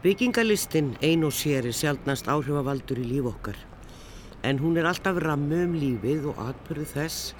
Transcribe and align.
Byggingalistinn 0.00 0.94
ein 1.04 1.26
og 1.28 1.34
sér 1.36 1.66
er 1.68 1.74
sjálfnast 1.76 2.24
áhrifavaldur 2.32 3.02
í 3.02 3.04
líf 3.04 3.26
okkar 3.28 3.58
en 4.48 4.56
hún 4.62 4.78
er 4.80 4.88
alltaf 4.88 5.18
rammu 5.20 5.58
um 5.66 5.74
lífið 5.76 6.24
og 6.30 6.40
atbyrðu 6.40 6.86
þess 6.94 7.34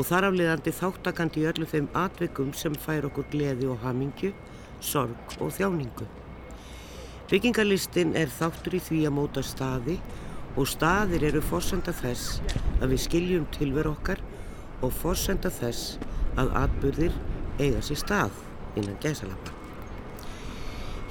og 0.00 0.08
þar 0.08 0.30
afliðandi 0.30 0.72
þáttakandi 0.78 1.42
í 1.42 1.46
öllu 1.50 1.68
þeim 1.68 1.90
atvikum 1.92 2.56
sem 2.56 2.80
fær 2.86 3.10
okkur 3.10 3.28
gleði 3.34 3.68
og 3.68 3.84
hamingju, 3.84 4.32
sorg 4.80 5.36
og 5.36 5.52
þjáningu. 5.52 6.08
Byggingalistinn 7.28 8.16
er 8.16 8.32
þáttur 8.40 8.80
í 8.80 8.84
því 8.88 9.04
að 9.10 9.16
móta 9.20 9.44
staði 9.44 10.00
og 10.56 10.72
staðir 10.72 11.28
eru 11.28 11.44
fórsenda 11.44 11.92
þess 11.92 12.40
að 12.80 12.94
við 12.94 13.08
skiljum 13.10 13.50
tilver 13.52 13.92
okkar 13.92 14.24
og 14.80 14.96
fórsenda 14.96 15.52
þess 15.60 15.98
að 16.40 16.56
atbyrðir 16.64 17.24
eiga 17.60 17.84
sér 17.84 18.00
stað 18.00 18.46
innan 18.80 18.96
gæsalappa. 19.04 19.61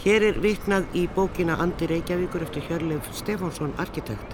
Hér 0.02 0.24
er 0.26 0.38
viknað 0.42 0.96
í 0.98 1.02
bókina 1.14 1.54
Andi 1.62 1.86
Reykjavíkur 1.86 2.42
eftir 2.42 2.64
Hjörleif 2.66 3.06
Stefánsson 3.14 3.76
arkitekt 3.78 4.32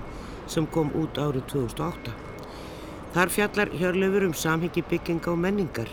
sem 0.48 0.64
kom 0.72 0.94
út 0.96 1.18
árið 1.20 1.42
2008. 1.52 2.14
Þar 3.12 3.32
fjallar 3.36 3.72
Hjörleifur 3.76 4.24
um 4.30 4.36
samhengi 4.42 4.80
bygginga 4.88 5.34
og 5.34 5.42
menningar 5.44 5.90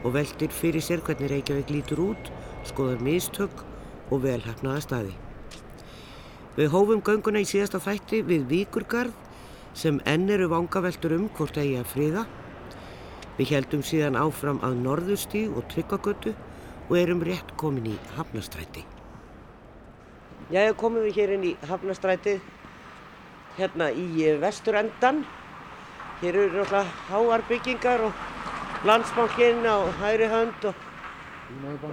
og 0.00 0.14
veldir 0.14 0.54
fyrir 0.56 0.80
sér 0.80 1.02
hvernig 1.04 1.28
Reykjavík 1.34 1.68
lítur 1.68 2.00
út, 2.00 2.30
skoðar 2.64 3.02
mistök 3.04 3.60
og 4.08 4.22
velhafnaða 4.24 4.84
staði. 4.86 5.12
Við 6.56 6.72
hófum 6.72 7.02
gönguna 7.04 7.42
í 7.44 7.48
síðasta 7.50 7.82
þætti 7.84 8.22
við 8.30 8.46
Víkurgarð 8.48 9.12
sem 9.76 9.98
enn 10.08 10.32
eru 10.32 10.48
vangaveltur 10.48 11.12
um 11.18 11.26
hvort 11.36 11.60
eigi 11.60 11.74
að 11.82 11.90
friða. 11.92 12.24
Við 13.36 13.52
heldum 13.52 13.84
síðan 13.84 14.16
áfram 14.16 14.64
að 14.64 14.80
Norðustí 14.80 15.44
og 15.52 15.68
Tryggagötu 15.68 16.32
og 16.88 16.96
erum 17.02 17.20
rétt 17.28 17.52
komin 17.60 17.92
í 17.92 17.98
Hafnastræti. 18.16 18.86
Jæja, 20.50 20.72
komum 20.74 21.04
við 21.06 21.14
hér 21.14 21.30
inn 21.36 21.44
í 21.46 21.50
Hafnastrætið, 21.70 22.40
hérna 23.54 23.86
í 23.94 24.32
vesturendan. 24.42 25.20
Hér 26.18 26.38
eru 26.40 26.48
náttúrulega 26.56 26.80
háar 27.06 27.44
byggingar 27.46 28.02
og 28.08 28.24
landsbankinn 28.82 29.62
á 29.62 29.78
hægri 30.00 30.26
hönd 30.32 30.64
og, 30.66 30.80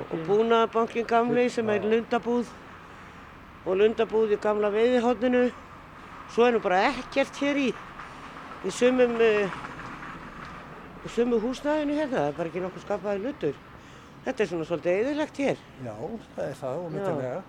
og 0.10 0.24
búnaðabankin 0.26 1.06
gamli 1.06 1.44
sem 1.54 1.70
er 1.70 1.86
lundabúð 1.86 2.50
og 3.68 3.78
lundabúð 3.78 4.34
í 4.34 4.40
gamla 4.42 4.72
veiðihotninu. 4.74 5.44
Svo 6.34 6.48
er 6.48 6.58
nú 6.58 6.62
bara 6.64 6.80
ekkert 6.88 7.38
hér 7.38 7.60
í, 7.62 7.68
í 8.66 8.74
sumum, 8.74 9.14
uh, 9.22 9.60
sumu 11.14 11.38
húsnæðinu 11.46 12.00
hérna, 12.00 12.24
það 12.24 12.32
er 12.32 12.42
bara 12.42 12.52
ekki 12.52 12.66
nokkuð 12.66 12.88
skapaði 12.88 13.24
lundur. 13.28 13.62
Þetta 14.26 14.44
er 14.44 14.52
svona 14.52 14.68
svolítið 14.72 15.04
eðilegt 15.04 15.44
hér. 15.46 15.64
Já, 15.86 15.96
það 16.34 16.44
er 16.48 16.60
það 16.64 16.82
og 16.82 16.92
myndilega. 16.98 17.46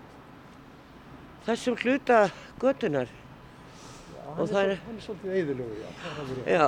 Þessum 1.49 1.77
hluta 1.81 2.19
götunar. 2.61 3.09
Já, 3.09 4.25
hann, 4.37 4.49
er, 4.53 4.69
er- 4.75 4.81
hann 4.85 4.97
er 4.99 5.01
svolítið 5.01 5.37
eðilegur, 5.39 5.77
já. 5.81 5.89
er. 6.45 6.51
Já, 6.53 6.67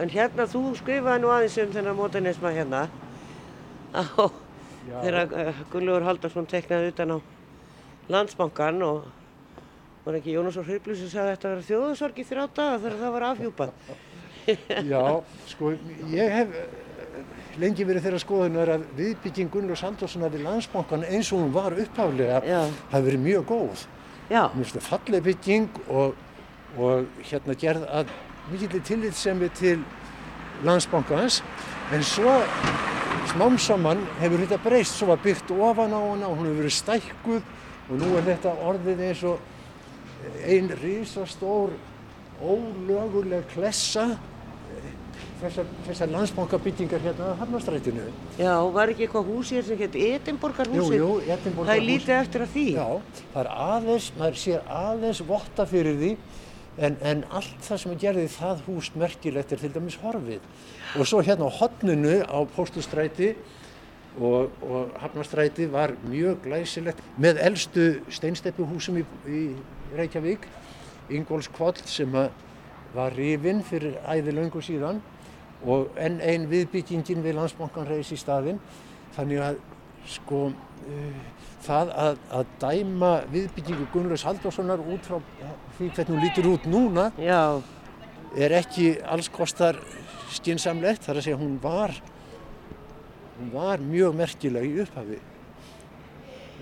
en 0.00 0.12
hérna 0.14 0.46
þú 0.48 0.62
skrifaði 0.78 1.20
nú 1.24 1.32
aðeins 1.34 1.58
um 1.60 1.74
þennan 1.74 1.98
mótanisma 1.98 2.52
hérna. 2.56 2.80
Á, 3.94 4.00
þegar 4.88 5.18
uh, 5.28 5.60
Gunnlaugur 5.72 6.06
Haldarsson 6.08 6.48
teknaði 6.50 6.94
utan 6.94 7.12
á 7.14 7.18
landsbankan 8.10 8.80
og 8.86 9.04
var 10.04 10.16
ekki 10.18 10.34
Jónas 10.34 10.56
og 10.60 10.66
Hriblu 10.68 10.96
sem 10.98 11.08
sagði 11.12 11.28
að 11.28 11.36
þetta 11.36 11.52
var 11.52 11.62
þjóðasorg 11.68 12.18
í 12.20 12.24
þrjá 12.28 12.46
daga 12.56 12.80
þegar 12.82 12.96
það 13.02 13.14
var 13.18 13.26
afhjúpað. 13.30 13.76
Já, 14.92 15.04
sko, 15.52 15.70
ég 16.12 16.34
hef 16.38 16.56
eh, 16.60 17.20
lengi 17.62 17.86
verið 17.88 18.08
þeirra 18.08 18.20
skoðunar 18.24 18.72
að 18.74 18.86
viðbygging 18.98 19.52
Gunnlaugs 19.52 19.84
Halldórssonar 19.86 20.32
við 20.34 20.44
landsbankan 20.48 21.06
eins 21.08 21.30
og 21.32 21.44
hún 21.44 21.54
var 21.54 21.76
upphaflega 21.84 22.40
Já. 22.48 22.58
hafi 22.92 23.06
verið 23.10 23.22
mjög 23.28 23.46
góð. 23.52 23.84
Mér 24.30 24.48
finnst 24.54 24.78
það 24.78 24.86
falleg 24.88 25.24
bygging 25.26 25.80
og, 25.92 26.14
og 26.80 27.24
hérna 27.28 27.56
gerð 27.60 27.84
að 27.92 28.12
mikillir 28.48 28.84
tillitsemi 28.88 29.50
til 29.58 29.82
landsbankans. 30.64 31.42
En 31.92 32.04
svo 32.04 32.38
smám 33.34 33.58
saman 33.60 34.00
hefur 34.22 34.40
þetta 34.46 34.60
breyst, 34.64 34.96
svo 34.96 35.10
var 35.12 35.20
byggt 35.24 35.52
ofan 35.52 35.92
á 35.92 36.00
hana 36.00 36.30
og 36.30 36.38
hún 36.38 36.48
hefur 36.48 36.62
verið 36.62 36.76
stækkuð. 36.78 37.50
Og 37.84 38.00
nú 38.00 38.14
er 38.16 38.24
þetta 38.30 38.54
orðið 38.64 39.02
eins 39.10 39.24
og 39.28 39.38
ein 40.48 40.72
risastór 40.80 41.74
ólöguleg 42.40 43.44
klessa 43.52 44.14
þessar, 45.44 45.66
þessar 45.86 46.10
landsbankabyggingar 46.12 47.02
hérna 47.04 47.32
á 47.32 47.38
Hafnastrætinu. 47.42 48.06
já, 48.38 48.54
var 48.74 48.92
ekki 48.92 49.06
eitthvað 49.06 49.28
hús 49.30 49.50
hér 49.54 49.66
sem 49.66 49.78
hétt 49.78 49.98
Edinborgarhúsið? 49.98 50.96
Jú, 50.98 51.10
jú, 51.20 51.50
Það 51.64 51.74
er 51.74 51.84
lítið 51.88 52.14
eftir 52.16 52.44
að 52.44 52.54
því. 52.54 52.66
Já, 52.74 52.88
það 53.34 53.40
er 53.42 53.50
aðeins, 53.66 54.08
maður 54.18 54.40
sér 54.44 54.64
aðeins 54.80 55.20
votta 55.28 55.66
fyrir 55.70 55.98
því 56.00 56.12
en, 56.78 56.96
en 57.02 57.24
allt 57.30 57.60
það 57.62 57.82
sem 57.82 57.94
er 57.94 58.00
gerði 58.04 58.28
það 58.34 58.64
hús 58.68 58.90
merkilegt 58.98 59.52
er 59.54 59.62
til 59.62 59.72
dæmis 59.74 59.98
horfið. 60.02 60.48
Og 60.98 61.06
svo 61.08 61.22
hérna 61.22 61.50
á 61.50 61.56
hotninu 61.60 62.16
á 62.26 62.38
Póstustræti 62.56 63.34
og, 64.18 64.50
og 64.62 64.94
Hafnastræti 65.02 65.66
var 65.70 65.94
mjög 66.08 66.42
glæsilegt 66.46 67.02
með 67.18 67.42
elstu 67.42 67.86
steinsteppuhúsum 68.14 69.00
í, 69.02 69.06
í 69.26 69.44
Reykjavík, 69.94 70.46
Ingólfskvoll 71.14 71.76
sem 71.84 72.14
að 72.16 72.30
var 72.94 73.14
rifinn 73.18 73.62
fyrir 73.66 73.96
æði 74.06 74.36
löngu 74.36 74.62
síðan 74.62 75.00
og 75.64 75.94
enn 76.00 76.20
ein 76.20 76.48
viðbyggingin 76.50 77.24
við 77.24 77.38
landsbankan 77.38 77.88
reis 77.88 78.12
í 78.12 78.18
staðinn. 78.20 78.60
Þannig 79.16 79.44
að 79.44 79.60
sko 80.10 80.40
uh, 80.50 81.34
það 81.64 81.92
að, 82.04 82.18
að 82.38 82.50
dæma 82.62 83.12
viðbyggingu 83.32 83.86
Gunnlaugs 83.92 84.24
Halldórssonar 84.26 84.82
út 84.82 85.06
frá 85.06 85.20
því 85.78 85.90
hvernig 85.96 86.10
hún 86.12 86.24
lítur 86.24 86.48
út 86.52 86.66
núna 86.68 87.06
Já, 87.16 87.60
er 88.36 88.56
ekki 88.60 88.90
alls 89.00 89.30
kostar 89.32 89.78
skinsamlegt. 90.34 91.04
Það 91.04 91.14
er 91.14 91.20
að 91.20 91.28
segja 91.28 91.40
hún 91.40 91.54
var, 91.62 91.94
hún 93.38 93.54
var 93.54 93.84
mjög 93.84 94.18
merkileg 94.18 94.68
í 94.68 94.82
upphafi. 94.84 95.20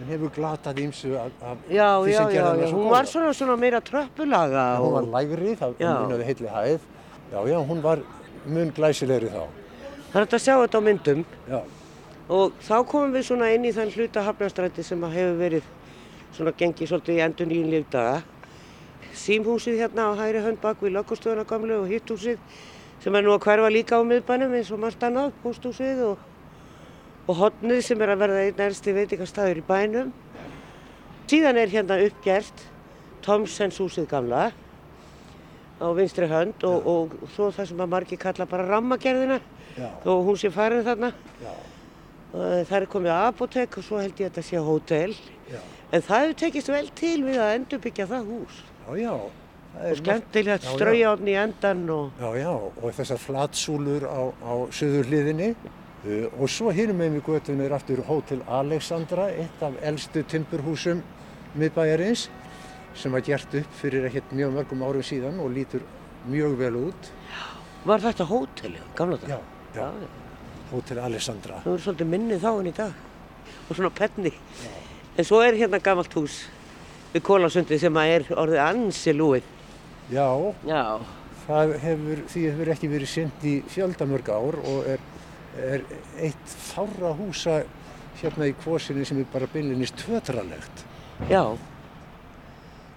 En 0.01 0.09
hefur 0.09 0.33
glatað 0.35 0.81
ímsu 0.83 1.13
af, 1.21 1.35
af 1.45 1.67
já, 1.71 1.87
því 2.01 2.15
sem 2.17 2.31
hana 2.33 2.65
já. 2.65 2.71
svo 2.71 2.79
Hún 2.79 2.91
var 2.91 3.09
svona, 3.11 3.35
svona 3.37 3.57
meira 3.61 3.81
tröppulaga 3.85 4.65
Hún 4.81 4.95
var 4.97 5.05
og 5.05 5.13
lægri, 5.13 5.53
það 5.61 5.75
hún 5.79 5.99
munaði 6.07 6.29
heitli 6.31 6.49
hæð. 6.51 6.87
Já, 7.33 7.39
já, 7.49 7.59
hún 7.69 7.83
var 7.85 8.03
mun 8.47 8.73
glæsilegri 8.75 9.31
þá. 9.31 9.45
það 10.13 10.19
er 10.19 10.27
hægt 10.27 10.35
að 10.35 10.45
sjá 10.45 10.55
þetta 10.63 10.79
á 10.79 10.87
myndum. 10.89 11.25
Já, 11.49 11.61
Og 12.33 12.53
þá 12.63 12.77
komum 12.89 13.13
við 13.13 13.25
svona 13.27 13.49
inn 13.53 13.65
í 13.67 13.73
þann 13.75 13.91
hluta 13.93 14.23
hafnastræti 14.25 14.85
sem 14.87 15.03
hefur 15.03 15.35
verið 15.41 15.65
svona 16.33 16.53
gengið 16.57 16.89
svolítið 16.89 17.19
í 17.19 17.25
endur 17.25 17.49
nýjum 17.51 17.73
lífdaga. 17.73 18.23
Símhúsið 19.13 19.83
hérna 19.83 20.07
á 20.09 20.13
hægri 20.17 20.41
hönd 20.41 20.61
bak 20.63 20.81
við 20.81 20.95
löggustöðuna 20.97 21.45
gamlu 21.45 21.83
og 21.83 21.91
hitthúsið 21.91 22.39
sem 23.03 23.15
er 23.19 23.27
nú 23.27 23.35
að 23.35 23.43
hverfa 23.45 23.73
líka 23.75 23.99
á 23.99 24.03
miðbænum 24.07 24.55
eins 24.57 24.71
og 24.73 24.81
margt 24.81 25.03
annað, 25.03 25.35
pósthúsið 25.43 26.05
og, 26.07 26.19
og 27.27 27.41
hotnið 27.43 27.83
sem 27.85 28.01
er 28.01 28.15
að 28.15 28.23
verða 28.23 28.45
einn 28.47 28.65
ersti 28.69 28.95
veitingastæður 28.97 29.61
í 29.61 29.67
bænum. 29.69 30.13
Síðan 31.29 31.59
er 31.59 31.73
hérna 31.73 31.97
uppgert 32.07 32.67
Tomsens 33.25 33.79
húsið 33.81 34.09
gamla 34.11 34.51
á 35.83 35.89
vinstri 35.99 36.29
hönd 36.31 36.65
og, 36.69 36.87
og 36.87 37.29
svo 37.35 37.51
það 37.53 37.69
sem 37.73 37.83
að 37.85 37.93
margir 37.97 38.21
kalla 38.23 38.47
bara 38.47 38.69
rammagerðina 38.71 39.41
og 40.07 40.25
hún 40.29 40.39
sé 40.41 40.51
farin 40.55 40.85
þarna. 40.87 41.13
Uh, 42.33 42.63
Það 42.65 42.77
er 42.79 42.87
komið 42.89 43.13
apotek 43.13 43.77
og 43.77 43.85
svo 43.85 43.99
held 44.01 44.17
ég 44.23 44.31
að 44.31 44.37
þetta 44.39 44.45
sé 44.49 44.61
hótel. 44.65 45.15
En 45.93 46.01
það 46.01 46.23
hefur 46.25 46.39
tekist 46.41 46.71
vel 46.73 46.87
til 46.97 47.19
við 47.27 47.37
að 47.45 47.55
endurbyggja 47.59 48.07
það 48.09 48.29
hús. 48.31 48.63
já, 48.89 48.97
já. 49.03 49.15
Og 49.73 49.97
skemmtilegt 49.97 50.65
Já, 50.65 50.69
já. 50.69 50.75
straujáðn 50.77 51.29
í 51.33 51.35
endan 51.41 51.79
og... 51.91 52.11
Já, 52.21 52.29
já, 52.43 52.51
og 52.53 52.91
þessar 52.93 53.21
flatsúlur 53.23 54.05
á, 54.05 54.21
á 54.45 54.53
söður 54.69 55.07
hliðinni. 55.09 55.47
Uh, 56.05 56.27
og 56.37 56.51
svo 56.53 56.73
hinum 56.77 56.99
með 57.01 57.15
við 57.17 57.23
götun 57.31 57.61
er 57.65 57.73
aftur 57.77 58.03
Hótel 58.09 58.43
Alexandra, 58.53 59.31
eitt 59.33 59.63
af 59.65 59.77
eldstu 59.81 60.25
timburhúsum 60.29 61.01
miðbæjarins, 61.57 62.27
sem 62.99 63.13
var 63.13 63.25
gert 63.27 63.55
upp 63.59 63.77
fyrir 63.81 64.07
ekkert 64.09 64.33
mjög 64.37 64.53
mörgum 64.57 64.83
árum 64.87 65.05
síðan 65.07 65.41
og 65.43 65.53
lítur 65.55 65.85
mjög 66.31 66.57
vel 66.61 66.75
út. 66.89 67.11
Var 67.85 68.05
þetta 68.05 68.27
hótel, 68.31 68.77
gamla 68.99 69.19
dag? 69.23 69.33
Já, 69.33 69.39
já, 69.77 69.89
Hótel 70.73 71.01
Alexandra. 71.05 71.59
Það 71.65 71.73
voru 71.73 71.83
svolítið 71.85 72.11
minnið 72.13 72.45
þá 72.45 72.51
en 72.53 72.69
í 72.71 72.75
dag. 72.77 72.93
Og 73.69 73.77
svona 73.77 73.91
penni. 73.97 74.33
En 75.17 75.27
svo 75.29 75.41
er 75.45 75.59
hérna 75.59 75.81
gamalt 75.85 76.15
hús 76.17 76.39
við 77.13 77.25
Kólasundi 77.27 77.77
sem 77.81 77.99
að 78.01 78.13
er 78.15 78.31
orðið 78.41 78.63
ansi 78.65 79.13
lúið. 79.17 79.51
Já, 80.13 80.29
Já. 80.69 80.85
það 81.47 81.75
hefur, 81.83 82.23
því 82.33 82.45
hefur 82.49 82.71
ekki 82.73 82.89
verið 82.93 83.11
synd 83.13 83.45
í 83.49 83.53
fjöldamörg 83.73 84.31
ár 84.33 84.59
og 84.63 84.89
er, 84.95 85.05
er 85.61 85.85
eitt 86.25 86.55
fárra 86.73 87.13
húsa 87.19 87.61
hérna 88.23 88.49
í 88.49 88.57
kvosinni 88.63 89.05
sem 89.09 89.21
er 89.21 89.29
bara 89.33 89.49
byllinist 89.53 89.99
tötralegt. 90.01 90.85
Já. 91.29 91.45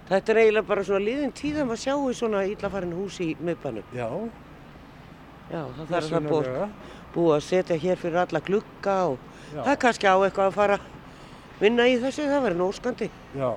Þetta 0.06 0.32
er 0.32 0.38
eiginlega 0.44 0.68
bara 0.68 0.84
svona 0.86 1.02
liðin 1.02 1.32
tíðan 1.34 1.70
að 1.74 1.80
sjáu 1.82 2.12
svona 2.14 2.44
illafarin 2.46 2.92
hús 2.94 3.16
í 3.24 3.32
miðbænum. 3.42 3.86
Já, 3.96 4.06
Já, 5.46 5.60
það 5.76 5.90
þarf 5.92 6.12
að 6.18 6.24
búið, 6.30 6.46
búið 7.14 7.32
að 7.36 7.42
setja 7.46 7.76
hér 7.78 7.98
fyrir 8.02 8.16
alla 8.22 8.40
glugga 8.42 8.94
og 9.12 9.18
Já. 9.54 9.60
það 9.62 9.72
er 9.72 9.80
kannski 9.84 10.08
á 10.10 10.14
eitthvað 10.26 10.48
að 10.50 10.56
fara 10.56 10.78
vinna 11.60 11.86
í 11.86 11.98
þessu, 12.02 12.24
það 12.30 12.42
væri 12.46 12.58
nóskandi. 12.58 13.08
Já, 13.38 13.50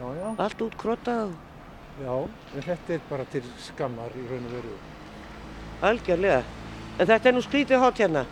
já, 0.00 0.06
já, 0.18 0.26
Allt 0.44 0.64
út 0.66 0.76
krotað 0.80 1.22
og 1.30 2.02
já, 2.04 2.12
en 2.56 2.66
þetta 2.68 2.94
er 2.98 3.06
bara 3.08 3.24
til 3.32 3.42
skammar 3.64 4.12
í 4.16 4.26
raun 4.28 4.44
og 4.48 4.52
veru. 4.58 4.74
algjörlega. 5.88 6.42
En 7.00 7.08
þetta 7.08 7.28
er 7.28 7.36
nú 7.36 7.42
skrítið 7.44 7.80
hótt 7.82 7.98
hérna. 8.04 8.26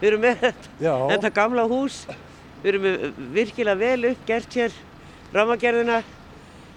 Við 0.00 0.08
erum 0.12 0.22
með 0.26 0.46
þetta, 1.10 1.30
gamla 1.34 1.66
hús, 1.70 2.04
við 2.62 2.72
erum 2.74 3.26
virkilega 3.34 3.78
vel 3.78 4.10
uppgert 4.14 4.54
hér, 4.58 4.78
ramagerðina. 5.34 6.02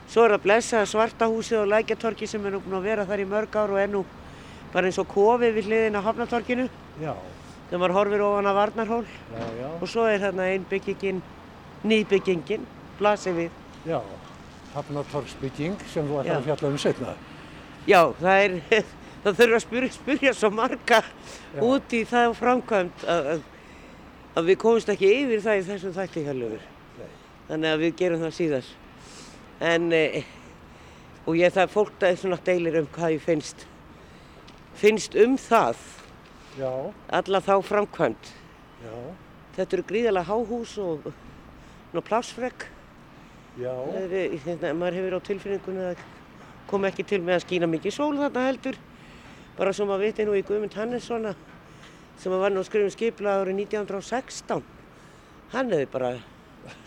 Svo 0.08 0.26
er 0.28 0.36
að 0.36 0.44
blessa 0.46 0.84
svarta 0.86 1.28
húsið 1.32 1.64
á 1.64 1.72
Lækjatorki 1.74 2.28
sem 2.30 2.44
er 2.46 2.54
nú 2.56 2.60
búin 2.64 2.78
að 2.78 2.84
vera 2.90 3.06
þar 3.10 3.24
í 3.24 3.28
mörg 3.30 3.56
ár 3.58 3.72
og 3.74 3.80
er 3.82 3.88
nú 3.90 4.04
bara 4.74 4.90
eins 4.90 5.00
og 5.02 5.08
kofið 5.10 5.56
við 5.58 5.70
hliðin 5.70 5.98
á 5.98 6.02
Hafnatorkinu. 6.06 6.68
já, 7.02 7.14
þegar 7.70 7.80
maður 7.82 7.96
horfir 7.98 8.22
ofan 8.26 8.50
að 8.50 8.58
Varnarhól 8.60 9.06
já, 9.06 9.46
já, 9.62 9.68
og 9.82 9.88
svo 9.90 10.06
er 10.10 10.20
þarna 10.22 10.48
einn 10.54 10.66
byggingin, 10.70 11.22
nýbyggingin, 11.84 12.66
blasir 13.00 13.34
við. 13.38 13.50
já. 13.86 14.02
Hafnatorgsbygging 14.74 15.76
sem 15.86 16.08
þú 16.10 16.24
Já. 16.26 16.34
að 16.34 16.44
fjalla 16.48 16.70
um 16.72 16.78
setna. 16.82 17.12
Já, 17.86 18.00
það 18.18 18.44
er, 18.44 18.54
það 19.24 19.36
þurfa 19.40 19.58
að 19.60 19.64
spyrja, 19.68 19.90
spyrja 19.94 20.32
svo 20.34 20.50
marga 20.50 21.02
Já. 21.54 21.60
út 21.62 21.94
í 21.94 22.00
það 22.10 22.34
framkvæmt 22.40 23.04
að, 23.06 23.28
að, 23.36 23.44
að 24.42 24.48
við 24.50 24.58
komumst 24.64 24.90
ekki 24.90 25.12
yfir 25.20 25.44
það 25.46 25.60
í 25.60 25.66
þessum 25.68 25.94
þætti 25.94 26.24
hjálfur. 26.26 26.66
Nei. 26.98 27.12
Þannig 27.52 27.70
að 27.76 27.84
við 27.86 27.94
gerum 28.02 28.24
það 28.26 28.34
síðar. 28.40 28.72
En, 29.62 29.92
e, 29.94 30.24
og 31.26 31.38
ég 31.38 31.54
það 31.54 31.74
fólk 31.74 31.94
það 32.00 32.10
er 32.10 32.22
svona 32.22 32.40
deilir 32.46 32.80
um 32.82 32.88
hvað 32.96 33.16
ég 33.16 33.22
finnst, 33.22 33.68
finnst 34.80 35.16
um 35.16 35.38
það, 35.38 35.78
Já, 36.58 36.72
alla 37.10 37.42
þá 37.42 37.54
framkvæmt. 37.66 38.34
já, 38.84 38.98
Þetta 39.56 39.78
eru 39.78 39.86
gríðalega 39.90 40.26
háhús 40.30 40.78
og, 40.82 41.08
og 41.94 42.04
er, 44.18 44.36
hérna, 44.46 44.74
maður 44.74 44.98
hefur 44.98 45.16
á 45.18 45.28
tilfinningunni 45.30 45.88
að 45.92 46.04
kom 46.70 46.86
ekki 46.90 47.06
til 47.06 47.22
með 47.22 47.38
að 47.38 47.44
skýna 47.46 47.70
mikið 47.70 47.94
sól 47.94 48.16
þarna 48.18 48.46
heldur. 48.48 48.78
Bara 49.58 49.74
sem 49.78 49.92
að 49.94 50.08
viti 50.08 50.26
nú 50.26 50.34
í 50.34 50.42
Guðmund 50.46 50.74
Hannessona 50.74 51.36
sem 52.18 52.34
var 52.34 52.54
nú 52.54 52.64
að 52.64 52.70
skrifa 52.70 52.90
um 52.90 52.94
skipla 52.94 53.36
árið 53.42 53.60
1916. 53.68 54.64
Hann 55.54 55.70
hefði 55.74 55.90
bara 55.94 56.12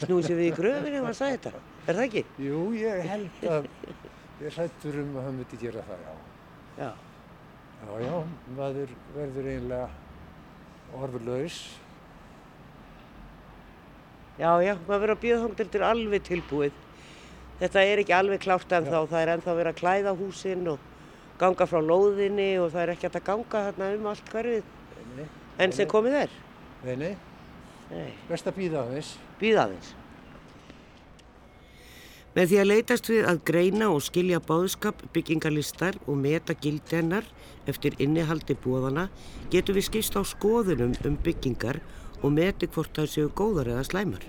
snúið 0.03 0.27
sér 0.27 0.41
við 0.41 0.49
í 0.49 0.57
gröfinni 0.57 0.99
ef 0.99 1.07
hann 1.07 1.19
sagði 1.19 1.39
þetta. 1.45 1.65
Er 1.87 1.95
það 1.95 2.05
ekki? 2.09 2.23
jú, 2.43 2.61
ég 2.75 3.05
held 3.07 3.45
að 3.51 3.69
ég 4.43 4.57
hrættur 4.57 4.97
um 5.03 5.13
að 5.21 5.27
hann 5.29 5.37
myndi 5.41 5.59
gera 5.61 5.85
það, 5.87 6.01
já. 6.07 6.15
Já. 6.81 6.89
Já, 7.77 7.91
já, 8.03 8.15
maður 8.57 8.95
verður 9.15 9.49
eiginlega 9.53 9.89
orðurlaus. 10.97 11.59
Já, 14.37 14.51
já, 14.65 14.75
maður 14.87 15.01
verður 15.05 15.15
að 15.15 15.23
býða 15.23 15.39
þóng 15.45 15.71
til 15.77 15.85
alveg 15.87 16.25
tilbúið. 16.27 16.83
Þetta 17.61 17.85
er 17.89 18.03
ekki 18.03 18.13
alveg 18.17 18.43
klárt 18.45 18.73
en 18.77 18.85
þá, 18.91 18.99
það 19.09 19.21
er 19.23 19.31
ennþá 19.37 19.55
verið 19.57 19.71
að 19.73 19.79
klæða 19.81 20.13
húsinn 20.19 20.67
og 20.75 20.83
ganga 21.41 21.67
frá 21.69 21.79
lóðinni 21.85 22.51
og 22.61 22.69
það 22.75 22.83
er 22.83 22.93
ekki 22.97 23.09
að 23.09 23.23
ganga 23.31 23.63
þarna 23.69 23.89
um 23.97 24.11
allt 24.11 24.29
hverfið 24.33 24.67
Nei, 25.17 25.25
enn 25.65 25.73
sem 25.73 25.89
komið 25.89 26.19
er. 26.25 26.35
nei, 26.85 26.97
nei, 27.01 27.15
Nei. 27.93 28.11
best 28.29 28.49
að 28.51 28.59
býða 28.59 28.83
aðeins. 28.83 29.15
Býða 29.41 29.65
aðeins. 29.69 29.95
Með 32.37 32.51
því 32.51 32.57
að 32.61 32.69
leitast 32.69 33.07
við 33.09 33.27
að 33.31 33.39
greina 33.49 33.87
og 33.89 34.03
skilja 34.05 34.43
báðskap, 34.45 34.99
byggingarlistar 35.15 35.97
og 36.05 36.19
meta 36.21 36.53
gildi 36.53 36.99
hennar 36.99 37.25
eftir 37.65 37.95
innihaldi 37.97 38.53
búðana 38.61 39.07
getum 39.49 39.79
við 39.79 39.87
skist 39.87 40.19
á 40.21 40.21
skoðunum 40.21 40.93
um 41.09 41.15
byggingar 41.25 41.79
og 42.21 42.35
meti 42.37 42.69
hvort 42.69 42.93
það 42.93 43.09
séu 43.15 43.31
góðar 43.33 43.71
eða 43.73 43.87
slæmar. 43.89 44.27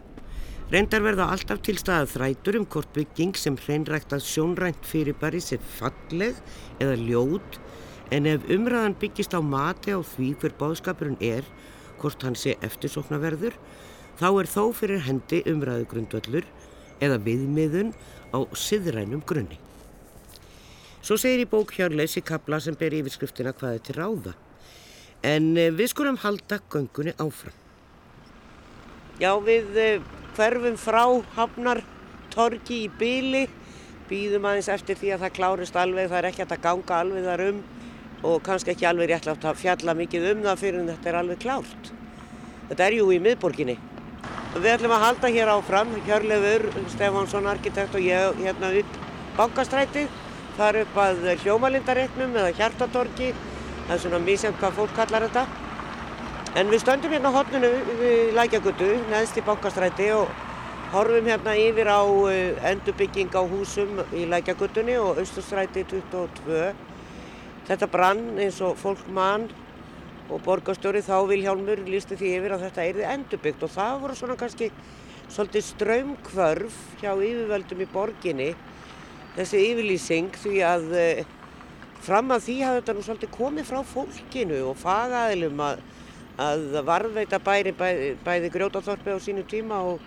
Reyndar 0.71 1.03
verða 1.03 1.25
alltaf 1.33 1.59
til 1.63 1.75
staðað 1.79 2.13
þrætur 2.13 2.59
um 2.61 2.67
hvort 2.71 2.93
bygging 2.95 3.35
sem 3.35 3.59
hreinræktað 3.59 4.23
sjónrænt 4.23 4.87
fyrirbæri 4.87 5.43
sé 5.43 5.59
falleg 5.75 6.39
eða 6.79 6.95
ljót 7.03 7.59
en 8.15 8.31
ef 8.31 8.47
umræðan 8.47 8.95
byggist 9.01 9.35
á 9.35 9.43
mati 9.43 9.91
á 9.91 9.99
því 9.99 10.29
hver 10.39 10.55
báðskapurinn 10.59 11.19
er, 11.19 11.43
hvort 11.99 12.23
hann 12.23 12.39
sé 12.39 12.55
eftirsóknarverður, 12.63 13.59
þá 14.15 14.27
er 14.31 14.51
þó 14.55 14.63
fyrir 14.79 15.03
hendi 15.03 15.43
umræðu 15.51 15.91
grundvöllur 15.91 16.47
eða 17.03 17.19
viðmiðun 17.23 17.93
á 18.33 18.39
siðrænum 18.57 19.23
grunni. 19.27 19.59
Svo 21.01 21.15
segir 21.15 21.45
í 21.45 21.49
bók 21.49 21.71
Hjörleis 21.75 22.17
í 22.19 22.23
kapla 22.25 22.59
sem 22.59 22.75
ber 22.75 22.95
yfirskriftina 22.97 23.53
hvað 23.55 23.77
er 23.77 23.83
til 23.85 23.95
ráða. 23.95 24.33
En 25.23 25.53
eh, 25.57 25.71
við 25.71 25.93
skulum 25.93 26.19
halda 26.19 26.59
göngunni 26.69 27.13
áfram. 27.15 27.55
Já, 29.21 29.31
við 29.41 29.77
eh, 29.79 30.01
hverfum 30.35 30.75
frá 30.77 31.05
Hafnar 31.37 31.81
torgi 32.33 32.83
í 32.85 32.89
byli, 32.99 33.47
býðum 34.09 34.45
aðeins 34.49 34.69
eftir 34.73 34.99
því 34.99 35.15
að 35.15 35.23
það 35.25 35.35
klárist 35.39 35.79
alveg, 35.79 36.11
það 36.11 36.19
er 36.19 36.29
ekki 36.29 36.45
að 36.45 36.59
ganga 36.65 36.99
alveg 37.01 37.25
þar 37.31 37.45
um 37.47 37.63
og 38.27 38.41
kannski 38.45 38.73
ekki 38.73 38.87
alveg 38.89 39.11
réttlátt 39.11 39.45
að 39.45 39.59
fjalla 39.61 39.95
mikið 39.97 40.31
um 40.31 40.43
það 40.45 40.61
fyrir 40.61 40.81
en 40.81 40.91
þetta 40.91 41.11
er 41.11 41.19
alveg 41.21 41.41
klárt. 41.41 41.91
Þetta 42.67 42.85
er 42.85 42.97
jú 42.97 43.09
í 43.13 43.19
miðborginni. 43.23 43.77
Við 44.57 44.71
ætlum 44.71 44.93
að 44.95 45.03
halda 45.03 45.29
hér 45.29 45.51
áfram, 45.53 45.91
Hjörlefur, 46.07 46.63
Stefánsson, 46.89 47.45
arkitekt 47.51 47.95
og 47.97 48.01
ég 48.01 48.39
hérna 48.41 48.71
upp 48.79 48.97
bankastrætið, 49.37 50.07
þar 50.57 50.79
upp 50.81 50.97
að 51.03 51.21
hljómalindareitnum 51.43 52.33
eða 52.33 52.55
hjartatorgi, 52.57 53.33
það 53.85 53.93
er 53.95 54.01
svona 54.01 54.21
mísjönd 54.23 54.57
hvað 54.57 54.79
fólk 54.79 54.95
kallar 54.97 55.27
þetta. 55.27 55.45
En 56.57 56.71
við 56.73 56.81
stöndum 56.81 57.13
hérna 57.13 57.29
á 57.29 57.37
hotninu 57.37 57.69
við 57.99 58.33
Lækjagötu, 58.33 58.89
neðst 59.11 59.37
í 59.37 59.45
bankastræti 59.45 60.09
og 60.15 60.31
horfum 60.93 61.27
hérna 61.29 61.53
yfir 61.59 61.91
á 61.91 62.01
eh, 62.31 62.57
endurbygging 62.71 63.29
á 63.37 63.43
húsum 63.45 64.01
í 64.15 64.25
Lækjagötunni 64.31 64.97
og 64.97 65.19
Austurstræti 65.21 65.83
22. 65.91 66.73
Þetta 67.67 67.89
brann 67.91 68.39
eins 68.39 68.61
og 68.63 68.77
fólk 68.79 69.05
mann 69.13 69.49
og 70.27 70.43
borgarstjóri 70.45 71.03
þá 71.05 71.15
Vilhjálmur 71.29 71.83
lísti 71.87 72.17
því 72.19 72.33
yfir 72.39 72.55
að 72.55 72.65
þetta 72.67 72.87
erði 72.91 73.07
endurbyggt 73.13 73.63
og 73.67 73.73
það 73.73 74.01
voru 74.03 74.17
svona 74.19 74.39
kannski 74.39 74.71
svolítið 75.27 75.65
strömmkvörf 75.71 76.77
hjá 77.01 77.11
yfirvöldum 77.13 77.83
í 77.83 77.89
borginni 77.91 78.51
þessi 79.37 79.63
yfirlýsing 79.71 80.37
því 80.41 80.61
að 80.65 80.93
eh, 80.97 81.25
fram 82.03 82.31
að 82.33 82.45
því 82.47 82.57
hafði 82.63 82.81
þetta 82.81 82.95
nú 82.95 83.05
svolítið 83.05 83.33
komið 83.35 83.69
frá 83.69 83.79
fólkinu 83.85 84.59
og 84.69 84.77
fagaðilum 84.81 85.63
að, 85.63 85.81
að 86.41 86.67
varðveita 86.87 87.39
bæri 87.43 87.73
bæði, 87.77 88.11
bæði 88.25 88.51
grjótaþorpi 88.53 89.17
á 89.17 89.19
sínu 89.23 89.45
tíma 89.49 89.81
og, 89.91 90.05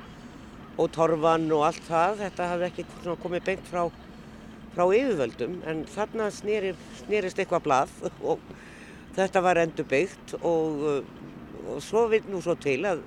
og 0.81 0.91
torfan 0.95 1.49
og 1.55 1.67
allt 1.69 1.85
það. 1.89 2.23
Þetta 2.25 2.49
hafði 2.53 2.69
ekki 2.71 2.87
komið 3.25 3.47
beint 3.51 3.69
frá, 3.69 3.85
frá 4.75 4.85
yfirvöldum. 4.87 5.61
En 5.71 5.85
þarna 5.91 6.31
sneri, 6.35 6.75
snerist 7.03 7.43
eitthvað 7.43 7.67
blað 7.69 7.97
og 8.21 8.43
þetta 9.17 9.43
var 9.45 9.61
endurbyggt 9.63 10.37
og, 10.41 10.85
uh, 10.85 11.75
og 11.75 11.83
svo 11.85 12.07
vil 12.13 12.25
nú 12.31 12.43
svo 12.45 12.57
til 12.61 12.83
að, 12.89 13.03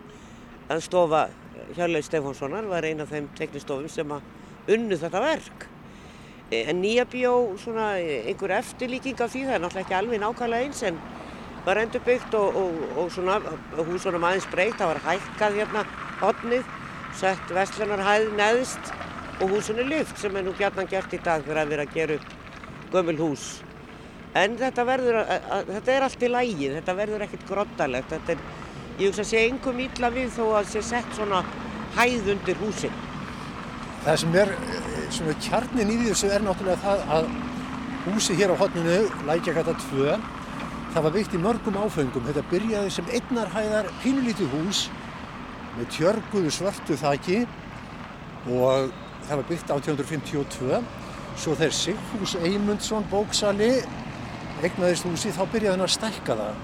að 0.71 0.83
stofa 0.85 1.27
Hjörleif 1.73 2.05
Stefánssonar 2.05 2.67
var 2.69 2.85
ein 2.85 3.01
af 3.01 3.11
þeim 3.13 3.29
teknistofum 3.37 3.89
sem 3.89 4.11
að 4.11 4.73
unnu 4.73 4.97
þetta 4.99 5.21
verk. 5.23 5.67
En 6.53 6.81
nýja 6.83 7.05
bíó, 7.09 7.33
svona 7.57 7.93
einhver 7.97 8.53
eftirlíking 8.59 9.21
af 9.23 9.31
því, 9.33 9.45
það 9.47 9.55
er 9.55 9.63
náttúrulega 9.63 9.85
ekki 9.87 9.97
alveg 9.97 10.21
nákvæmlega 10.21 10.67
eins 10.67 10.83
en 10.85 10.99
var 11.65 11.79
endurbyggt 11.81 12.35
og, 12.37 12.57
og, 12.59 12.79
og 12.99 13.11
svona 13.15 13.39
húsunum 13.87 14.27
aðeins 14.27 14.49
breytt, 14.51 14.77
það 14.77 14.91
var 14.91 15.01
hækkað 15.07 15.59
hérna 15.61 15.83
hotnið, 16.21 16.71
sett 17.17 17.53
vestlunarhæð 17.55 18.33
neðst 18.37 18.93
og 19.39 19.55
húsunni 19.55 19.87
lyft 19.87 20.19
sem 20.21 20.35
er 20.35 20.45
nú 20.45 20.53
gjarnan 20.59 20.89
gert 20.91 21.13
í 21.15 21.21
dag 21.23 21.45
þegar 21.45 21.63
að 21.63 21.73
vera 21.73 21.87
að 21.87 21.95
gera 21.95 22.19
upp 22.19 22.91
gömul 22.93 23.21
hús. 23.21 23.47
En 24.33 24.55
þetta 24.57 24.83
verður, 24.87 25.19
þetta 25.69 25.93
er 25.93 26.05
allt 26.07 26.23
í 26.25 26.29
lægi, 26.31 26.69
þetta 26.79 26.95
verður 26.97 27.25
ekkert 27.27 27.43
groddarlegt. 27.49 28.13
Þetta 28.15 28.33
er, 28.33 28.45
ég 28.97 29.11
hugsa 29.11 29.21
að 29.21 29.29
sé 29.29 29.43
engum 29.45 29.81
illa 29.83 30.09
við 30.13 30.31
þó 30.33 30.43
að 30.57 30.69
sé 30.71 30.81
sett 30.87 31.11
svona 31.17 31.43
hæð 31.97 32.31
undir 32.33 32.57
húsin. 32.61 32.95
Það 34.03 34.17
sem 34.23 34.37
er 34.41 34.53
svona 35.13 35.35
kjarnin 35.45 35.93
í 35.93 35.99
þessu 36.07 36.31
er 36.33 36.43
náttúrulega 36.43 36.81
það 36.81 37.03
að 37.17 37.29
húsi 38.07 38.35
hér 38.39 38.51
á 38.51 38.55
hotninu, 38.59 38.97
Lækjagata 39.29 39.77
2, 39.85 40.17
það 40.95 41.05
var 41.05 41.15
byggt 41.15 41.37
í 41.37 41.43
mörgum 41.45 41.79
áfengum. 41.79 42.25
Þetta 42.25 42.43
byrjaði 42.49 42.93
sem 42.97 43.13
einnarhæðar 43.13 43.91
pínulítið 44.01 44.57
hús 44.57 44.87
með 45.77 45.93
tjörguðu 45.93 46.51
svörtu 46.53 46.97
þaki 46.99 47.43
og 48.49 48.89
það 49.29 49.37
var 49.37 49.47
byggt 49.53 49.73
1852. 49.77 50.81
Svo 51.33 51.55
þegar 51.57 51.73
Sigfús 51.73 52.35
Eymundsson 52.41 53.05
bóksali 53.09 53.71
eignaðist 54.63 55.07
húsi 55.07 55.33
þá 55.35 55.43
byrjaði 55.51 55.73
hann 55.73 55.85
að 55.85 55.95
stækka 55.97 56.37
það. 56.39 56.63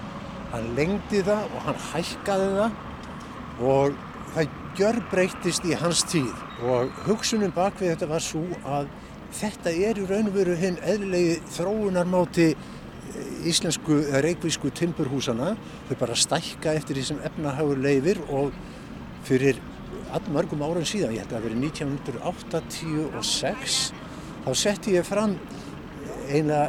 Hann 0.53 0.71
lengdi 0.77 1.23
það 1.27 1.53
og 1.53 1.67
hann 1.67 1.83
hækkaði 1.89 2.49
það 2.55 3.67
og 3.69 3.99
það 4.33 4.57
gjörbreytist 4.79 5.65
í 5.67 5.77
hans 5.77 6.01
tíð 6.07 6.35
og 6.69 6.91
hugsunum 7.07 7.53
bak 7.55 7.79
við 7.81 7.93
þetta 7.93 8.09
var 8.09 8.23
svo 8.23 8.43
að 8.67 8.89
þetta 9.35 9.73
er 9.89 9.99
í 9.99 10.05
raun 10.09 10.29
og 10.29 10.35
veru 10.37 10.55
hinn 10.57 10.77
eðlilegi 10.81 11.35
þróunarmáti 11.53 12.47
eh, 12.53 13.49
íslensku 13.49 13.95
eða 14.07 14.23
reikvísku 14.25 14.71
timburhúsana. 14.75 15.55
Þau 15.89 15.97
bara 15.99 16.17
stækka 16.17 16.69
eftir 16.79 16.97
því 16.97 17.05
sem 17.11 17.23
efnahagur 17.29 17.77
leifir 17.83 18.17
og 18.29 18.55
fyrir 19.27 19.55
allmörgum 20.15 20.63
árum 20.65 20.87
síðan, 20.87 21.13
ég 21.13 21.23
held 21.23 21.33
að 21.33 21.37
það 21.37 21.47
verið 21.47 21.63
1986, 21.67 23.79
þá 24.45 24.51
setti 24.57 24.95
ég 24.95 25.05
fram 25.05 25.35
eina 26.29 26.59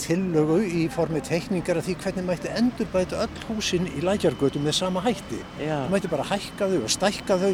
tillögu 0.00 0.58
í 0.64 0.84
formi 0.92 1.20
teikningar 1.24 1.80
af 1.80 1.86
því 1.86 1.96
hvernig 2.02 2.26
mætti 2.28 2.52
endurbæta 2.58 3.24
öll 3.24 3.42
húsin 3.48 3.88
í 3.90 4.04
lækjargötu 4.04 4.62
með 4.62 4.78
sama 4.78 5.02
hætti. 5.04 5.40
Já. 5.60 5.82
Það 5.84 5.92
mætti 5.94 6.12
bara 6.12 6.28
hækka 6.30 6.70
þau 6.72 6.78
og 6.82 6.92
stækka 6.94 7.38
þau 7.42 7.52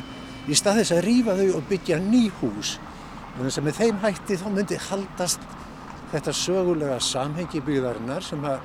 í 0.49 0.59
stað 0.59 0.81
þess 0.81 0.95
að 0.97 1.03
rífa 1.07 1.37
þau 1.39 1.49
og 1.59 1.69
byggja 1.71 2.01
ný 2.03 2.25
hús. 2.41 2.77
Þannig 3.37 3.59
að 3.59 3.67
með 3.69 3.81
þeim 3.81 4.03
hætti 4.03 4.39
þá 4.43 4.47
myndi 4.53 4.81
haldast 4.89 5.49
þetta 6.13 6.37
sögulega 6.37 6.99
samhengi 7.01 7.63
byggðarinnar 7.65 8.27
sem, 8.27 8.45
að, 8.45 8.61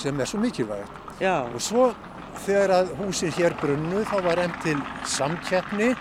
sem 0.00 0.20
er 0.20 0.30
svo 0.30 0.40
mikilvægt. 0.40 0.98
Já, 1.20 1.42
Og 1.52 1.60
svo 1.60 1.90
þegar 2.46 2.72
að 2.78 2.96
húsin 3.02 3.32
hér 3.36 3.54
brunnu 3.60 4.02
þá 4.08 4.16
var 4.24 4.40
enn 4.40 4.54
til 4.64 4.78
samkeppni 5.08 5.92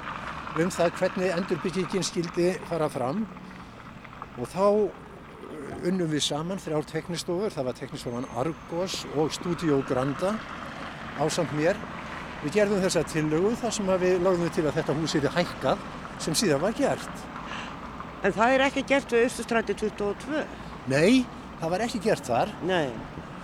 um 0.60 0.72
það 0.72 0.96
hvernig 1.00 1.34
endurbyggingin 1.36 2.04
skildi 2.04 2.54
fara 2.70 2.88
fram 2.92 3.26
og 4.40 4.48
þá 4.52 4.66
unnum 5.90 6.10
við 6.12 6.24
saman 6.26 6.60
þrjár 6.62 6.86
teknistofur, 6.90 7.54
það 7.54 7.68
var 7.70 7.78
teknistofan 7.80 8.28
Argos 8.38 9.02
og 9.16 9.32
Studio 9.34 9.82
Granda 9.88 10.36
ásamt 11.22 11.54
mér. 11.58 11.80
Við 12.42 12.56
gerðum 12.58 12.82
þessa 12.82 13.04
tillögu 13.06 13.56
þar 13.62 13.76
sem 13.76 13.92
við 14.02 14.22
lögðum 14.26 14.54
til 14.56 14.66
að 14.66 14.78
þetta 14.80 14.96
hús 14.98 15.16
hefði 15.18 15.34
hækkað 15.36 15.84
sem 16.22 16.38
síðan 16.38 16.62
var 16.62 16.78
gert. 16.78 17.28
en 18.24 18.34
það 18.34 18.54
er 18.54 18.62
ekki 18.68 18.84
gert 18.86 19.12
við 19.12 19.26
Östustræti 19.26 19.74
22. 19.74 20.46
Nei, 20.88 21.26
það 21.60 21.70
var 21.70 21.84
ekki 21.88 22.00
gert 22.00 22.26
þar. 22.26 22.54
Nei, 22.64 22.92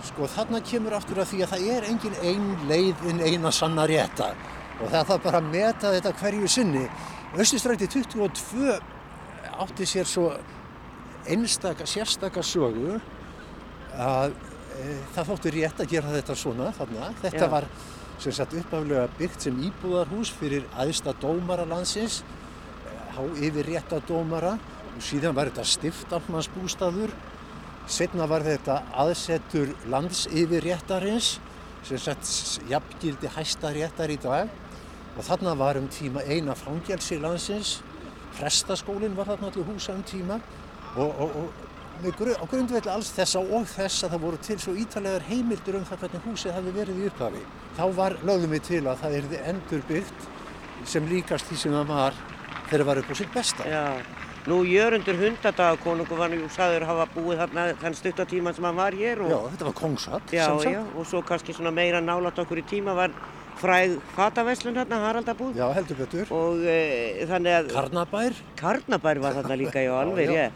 Sko 0.06 0.28
þarna 0.30 0.60
kemur 0.62 0.94
aftur 0.94 1.18
að 1.18 1.32
því 1.32 1.40
að 1.42 1.52
það 1.52 1.70
er 1.74 1.86
engin 1.88 2.18
ein 2.22 2.44
leið 2.68 3.00
inn 3.10 3.20
eina 3.20 3.50
sanna 3.50 3.86
rétta 3.90 4.28
og 4.78 4.92
það 4.92 5.08
þarf 5.08 5.24
bara 5.24 5.40
að 5.40 5.48
meta 5.50 5.90
þetta 5.96 6.12
hverju 6.20 6.50
sinni. 6.52 6.84
Östustræti 7.34 7.88
22 7.90 8.76
átti 9.58 9.88
sér 9.90 10.06
svo 10.06 10.28
einstaka, 11.28 11.86
sérstaka 11.88 12.42
sögu 12.42 12.98
að 13.98 14.34
e, 14.78 14.96
það 15.14 15.30
þótti 15.30 15.54
rétt 15.58 15.82
að 15.82 15.94
gera 15.94 16.12
þetta 16.16 16.36
svona 16.38 16.72
þarna. 16.76 17.12
Þetta 17.22 17.44
Já. 17.44 17.52
var 17.54 17.68
sem 18.18 18.34
sagt 18.34 18.56
uppaflega 18.58 19.06
byggt 19.18 19.46
sem 19.46 19.62
íbúðarhús 19.68 20.32
fyrir 20.34 20.66
aðsta 20.74 21.14
dómara 21.22 21.66
landsins, 21.68 22.22
há 23.14 23.22
yfir 23.38 23.66
rétta 23.68 24.02
dómara. 24.08 24.56
Og 24.96 25.04
síðan 25.04 25.36
var 25.36 25.50
þetta 25.52 25.66
stiftafmansbústaður 25.68 27.12
Setna 27.88 28.26
var 28.28 28.42
þetta 28.44 28.82
aðsetur 29.00 29.70
lands 29.88 30.26
yfir 30.28 30.60
réttarins 30.60 31.38
sem 31.88 31.96
sett 31.96 32.68
jafngildi 32.68 33.30
hæsta 33.32 33.70
réttar 33.72 34.12
í 34.12 34.18
dag. 34.20 34.50
Og 35.16 35.24
þarna 35.24 35.54
var 35.56 35.78
um 35.80 35.86
tíma 35.88 36.20
eina 36.28 36.52
fangelsi 36.54 37.16
landsins, 37.18 37.78
prestaskólinn 38.36 39.16
var 39.16 39.30
þarna 39.30 39.48
allir 39.48 39.70
húsa 39.70 39.96
um 39.96 40.04
tíma 40.04 40.36
og, 41.04 41.22
og, 41.24 41.36
og 41.42 41.66
með 42.04 42.14
gru, 42.20 42.34
á 42.38 42.44
grundvelli 42.50 42.92
alls 42.92 43.08
þessa 43.16 43.40
og 43.42 43.64
þess 43.72 44.04
að 44.06 44.12
það 44.14 44.22
voru 44.26 44.38
til 44.48 44.58
svo 44.62 44.74
ítalegar 44.78 45.24
heimildur 45.30 45.78
um 45.80 45.86
það 45.88 46.04
hvernig 46.04 46.26
húsið 46.28 46.54
hafi 46.58 46.74
verið 46.76 47.00
í 47.02 47.08
upphafi. 47.10 47.42
Þá 47.78 47.84
var 47.98 48.16
lögðum 48.28 48.54
við 48.54 48.62
til 48.68 48.84
að 48.86 49.00
það 49.02 49.16
erði 49.22 49.40
endurbyggt 49.52 50.28
sem 50.92 51.08
líkast 51.10 51.50
því 51.50 51.56
sem 51.64 51.74
það 51.74 51.90
var 51.90 52.20
þegar 52.68 52.78
það 52.84 52.88
var 52.92 53.00
upp 53.02 53.10
á 53.10 53.14
sitt 53.22 53.34
besta. 53.34 53.66
já. 53.68 53.84
Nú 54.48 54.62
Jörundur 54.64 55.18
hundadagakonungu 55.20 56.16
var 56.16 56.30
nú 56.32 56.46
sagður 56.54 56.86
hafa 56.88 57.04
búið 57.12 57.40
þarna 57.42 57.64
þann 57.82 57.96
stuttatíman 57.98 58.54
sem 58.56 58.64
hann 58.64 58.78
var 58.78 58.94
hér 58.96 59.20
og, 59.26 59.28
Já, 59.34 59.40
þetta 59.52 59.66
var 59.66 59.74
kongsatt. 59.76 60.30
já, 60.32 60.44
sem 60.46 60.60
sagt. 60.62 60.72
já, 60.72 60.84
og 60.96 61.06
svo 61.10 61.20
kannski 61.26 61.52
svona 61.52 61.72
meira 61.74 62.00
nálat 62.00 62.38
okkur 62.40 62.62
í 62.62 62.64
tíma 62.70 62.94
var 62.96 63.12
fræð 63.60 63.98
fataveslun 64.16 64.78
hérna, 64.78 65.02
Haraldabúð 65.04 65.58
Já, 65.58 65.66
heldur 65.76 65.98
betur. 66.00 66.32
og 66.32 66.62
e, 66.64 67.26
þannig 67.28 67.56
að 67.58 67.68
Karnabær, 67.74 68.38
Karnabær 68.56 69.20
var 69.26 69.36
þarna 69.42 69.58
líka, 69.60 69.82
já, 69.84 69.92
alveg 70.06 70.30
Já, 70.32 70.46
já. 70.46 70.50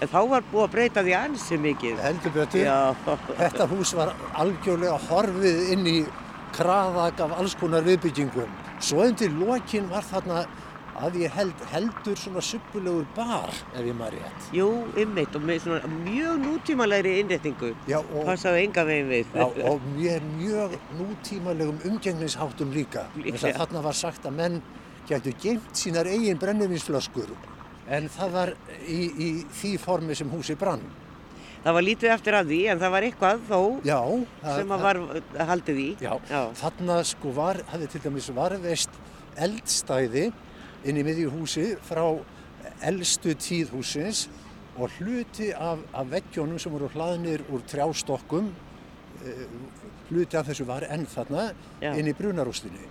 En 0.00 0.08
þá 0.08 0.20
var 0.30 0.44
búið 0.52 0.64
að 0.68 0.72
breyta 0.76 1.02
því 1.02 1.14
ansi 1.18 1.56
mikið. 1.58 1.98
heldur 2.04 2.32
betur. 2.36 2.60
Já, 2.62 2.94
Þetta 3.40 3.66
hús 3.72 3.94
var 3.98 4.12
algjörlega 4.38 4.98
horfið 5.08 5.72
inn 5.74 5.86
í 5.90 5.98
kraðak 6.54 7.20
af 7.24 7.34
alls 7.38 7.54
konar 7.58 7.82
viðbyggingum. 7.86 8.48
Svo 8.80 9.02
undir 9.04 9.30
lokin 9.34 9.88
var 9.90 10.06
þarna 10.06 10.44
að 10.98 11.18
ég 11.22 11.30
held, 11.30 11.54
heldur 11.70 12.16
svona 12.18 12.40
suppulegur 12.42 13.04
bar, 13.14 13.52
ef 13.74 13.84
ég 13.86 13.94
maður 13.94 14.16
rétt. 14.18 14.46
jú, 14.54 14.68
ymmit 14.98 15.36
og 15.38 15.44
með 15.46 15.60
svona 15.62 15.90
mjög 15.92 16.40
nútímalegri 16.42 17.12
innréttingu. 17.20 17.74
Já, 17.86 17.98
og, 18.00 18.24
Passaði 18.26 18.64
enga 18.66 18.84
veginn 18.88 19.10
við. 19.12 19.26
já, 19.34 19.44
og 19.70 19.80
mjög, 19.94 20.26
mjög 20.40 20.74
nútímalegum 20.98 21.78
umgengnisháttum 21.90 22.72
líka. 22.74 23.06
Þess 23.14 23.44
að 23.44 23.60
þarna 23.60 23.82
var 23.82 23.94
sagt 23.94 24.26
að 24.26 24.34
menn 24.40 24.58
gætu 25.08 25.34
geimt 25.42 25.70
sínar 25.78 26.06
eigin 26.10 26.38
brennivinsflöskur. 26.38 27.30
En 27.88 28.08
það 28.12 28.32
var 28.34 28.50
í, 28.84 28.98
í 29.16 29.28
því 29.60 29.70
formi 29.80 30.14
sem 30.18 30.28
húsi 30.30 30.56
brann. 30.60 30.82
Það 31.64 31.74
var 31.74 31.82
lítið 31.86 32.12
eftir 32.14 32.36
af 32.38 32.46
því, 32.46 32.58
en 32.70 32.78
það 32.82 32.92
var 32.94 33.06
eitthvað 33.08 33.40
þó 33.48 33.60
Já, 33.84 34.00
það- 34.42 34.58
sem 34.58 34.74
að 34.76 34.82
var 34.86 35.00
haldið 35.50 35.78
í. 35.82 35.88
Já, 36.04 36.12
Já. 36.30 36.42
þarna 36.60 36.98
sko 37.04 37.32
var, 37.34 37.56
hafði 37.72 37.88
til 37.94 38.00
dæmis 38.04 38.28
varveist 38.36 38.90
eldstæði 39.36 40.28
inn 40.84 40.96
í 41.00 41.04
miðju 41.06 41.32
húsi 41.34 41.66
frá 41.88 42.04
eldstu 42.86 43.34
tíð 43.34 43.72
húsins 43.74 44.28
og 44.78 44.90
hluti 45.00 45.50
af, 45.52 45.80
af 45.92 46.06
veggjónum 46.12 46.60
sem 46.62 46.70
voru 46.72 46.88
hlaðnir 46.94 47.42
úr 47.50 47.64
trjástokkum, 47.66 48.52
eh, 49.26 49.46
hluti 50.12 50.38
af 50.38 50.46
þessu 50.46 50.64
var 50.68 50.86
enn 50.86 51.06
þarna 51.10 51.48
Já. 51.82 51.94
inn 51.98 52.06
í 52.06 52.14
brunarústinni. 52.14 52.86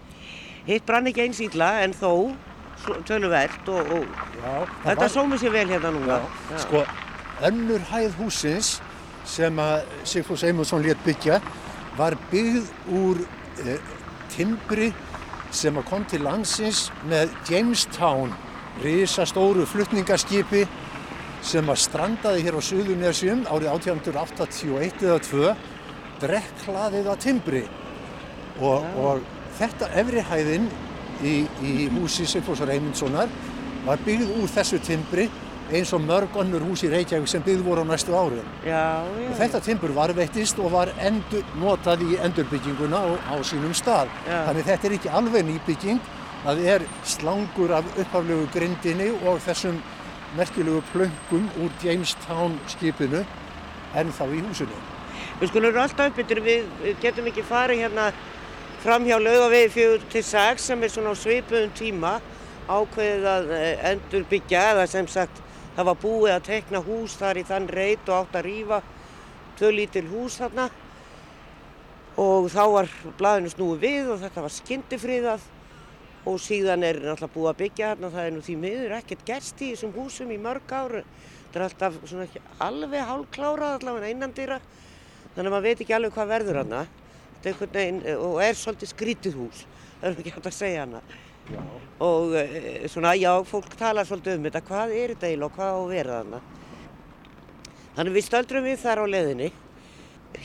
Hitt 0.68 0.86
brann 0.86 1.08
ekki 1.08 1.24
eins 1.24 1.40
ítla, 1.40 1.78
en 1.86 1.94
þó 1.96 2.36
töluvert 3.08 3.70
og, 3.74 3.92
og 3.98 4.06
Já, 4.38 4.54
þetta 4.86 5.10
sómi 5.12 5.40
sér 5.42 5.54
vel 5.56 5.68
hérna 5.72 5.92
núna. 5.96 6.20
Já, 6.52 6.62
sko, 6.64 6.84
önnur 7.48 7.84
hæð 7.92 8.18
húsins 8.20 8.78
sem 9.28 9.60
að 9.60 9.88
Sigfús 10.08 10.46
Eymundsson 10.48 10.86
létt 10.86 11.02
byggja 11.06 11.42
var 11.98 12.16
byggð 12.32 12.70
úr 12.96 13.24
e, 13.66 13.78
timbri 14.34 14.92
sem 15.52 15.78
að 15.80 15.88
kom 15.90 16.06
til 16.08 16.24
landsins 16.26 16.88
með 17.08 17.34
Jamestown, 17.50 18.34
risastóru 18.84 19.66
flutningaskipi 19.68 20.66
sem 21.46 21.70
að 21.70 21.82
strandaði 21.82 22.44
hér 22.46 22.58
á 22.60 22.62
Suðurnesjum 22.66 23.46
árið 23.50 23.72
1881 23.74 25.06
eða 25.08 25.20
2, 25.26 25.54
drekklaðið 26.22 27.10
að 27.12 27.24
timbri. 27.24 27.64
Og, 28.58 28.86
og 28.98 29.26
þetta 29.60 29.90
efri 30.02 30.24
hæðin 30.26 30.70
í, 31.24 31.36
í 31.64 31.90
húsi 31.96 32.28
Sigfúsar 32.30 32.72
Eymundssonar 32.74 33.30
var 33.86 34.02
byggð 34.06 34.34
úr 34.42 34.50
þessu 34.52 34.80
timbri 34.84 35.28
eins 35.68 35.92
og 35.94 36.04
mörg 36.06 36.36
önnur 36.40 36.64
hús 36.64 36.84
í 36.88 36.92
Reykjavík 36.92 37.28
sem 37.28 37.44
byggð 37.44 37.66
voru 37.66 37.84
á 37.84 37.88
næstu. 37.88 38.14
Og 38.16 39.36
þetta 39.40 39.62
timbur 39.64 39.94
varveittist 39.96 40.60
og 40.64 40.72
var 40.72 40.92
endur, 41.04 41.44
notað 41.60 42.06
í 42.08 42.20
endurbygginguna 42.24 43.02
á, 43.04 43.08
á 43.32 43.36
sínum 43.44 43.76
stað. 43.76 44.12
Já. 44.28 44.46
Þannig 44.48 44.70
þetta 44.70 44.88
er 44.88 44.98
ekki 44.98 45.14
alveg 45.20 45.48
nýbygging, 45.48 46.00
það 46.46 46.64
er 46.76 46.88
slangur 47.04 47.76
af 47.80 47.90
upphaflegu 47.98 48.48
grindinni 48.56 49.10
og 49.28 49.42
þessum 49.44 49.82
merkilegu 50.38 50.84
plöngum 50.94 51.50
úr 51.64 51.74
Jamestown 51.84 52.60
skipinu 52.72 53.26
en 53.96 54.16
þá 54.16 54.24
í 54.30 54.44
húsinu. 54.46 54.80
Við 55.42 55.52
skulum 55.52 55.78
alltaf 55.82 56.12
uppbyttur, 56.12 56.42
við 56.46 56.96
getum 57.02 57.28
ekki 57.30 57.44
farið 57.46 57.86
hérna 57.86 58.12
fram 58.88 59.04
hjá 59.04 59.18
laugavegi 59.20 59.68
4 59.74 60.06
til 60.08 60.22
6 60.24 60.64
sem 60.64 60.84
er 60.86 60.92
svona 60.94 61.12
á 61.12 61.20
svipuðum 61.20 61.72
tíma 61.76 62.12
ákveðið 62.72 63.26
að 63.28 63.50
eh, 63.52 63.82
endurbyggja 63.90 64.62
eða 64.70 64.86
sem 64.88 65.08
sagt 65.12 65.42
það 65.76 65.88
var 65.90 65.98
búið 66.00 66.32
að 66.32 66.46
tekna 66.46 66.80
hús 66.86 67.18
þar 67.20 67.40
í 67.42 67.44
þann 67.50 67.66
reit 67.68 68.08
og 68.08 68.22
átt 68.22 68.38
að 68.40 68.46
rýfa 68.46 68.78
tvö 69.60 69.72
lítil 69.76 70.06
hús 70.08 70.38
þarna. 70.40 70.70
Og 72.24 72.48
þá 72.54 72.62
var 72.78 72.88
blaðinu 73.20 73.52
snúið 73.52 73.82
við 73.82 74.12
og 74.14 74.22
þetta 74.22 74.44
var 74.46 74.54
skyndifriðað. 74.56 75.44
Og 76.32 76.38
síðan 76.46 76.86
er 76.88 77.02
náttúrulega 77.02 77.34
búið 77.34 77.50
að 77.52 77.60
byggja 77.64 77.90
þarna 77.90 78.12
það 78.14 78.30
er 78.30 78.34
nú 78.38 78.46
því 78.46 78.56
miður 78.62 78.94
ekkert 79.02 79.26
gerst 79.28 79.66
í 79.66 79.74
þessum 79.74 79.92
húsum 79.98 80.32
í 80.32 80.38
mörg 80.46 80.72
ár. 80.72 81.02
Þetta 81.42 81.60
er 81.60 81.68
alltaf 81.68 82.00
svona 82.06 82.30
alveg 82.70 83.04
hálfklárað 83.12 83.82
allavega 83.82 84.14
innandýra 84.16 84.62
þannig 85.36 85.44
að 85.44 85.52
maður 85.58 85.68
veit 85.68 85.84
ekki 85.84 85.98
alveg 86.00 86.16
hvað 86.16 86.32
verður 86.32 86.62
hana 86.62 86.86
þetta 87.48 87.80
er 87.80 87.88
einhvern 87.88 88.04
veginn 88.04 88.22
og 88.28 88.42
er 88.44 88.60
svolítið 88.60 88.94
skrítið 88.94 89.40
hús 89.40 89.66
það 90.02 90.10
er 90.10 90.20
ekki 90.22 90.36
hægt 90.36 90.50
að 90.52 90.58
segja 90.58 90.86
hana. 90.86 91.02
Já. 91.48 91.62
og 92.04 92.34
e, 92.36 92.88
svona 92.92 93.14
já, 93.16 93.32
fólk 93.48 93.76
talar 93.80 94.06
svolítið 94.06 94.36
um 94.36 94.48
þetta 94.50 94.62
hvað 94.68 94.96
er 94.98 95.14
þetta 95.14 95.30
eiginlega 95.30 95.48
og 95.48 95.56
hvað 95.56 96.12
á 96.12 96.18
hana 96.18 96.42
þannig 97.96 98.18
við 98.18 98.26
stöldrum 98.28 98.68
við 98.68 98.82
þar 98.84 99.00
á 99.02 99.06
leiðinni. 99.10 99.48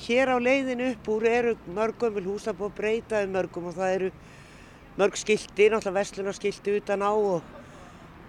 Hér 0.06 0.30
á 0.32 0.37
leiðinu 0.40 0.87
upp 0.94 1.09
úr 1.12 1.26
eru 1.28 1.56
mörg 1.75 1.99
gömul 2.00 2.23
hús 2.30 2.47
það 2.47 2.52
er 2.54 2.59
búið 2.61 2.71
að 2.71 2.78
breyta 2.78 3.25
um 3.26 3.35
mörgum 3.35 3.66
og 3.68 3.75
það 3.76 3.97
eru 3.97 4.12
mörg 4.97 5.18
skilti, 5.21 5.66
náttúrulega 5.68 5.99
verslunarskilti 5.99 6.76
utan 6.78 7.04
á 7.04 7.12
og 7.12 7.42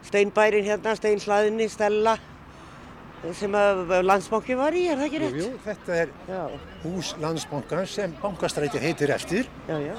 steinbærin 0.10 0.68
hérna, 0.68 0.98
steinhlaðinni, 1.00 1.70
stella 1.72 2.18
sem 3.32 3.54
að 3.56 3.94
landsbanki 4.04 4.56
var 4.60 4.76
í, 4.76 4.82
er 4.92 4.98
það 5.00 5.06
ekki 5.08 5.20
Jú, 5.20 5.28
rétt? 5.28 5.38
jú, 5.40 5.52
þetta 5.64 5.96
er 6.02 6.10
Já, 6.28 6.42
hús 6.84 7.14
landsbankans 7.24 7.94
sem 7.96 8.16
bankastræti 8.22 8.82
heitir 8.84 9.14
eftir 9.16 9.48
já, 9.70 9.78
já. 9.80 9.94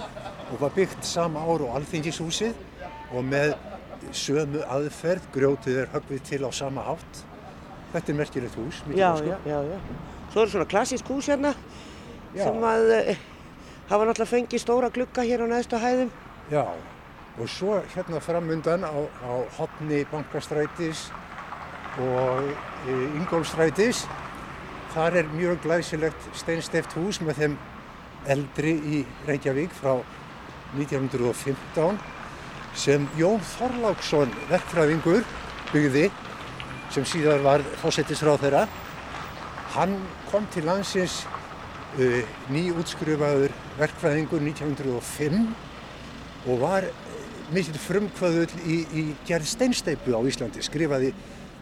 og 0.53 0.61
var 0.61 0.75
byggt 0.77 1.05
sama 1.09 1.41
ár 1.41 1.65
og 1.65 1.77
alþingishúsið 1.79 2.53
og 3.15 3.25
með 3.25 3.55
sömu 4.13 4.61
aðferð, 4.69 5.31
grjótið 5.33 5.79
er 5.85 5.89
höggvið 5.95 6.25
til 6.29 6.43
á 6.45 6.51
sama 6.53 6.83
hátt. 6.85 7.23
Þetta 7.95 8.13
er 8.13 8.19
merkilegt 8.19 8.59
hús, 8.61 8.83
mikið 8.85 9.01
Já, 9.01 9.11
sko. 9.17 9.27
já, 9.33 9.39
já, 9.49 9.59
já. 9.73 9.79
Svo 10.35 10.43
er 10.45 10.51
svona 10.53 10.67
klassísk 10.69 11.09
hús 11.09 11.29
hérna 11.31 11.55
sem 12.35 12.65
að 12.69 12.91
eh, 12.99 13.17
hafa 13.89 14.05
náttúrulega 14.09 14.31
fengið 14.35 14.61
stóra 14.61 14.91
glugga 14.93 15.23
hér 15.25 15.45
á 15.45 15.53
neðstu 15.55 15.79
hæðum. 15.81 16.11
Já, 16.53 16.65
og 17.39 17.49
svo 17.49 17.79
hérna 17.95 18.21
framundan 18.21 18.85
á, 18.85 18.93
á 19.25 19.31
hotni 19.57 20.03
bankastrætis 20.13 21.07
og 22.01 22.49
e, 22.89 22.97
Ingólfstrætis, 23.19 24.05
þar 24.95 25.21
er 25.21 25.31
mjög 25.35 25.63
glæsilegt 25.63 26.29
steinsteft 26.35 26.95
hús 26.99 27.21
með 27.23 27.41
þeim 27.41 27.57
eldri 28.35 28.75
í 28.75 29.01
Reykjavík 29.29 29.75
frá 29.77 29.99
1915 30.75 31.99
sem 32.75 33.07
Jón 33.19 33.43
Þorláksson 33.55 34.33
verkfræðingur 34.51 35.23
byggði 35.71 36.09
sem 36.95 37.07
síðar 37.07 37.43
var 37.45 37.63
fósettisráð 37.83 38.43
þeirra. 38.45 38.65
Hann 39.75 39.97
kom 40.31 40.47
til 40.55 40.67
landsins 40.67 41.23
uh, 41.99 42.21
nýútskrifaður 42.55 43.55
verkfræðingur 43.79 44.43
1905 44.43 45.47
og 46.51 46.61
var 46.63 46.87
mikill 47.55 47.79
frumkvöðull 47.79 48.63
í, 48.67 48.83
í 48.91 49.03
gerð 49.29 49.49
steinsteipu 49.51 50.15
á 50.15 50.21
Íslandi, 50.27 50.63
skrifaði 50.65 51.13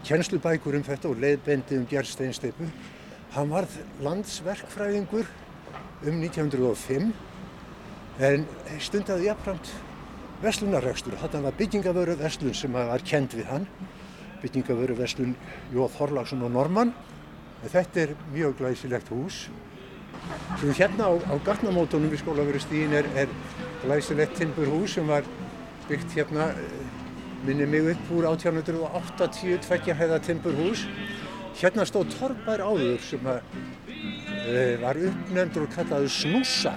kjenslubækur 0.03 0.75
um 0.77 0.83
þetta 0.83 1.09
og 1.09 1.21
leiðbendi 1.21 1.77
um 1.79 1.87
gerð 1.89 2.11
steinsteipu. 2.11 2.67
Hann 3.33 3.49
varð 3.49 3.79
landsverkfræðingur 4.03 5.29
um 6.09 6.19
1905 6.19 7.13
en 8.23 8.45
stundaði 8.83 9.29
jafnframt 9.29 9.71
verslunarrekstur. 10.43 11.15
Þetta 11.21 11.41
var 11.45 11.57
byggingavöru 11.57 12.17
verslun 12.19 12.55
sem 12.57 12.75
var 12.75 13.03
kend 13.07 13.33
við 13.37 13.49
hann, 13.49 13.67
byggingavöru 14.43 14.97
verslun 14.99 15.35
Jóð 15.73 15.95
Þorlagsson 15.97 16.43
og 16.45 16.51
Normann. 16.53 16.93
Þetta 17.63 18.01
er 18.03 18.15
mjög 18.33 18.57
glæsilegt 18.59 19.11
hús. 19.13 19.45
Svo 20.59 20.73
hérna 20.75 21.07
á, 21.09 21.13
á 21.31 21.35
gatnamótunum 21.45 22.11
við 22.11 22.21
skólaverustíðin 22.23 22.95
er, 22.99 23.07
er 23.23 23.31
glæsilegt 23.83 24.35
timburhús 24.39 24.97
sem 24.97 25.07
var 25.07 25.25
byggt 25.87 26.15
hérna, 26.15 26.51
eh, 26.51 26.92
minni 27.43 27.65
mig 27.67 27.91
upp 27.91 28.11
úr 28.15 28.25
1880 28.31 29.59
tveggja 29.67 29.95
hæða 29.99 30.19
timburhús. 30.23 30.85
Hérna 31.59 31.85
stóð 31.85 32.13
torfbær 32.17 32.63
áður 32.63 32.99
sem 33.03 33.27
að, 33.29 33.41
e, 34.47 34.77
var 34.81 34.97
uppnefndur 34.97 35.67
og 35.67 35.73
kallaði 35.75 36.09
snúsa. 36.09 36.73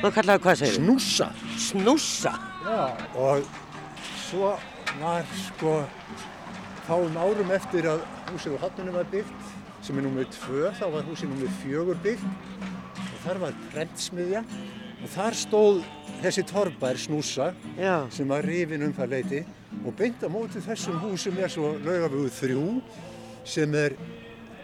Hvað 0.00 0.14
kallaðu 0.16 0.40
hvað 0.46 0.60
segir 0.62 0.76
Snúsa. 0.78 1.26
Snúsa. 1.60 2.34
Já, 2.64 2.96
og 3.14 3.44
svo 4.30 4.54
var 5.00 5.26
sko 5.44 5.74
fáum 6.86 7.18
árum 7.20 7.52
eftir 7.52 7.84
að 7.90 8.00
húsið 8.30 8.56
á 8.56 8.62
hotnunum 8.64 8.96
var 8.96 9.10
byggt, 9.12 9.50
sem 9.84 9.98
er 9.98 10.06
númið 10.06 10.30
tvö, 10.38 10.70
þá 10.78 10.86
var 10.94 11.04
húsið 11.04 11.34
númið 11.34 11.58
fjögur 11.60 12.00
byggt 12.04 12.24
og 12.96 13.18
þar 13.26 13.42
var 13.44 13.58
prentsmiðja 13.74 14.42
og 15.00 15.08
þar 15.14 15.38
stóð 15.38 15.80
þessi 16.20 16.44
torfbær 16.50 17.00
snúsa 17.00 17.50
Já, 17.78 18.06
sem 18.12 18.28
var 18.28 18.44
rifin 18.46 18.84
um 18.84 18.94
það 18.96 19.14
leiti 19.16 19.42
og 19.80 19.94
beint 19.96 20.22
á 20.22 20.28
móti 20.28 20.62
þessum 20.64 21.00
húsum 21.02 21.38
er 21.40 21.52
svo 21.52 21.74
laugafögu 21.80 22.30
þrjú 22.36 22.66
sem 23.48 23.74
er 23.74 23.96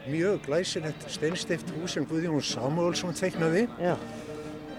mjög 0.07 0.45
glæsilegt 0.47 1.09
steinsteift 1.11 1.73
hús 1.75 1.97
sem 1.97 2.07
Guðjón 2.07 2.45
Samuelsson 2.45 3.17
teiknaði 3.17 3.65
já, 3.81 3.97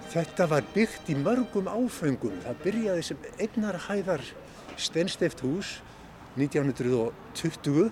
Þetta 0.08 0.46
var 0.48 0.64
byggt 0.72 1.10
í 1.12 1.18
mörgum 1.20 1.68
áfengum. 1.68 2.38
Það 2.46 2.60
byrjaði 2.64 3.02
sem 3.04 3.26
einnar 3.44 3.76
hæðar 3.90 4.22
steinsteft 4.80 5.42
hús 5.44 5.74
1920. 6.40 7.90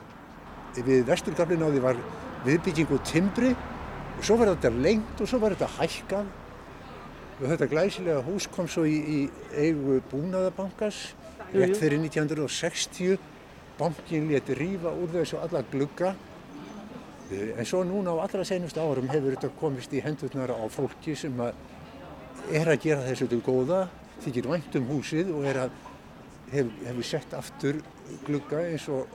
Við 0.86 1.04
vesturgaflin 1.10 1.66
á 1.66 1.70
því 1.74 1.82
var 1.84 2.00
viðbygging 2.46 2.94
og 2.96 3.04
timbri 3.10 3.52
og 3.52 4.24
svo 4.24 4.40
var 4.40 4.54
þetta 4.54 4.72
lengt 4.80 5.20
og 5.20 5.28
svo 5.28 5.42
var 5.44 5.58
þetta 5.58 5.74
hækkað. 5.76 6.32
Og 7.36 7.50
þetta 7.52 7.68
glæsilega 7.68 8.22
hús 8.24 8.46
kom 8.48 8.68
svo 8.72 8.86
í, 8.88 8.96
í 8.96 9.20
eigu 9.60 9.98
búnaðabankas 10.12 11.02
rétt 11.52 11.76
fyrir 11.82 12.00
1960. 12.00 13.18
Bankin 13.76 14.30
leti 14.32 14.56
rífa 14.56 14.94
úr 14.96 15.12
þessu 15.18 15.42
alla 15.44 15.60
glugga. 15.72 16.14
Eh, 17.32 17.52
En 17.60 17.66
svo 17.68 17.84
núna 17.84 18.14
á 18.16 18.24
allra 18.24 18.46
senustu 18.48 18.80
árum 18.80 19.10
hefur 19.12 19.36
þetta 19.36 19.50
komist 19.60 19.92
í 19.92 20.00
hendurnar 20.06 20.54
á 20.56 20.64
fólki 20.72 21.16
sem 21.20 21.36
að 21.44 21.54
er 22.54 22.70
að 22.72 22.82
gera 22.86 23.04
þessu 23.08 23.28
til 23.28 23.42
góða, 23.44 23.88
þykir 24.24 24.48
vænt 24.54 24.76
um 24.80 24.88
húsið 24.94 25.32
og 25.36 25.46
er 25.50 25.60
að 25.66 25.78
hef, 26.54 26.68
hefur 26.86 27.08
sett 27.10 27.34
aftur 27.36 27.82
glugga 28.28 28.62
eins 28.70 28.86
og 28.94 29.08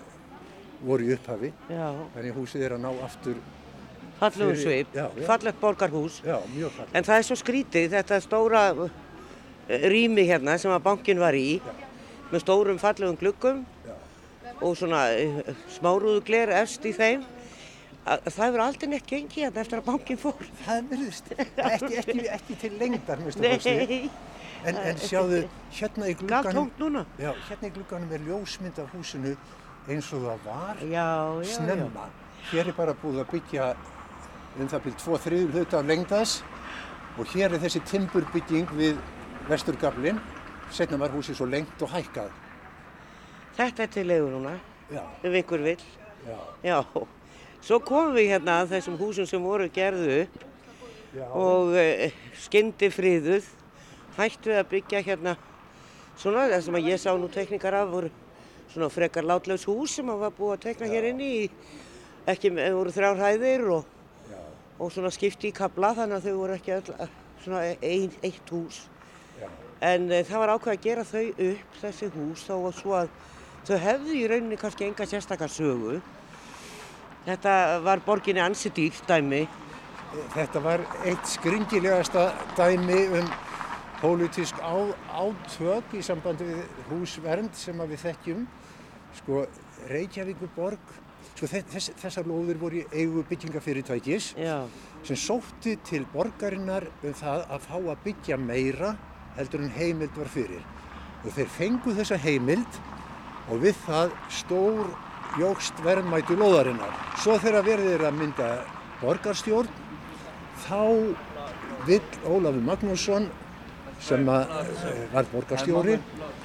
voru 0.84 1.06
í 1.08 1.14
upphafi. 1.14 1.52
já. 1.70 1.88
Þannig 2.16 2.36
húsið 2.36 2.66
er 2.66 2.74
að 2.76 2.82
ná 2.84 2.90
aftur, 3.06 3.40
Fallegur 4.20 4.52
Fyrir- 4.54 4.62
svip, 4.62 4.94
já, 4.94 5.06
já. 5.16 5.26
fallegt 5.26 5.60
borgarhús. 5.60 6.20
já. 6.24 6.38
En 6.92 7.04
það 7.04 7.16
er 7.18 7.26
svo 7.28 7.36
skrítið, 7.40 7.90
þetta 7.94 8.18
stóra 8.20 8.62
eh, 8.76 9.88
rými 9.88 10.26
hérna 10.28 10.58
sem 10.60 10.70
að 10.74 10.82
bankin 10.84 11.18
var 11.22 11.34
í, 11.38 11.60
með 12.30 12.42
stórum 12.44 12.78
fallegum 12.78 13.16
gluggum 13.18 13.62
Já. 13.86 13.94
og 14.60 14.76
svona 14.76 15.00
uh, 15.16 15.54
smárúðu 15.72 16.20
gler 16.28 16.52
efst 16.60 16.84
í 16.86 16.92
þeim, 16.94 17.24
að, 18.04 18.28
það 18.28 18.44
hefur 18.44 18.62
aldrei 18.66 18.88
neitt 18.92 19.06
gengið 19.10 19.44
hérna 19.46 19.64
eftir 19.64 19.80
að 19.80 19.88
bankin 19.88 20.20
fór. 20.20 20.44
Það 20.66 20.84
virðist 20.92 21.32
ekki, 21.36 21.96
ekki, 22.02 22.26
ekki 22.36 22.58
til 22.60 22.72
lengdar, 22.78 23.24
En, 24.60 24.76
en 24.76 24.98
sjáðu, 25.00 25.38
hérna 25.72 26.10
í 26.10 26.14
já, 27.16 27.30
hérna 27.48 27.68
í 27.70 27.72
glugganum 27.72 28.10
er 28.12 28.20
ljósmynd 28.26 28.76
af 28.82 28.90
húsinu 28.92 29.30
eins 29.88 30.10
og 30.12 30.26
það 30.26 30.42
var 30.44 30.82
Já, 30.84 30.90
já, 30.92 31.40
já. 31.40 31.54
snemma. 31.54 32.04
Hér 32.50 32.68
er 32.68 32.76
bara 32.76 32.92
búið 33.00 33.22
að 33.22 33.30
byggja 33.32 33.70
um 34.58 34.66
það 34.68 34.82
byrjum 34.84 34.98
tvo 35.04 35.18
þriður 35.24 35.54
hluta 35.54 35.78
af 35.80 35.86
lengdas 35.88 36.34
og 37.18 37.30
hér 37.34 37.54
er 37.54 37.62
þessi 37.62 37.82
timburbygging 37.90 38.70
við 38.78 38.98
vesturgaflin. 39.50 40.18
Setna 40.70 40.98
var 41.00 41.10
húsið 41.14 41.38
svo 41.38 41.46
lengt 41.50 41.82
og 41.82 41.90
hækkað. 41.90 42.30
Þetta 43.56 43.82
er 43.82 43.90
til 43.96 44.06
leiðu 44.06 44.28
núna, 44.36 44.52
Já, 44.90 45.02
ef 45.22 45.34
einhver 45.34 45.62
vill. 45.64 45.82
já, 46.26 46.36
Já, 46.64 46.78
svo 47.62 47.78
komum 47.84 48.14
við 48.14 48.30
hérna 48.30 48.60
að 48.62 48.76
þessum 48.76 48.96
húsum 49.00 49.26
sem 49.26 49.42
voru 49.42 49.68
gerðu 49.68 50.22
upp 50.22 50.38
já. 51.14 51.26
og 51.26 51.74
uh, 51.74 52.06
skyndi 52.38 52.90
friðuð, 52.94 53.46
hættu 54.16 54.50
við 54.52 54.58
að 54.62 54.70
byggja 54.70 55.02
hérna 55.06 55.36
svona, 56.16 56.46
það 56.50 56.64
sem 56.66 56.78
að 56.80 56.88
ég 56.90 57.00
sá 57.02 57.10
nú 57.18 57.28
teknikar 57.28 57.74
af 57.74 57.90
voru 57.90 58.10
svona 58.70 58.88
frekar 58.90 59.26
látlaus 59.26 59.66
hús 59.66 59.96
sem 59.98 60.10
að 60.10 60.22
var 60.24 60.34
búið 60.38 60.54
að 60.56 60.64
tekna 60.68 60.86
hér 60.90 61.08
inni 61.10 61.30
í, 61.42 61.44
ekki, 62.30 62.52
voru 62.54 62.94
þrjár 62.94 63.18
hæðir 63.26 63.66
og, 63.74 63.84
og 64.80 64.92
svona 64.92 65.10
skipti 65.12 65.50
í 65.50 65.56
kabla 65.56 65.92
þannig 65.98 66.18
að 66.18 66.28
þau 66.28 66.38
voru 66.38 66.56
ekki 66.56 66.72
öll, 66.78 66.94
eh, 66.98 67.12
svona 67.44 67.60
ein, 67.84 68.14
eitt 68.24 68.52
hús. 68.52 68.80
Já. 69.40 69.48
En 69.92 70.08
uh, 70.08 70.22
það 70.24 70.42
var 70.42 70.54
ákveð 70.54 70.72
að 70.72 70.86
gera 70.86 71.04
þau 71.04 71.26
upp, 71.48 71.76
þessi 71.82 72.08
hús, 72.16 72.46
þó 72.48 72.54
að 72.56 72.78
svo 72.80 72.96
að 72.96 73.12
þau 73.68 73.76
hefðu 73.84 74.16
í 74.16 74.24
rauninni 74.30 74.60
kannski 74.60 74.88
enga 74.88 75.06
sérstakar 75.08 75.52
sögu. 75.52 76.00
Þetta 77.26 77.54
var 77.84 78.00
borginni 78.06 78.40
ansi 78.40 78.72
dýrt 78.72 79.04
dæmi. 79.08 79.44
Þetta 80.34 80.62
var 80.64 80.82
eitt 81.06 81.28
skringilegasta 81.28 82.30
dæmi 82.56 83.02
um 83.20 83.28
pólitísk 84.00 84.56
átök 84.64 85.92
í 85.94 86.00
sambandi 86.02 86.48
við 86.48 86.62
húsvernd 86.88 87.52
sem 87.54 87.84
við 87.84 88.00
þekkjum. 88.06 88.46
Sko, 89.20 89.44
Reykjavíkuborg, 89.90 90.80
þess, 91.48 91.92
þessar 92.00 92.26
lóðir 92.28 92.58
voru 92.60 92.80
í 92.80 92.86
eigu 92.92 93.24
byggingafyrirtækis 93.30 94.34
Já, 94.36 94.66
sem 95.06 95.16
sótti 95.16 95.76
til 95.86 96.02
borgarinnar 96.12 96.88
um 97.00 97.14
það 97.16 97.46
að 97.48 97.66
fá 97.68 97.76
að 97.78 98.02
byggja 98.04 98.36
meira 98.40 98.94
heldur 99.38 99.64
en 99.64 99.72
heimild 99.72 100.16
var 100.18 100.28
fyrir. 100.28 100.64
Og 101.24 101.32
þeir 101.36 101.52
fengu 101.56 101.94
þessa 101.96 102.18
heimild 102.20 102.80
og 103.50 103.62
við 103.64 103.78
það 103.86 104.12
stór 104.40 104.90
jógst 105.40 105.80
verðmæti 105.84 106.36
lóðarinnar. 106.38 106.94
Svo 107.22 107.36
þegar 107.40 107.66
verðið 107.68 107.96
er 107.96 108.06
að 108.08 108.18
mynda 108.18 108.48
borgarstjórn, 109.00 109.70
þá 110.66 110.80
vill 111.86 112.02
Ólafur 112.26 112.64
Magnússon 112.66 113.28
sem 114.00 114.28
eh, 114.28 115.04
var 115.12 115.28
borgarstjóri, 115.32 115.98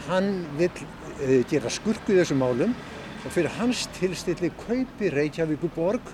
hann 0.10 0.30
vill 0.60 0.72
uh, 0.76 1.40
gera 1.50 1.72
skurku 1.72 2.14
í 2.14 2.20
þessum 2.20 2.42
málum 2.44 2.76
og 3.26 3.34
fyrir 3.34 3.50
hans 3.58 3.86
tilstilli 3.98 4.52
kaupi 4.66 5.10
Reykjavíkuborg 5.14 6.12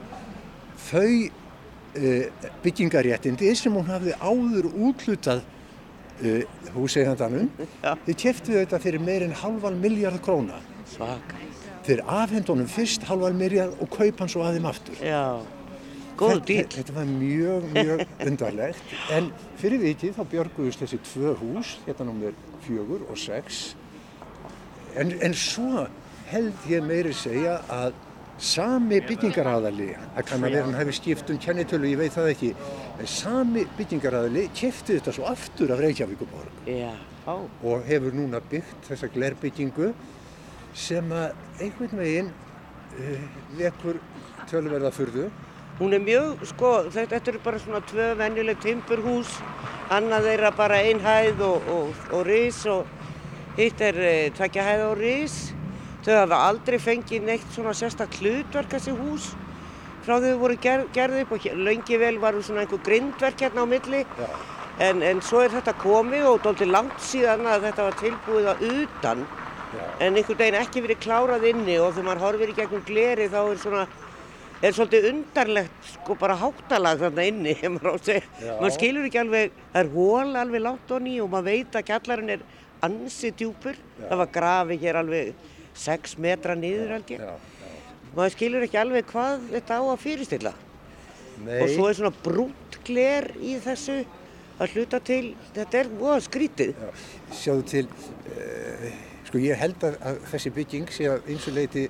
þau 0.87 1.07
uh, 1.27 2.49
byggingaréttindi 2.63 3.51
sem 3.59 3.75
hún 3.75 3.89
hafði 3.89 4.15
áður 4.23 4.69
útlutað 4.71 5.41
uh, 5.43 6.43
húseigandanum. 6.75 7.49
Já. 7.83 7.95
Þau 8.07 8.13
keftu 8.23 8.55
þetta 8.55 8.79
fyrir 8.83 9.03
meir 9.03 9.25
en 9.27 9.35
halvan 9.43 9.79
miljard 9.83 10.21
króna. 10.23 10.61
svaka. 10.91 11.39
þeir 11.85 12.01
afhend 12.05 12.49
honum 12.51 12.67
fyrst 12.69 13.03
halvan 13.09 13.33
myrjað 13.39 13.71
og 13.81 13.89
kaupa 13.89 14.21
hann 14.23 14.29
svo 14.29 14.43
aðeim 14.45 14.65
aftur. 14.69 14.95
Já, 15.01 15.41
góð 16.19 16.33
Þetta- 16.35 16.45
dýr. 16.49 16.67
Þetta 16.75 16.93
var 16.93 17.05
mjög, 17.09 17.63
mjög 17.73 18.03
undarlegt 18.27 18.93
en 19.15 19.31
fyrir 19.57 19.81
vikið 19.81 20.13
þá 20.19 20.23
björguðust 20.35 20.83
þessi 20.83 20.99
tvö 21.07 21.33
hús, 21.39 21.71
hérna 21.87 22.05
nummer 22.05 22.35
fjögur 22.67 23.07
og 23.09 23.17
sex 23.17 23.73
en, 24.95 25.15
en 25.23 25.33
svo 25.33 25.87
held 26.31 26.65
ég 26.71 26.85
meiri 26.87 27.13
segja 27.15 27.59
að 27.71 27.93
sami 28.41 28.97
byggingaraðali, 29.05 29.91
það 30.15 30.25
kann 30.31 30.45
að 30.47 30.55
vera 30.55 30.65
hann 30.65 30.79
hefði 30.79 30.95
skipt 30.97 31.29
um 31.29 31.37
kennitölu, 31.41 31.91
ég 31.91 31.99
veit 31.99 32.15
það 32.15 32.31
ekki 32.31 32.49
en 32.97 33.11
sami 33.11 33.67
byggingaraðali 33.77 34.47
kefti 34.57 34.97
þetta 34.97 35.13
svo 35.13 35.27
aftur 35.29 35.73
af 35.75 35.83
Reykjavíkuborg 35.83 36.65
Já, 36.65 36.95
á. 37.29 37.35
og 37.37 37.85
hefur 37.85 38.17
núna 38.17 38.41
byggt 38.49 38.89
þessa 38.89 39.11
glerbyggingu 39.13 39.91
sem 40.73 41.13
að 41.13 41.35
einhvern 41.61 42.01
veginn 42.01 42.33
uh, 42.33 43.29
vekur 43.59 44.01
tölverða 44.49 44.93
furðu 44.95 45.29
Hún 45.81 45.95
er 45.97 46.01
mjög, 46.03 46.43
sko, 46.45 46.69
þetta, 46.93 47.17
eru 47.31 47.39
bara 47.41 47.57
svona 47.57 47.79
tvö 47.89 48.11
venjuleg 48.19 48.59
timburhús, 48.61 49.31
annað 49.89 50.27
þeirra 50.27 50.51
bara 50.53 50.77
ein 50.85 50.99
hæð 51.01 51.41
og, 51.47 51.71
og, 51.73 52.03
og 52.13 52.27
ris 52.27 52.59
og 52.69 52.85
hitt 53.57 53.81
er 53.81 53.97
e, 53.97 54.11
tvekja 54.37 54.65
hæð 54.67 54.83
og 54.91 54.93
ris. 54.99 55.37
Þau 56.05 56.15
hafa 56.17 56.37
aldrei 56.49 56.79
fengið 56.81 57.25
neitt 57.27 57.49
svona 57.53 57.73
sérstak 57.77 58.15
hlutverk 58.21 58.71
þessi 58.73 58.93
hús 58.97 59.31
frá 60.01 60.15
þau 60.17 60.31
voru 60.41 60.55
ger, 60.57 60.87
gerð 60.95 61.19
upp 61.21 61.35
og 61.37 61.43
lengi 61.61 61.99
vel 62.01 62.17
varu 62.23 62.41
svona 62.41 62.63
einhver 62.63 62.81
grindverk 62.81 63.43
hérna 63.43 63.65
á 63.65 63.67
milli. 63.69 64.01
Já. 64.17 64.29
En, 64.81 65.03
en 65.05 65.19
svo 65.21 65.43
er 65.45 65.51
þetta 65.53 65.75
komið 65.77 66.25
og 66.25 66.39
dálítið 66.41 66.71
langt 66.73 67.01
síðan 67.05 67.45
að 67.45 67.67
þetta 67.67 67.85
var 67.85 67.97
tilbúið 67.99 68.47
að 68.49 68.63
utan 68.71 69.25
Já. 69.71 69.83
en 70.01 70.15
einhvern 70.17 70.39
veginn 70.39 70.57
ekki 70.57 70.81
verið 70.87 71.03
klárað 71.03 71.45
inni 71.51 71.75
og 71.77 71.91
þegar 71.93 72.07
maður 72.07 72.23
horfir 72.25 72.53
í 72.53 72.55
gegnum 72.57 72.85
gleri 72.87 73.27
þá 73.29 73.37
er 73.43 73.61
svona 73.61 73.83
er 74.61 74.75
svolítið 74.77 75.05
undarlegt 75.11 75.91
sko 75.91 76.17
bara 76.23 76.39
háttalag 76.39 77.03
þarna 77.03 77.27
inni 77.29 77.55
maður 77.75 77.91
að. 77.93 78.09
Já. 78.41 78.57
skilur 78.73 79.05
ekki 79.11 79.21
alveg 79.21 79.53
það 79.59 79.79
er 79.83 79.93
hól 79.93 80.35
alveg 80.41 80.65
langt 80.65 80.95
onni 80.97 81.15
og 81.21 81.29
maður 81.35 81.51
veit 81.51 81.77
að 81.77 81.87
kjallarinn 81.91 82.35
er 82.39 82.43
ansi 82.87 83.31
djúpur 83.37 83.77
það 84.01 84.21
var 84.23 84.33
grafið 84.39 84.87
hér 84.87 85.01
alveg 85.03 85.33
6 85.77 86.17
metra 86.21 86.55
niður 86.57 86.95
held 86.97 87.13
ég. 87.13 87.23
Maður 88.15 88.33
skilur 88.35 88.65
ekki 88.65 88.79
alveg 88.81 89.07
hvað 89.11 89.45
þetta 89.53 89.77
á 89.79 89.83
að 89.83 90.01
fyrirstilla. 90.03 90.53
Nei, 91.41 91.61
og 91.63 91.71
svo 91.71 91.87
er 91.87 91.97
svona 91.97 92.23
brúnt 92.23 92.77
gler 92.85 93.29
í 93.39 93.55
þessu 93.63 94.01
að 94.61 94.75
hluta 94.75 94.99
til. 95.03 95.23
Þetta 95.55 95.79
er 95.79 95.91
mjög 95.95 96.25
skrítið 96.27 96.73
já, 96.75 96.89
sjáðu 97.39 97.65
til, 97.71 97.85
uh, 98.35 98.85
sko 99.29 99.41
ég 99.41 99.61
held 99.61 99.87
að, 99.87 99.97
að 100.11 100.21
þessi 100.33 100.53
bygging 100.59 100.91
sé 100.93 101.07
að 101.09 101.31
eins 101.31 101.47
og 101.49 101.57
leiti 101.57 101.87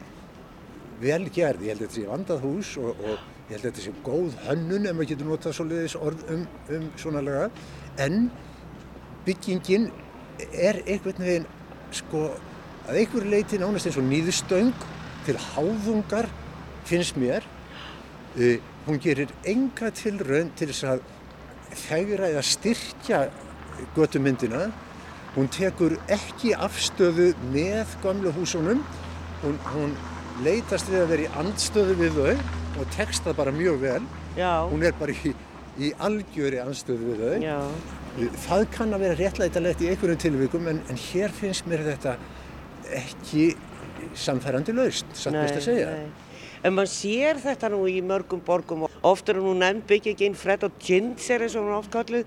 vel 1.01 1.25
gerð, 1.33 1.65
ég 1.65 1.73
held 1.73 1.81
að 1.81 1.87
þetta 1.87 1.97
sé 1.97 2.07
vandað 2.11 2.45
hús 2.45 2.75
og, 2.81 3.01
og 3.01 3.17
ég 3.49 3.55
held 3.55 3.65
að 3.65 3.67
þetta 3.71 3.85
sé 3.87 3.95
góð 4.05 4.37
hönnun 4.45 4.87
ef 4.87 4.95
maður 4.95 5.11
getur 5.11 5.29
notað 5.31 5.57
svoleiðis 5.57 5.97
orð 5.99 6.23
um, 6.35 6.45
um 6.77 6.87
svona 7.01 7.23
lega, 7.25 7.49
en 8.05 8.29
byggingin 9.25 9.89
er 10.53 10.81
einhvern 10.85 11.25
veginn, 11.25 11.49
sko, 11.95 12.29
að 12.91 12.99
einhverju 13.01 13.31
leiti 13.31 13.59
nánast 13.61 13.87
eins 13.89 13.97
og 14.01 14.05
nýðustöng 14.11 14.71
til 15.25 15.37
háðungar 15.53 16.27
finnst 16.89 17.17
mér, 17.21 17.45
uh, 18.35 18.55
hún 18.87 18.99
gerir 19.01 19.31
enga 19.47 19.91
tilraun 19.95 20.51
til 20.59 20.69
þess 20.71 20.83
að 20.95 21.03
þegra 21.87 22.31
eða 22.33 22.41
styrkja 22.43 23.19
götumyndina. 23.95 24.65
Hún 25.35 25.47
tekur 25.53 25.93
ekki 26.11 26.51
afstöðu 26.59 27.29
með 27.53 27.93
gamlu 28.03 28.33
húsunum. 28.35 28.81
Hún, 29.45 29.55
hún 29.71 29.93
leitast 30.43 30.89
við 30.91 31.05
að 31.05 31.13
vera 31.13 31.23
í 31.23 31.29
andstöðu 31.39 31.95
við 32.01 32.17
þau 32.17 32.81
og 32.81 32.91
tekst 32.95 33.23
það 33.25 33.37
bara 33.39 33.53
mjög 33.55 33.79
vel. 33.85 34.01
já, 34.37 34.51
Hún 34.71 34.83
er 34.83 34.93
bara 34.99 35.15
í, 35.15 35.31
í 35.79 35.93
algjöri 36.03 36.59
andstöðu 36.65 37.13
við 37.13 37.23
þau. 37.23 37.45
já, 37.45 37.57
Það 38.43 38.65
kann 38.75 38.93
að 38.93 39.03
vera 39.05 39.15
réttlætalegt 39.21 39.81
í 39.85 39.89
einhverjum 39.93 40.19
tilvikum 40.19 40.67
en, 40.67 40.81
en 40.91 40.97
hér 40.99 41.31
finnst 41.31 41.67
mér 41.71 41.85
þetta 41.87 42.17
ekki 42.89 43.51
samfærandi 44.17 44.73
laust, 44.75 45.05
satt 45.13 45.33
mest 45.37 45.59
að 45.61 45.65
segja. 45.67 45.91
En 46.63 46.75
maður 46.77 46.91
sér 46.93 47.39
þetta 47.41 47.69
nú 47.73 47.83
í 47.89 48.01
mörgum 48.05 48.41
borgum 48.45 48.83
og 48.85 48.97
oft 49.09 49.29
er 49.29 49.39
nú 49.41 49.53
nefnd 49.57 49.85
byggingin 49.89 50.35
Fred 50.37 50.63
og 50.67 50.75
Ginzer 50.83 51.41
eins 51.41 51.55
og 51.57 51.65
hún 51.65 51.77
oft 51.79 51.89
kalluð 51.93 52.25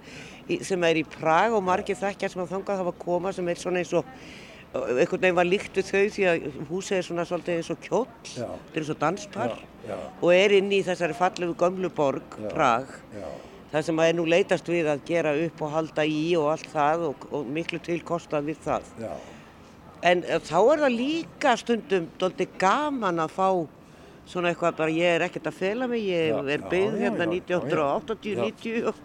í- 0.51 0.59
sem 0.67 0.83
er 0.85 0.97
í 0.99 1.05
Prag 1.07 1.53
og 1.55 1.63
margir 1.63 1.95
þekkjar 2.01 2.33
sem 2.33 2.43
að 2.43 2.51
þangað 2.57 2.81
hafa 2.83 2.93
koma 2.99 3.33
sem 3.33 3.49
er 3.49 3.55
svona 3.61 3.79
eins 3.79 3.93
og 3.95 4.05
einhvern 4.75 5.21
veginn 5.23 5.37
var 5.39 5.47
líkt 5.47 5.77
við 5.79 5.87
þau 5.87 6.03
því 6.17 6.25
að 6.33 6.47
húsið 6.71 6.97
er 6.99 7.07
svona 7.07 7.25
svolítið 7.31 7.61
eins 7.61 7.71
og 7.71 7.79
kjóll, 7.85 8.09
þetta 8.27 8.75
er 8.75 8.81
eins 8.83 8.91
og 8.91 8.99
danspar 9.05 9.53
Já, 9.55 9.61
já. 9.93 9.99
og 10.21 10.33
er 10.35 10.51
inn 10.59 10.73
í 10.75 10.81
þessari 10.83 11.15
fallegu 11.15 11.55
gömlu 11.55 11.93
borg, 11.95 12.35
Prag, 12.51 12.91
Já, 13.15 13.29
það 13.71 13.83
sem 13.87 14.03
að 14.03 14.09
er 14.11 14.19
nú 14.19 14.25
leitast 14.27 14.67
við 14.67 14.91
að 14.91 15.05
gera 15.07 15.37
upp 15.47 15.63
og 15.63 15.71
halda 15.77 16.03
í 16.11 16.35
og 16.41 16.51
allt 16.57 16.67
það 16.75 17.07
og, 17.13 17.29
og 17.31 17.47
miklu 17.55 17.79
til 17.87 18.01
kostað 18.03 18.51
við 18.51 18.59
það. 18.67 18.91
En 20.05 20.25
eh, 20.29 20.41
þá 20.45 20.59
er 20.75 20.83
það 20.85 20.97
líka 20.99 21.55
stundum 21.61 22.09
doldið 22.21 22.57
gaman 22.61 23.23
að 23.25 23.35
fá 23.39 23.49
svona 24.29 24.51
eitthvað 24.53 24.79
bara 24.79 24.93
ég 24.97 25.19
er 25.19 25.27
ekkert 25.27 25.51
að 25.51 25.59
fela 25.59 25.89
mig, 25.91 26.07
ég 26.09 26.31
Já, 26.33 26.39
er 26.55 26.65
byggð 26.71 26.99
hérna 27.03 27.27
já, 27.29 27.39
já, 27.45 27.59
já. 27.61 27.63
1980-90 28.09 28.87
og, 28.89 29.01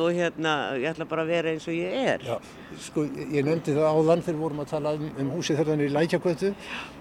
og 0.00 0.10
hérna 0.16 0.52
ég 0.80 0.86
ætla 0.92 1.06
bara 1.08 1.24
að 1.26 1.32
vera 1.34 1.52
eins 1.52 1.66
og 1.68 1.76
ég 1.76 1.96
er. 2.14 2.24
já. 2.24 2.36
Sko, 2.86 3.04
ég 3.04 3.44
nefndi 3.44 3.74
það 3.76 3.90
áðan 3.90 4.24
þegar 4.24 4.40
vorum 4.44 4.62
að 4.64 4.70
tala 4.72 4.94
um, 4.96 5.10
um 5.24 5.32
húsið 5.36 5.60
þarna 5.60 5.88
í 5.88 5.92
Lækjakvötu 5.92 6.52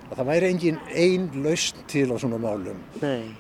að 0.06 0.20
það 0.20 0.30
væri 0.30 0.52
engin 0.54 0.82
ein 0.92 1.30
lausn 1.46 1.80
til 1.92 2.06
á 2.12 2.16
svona 2.22 2.38
málum. 2.44 2.84
Nei, 3.02 3.32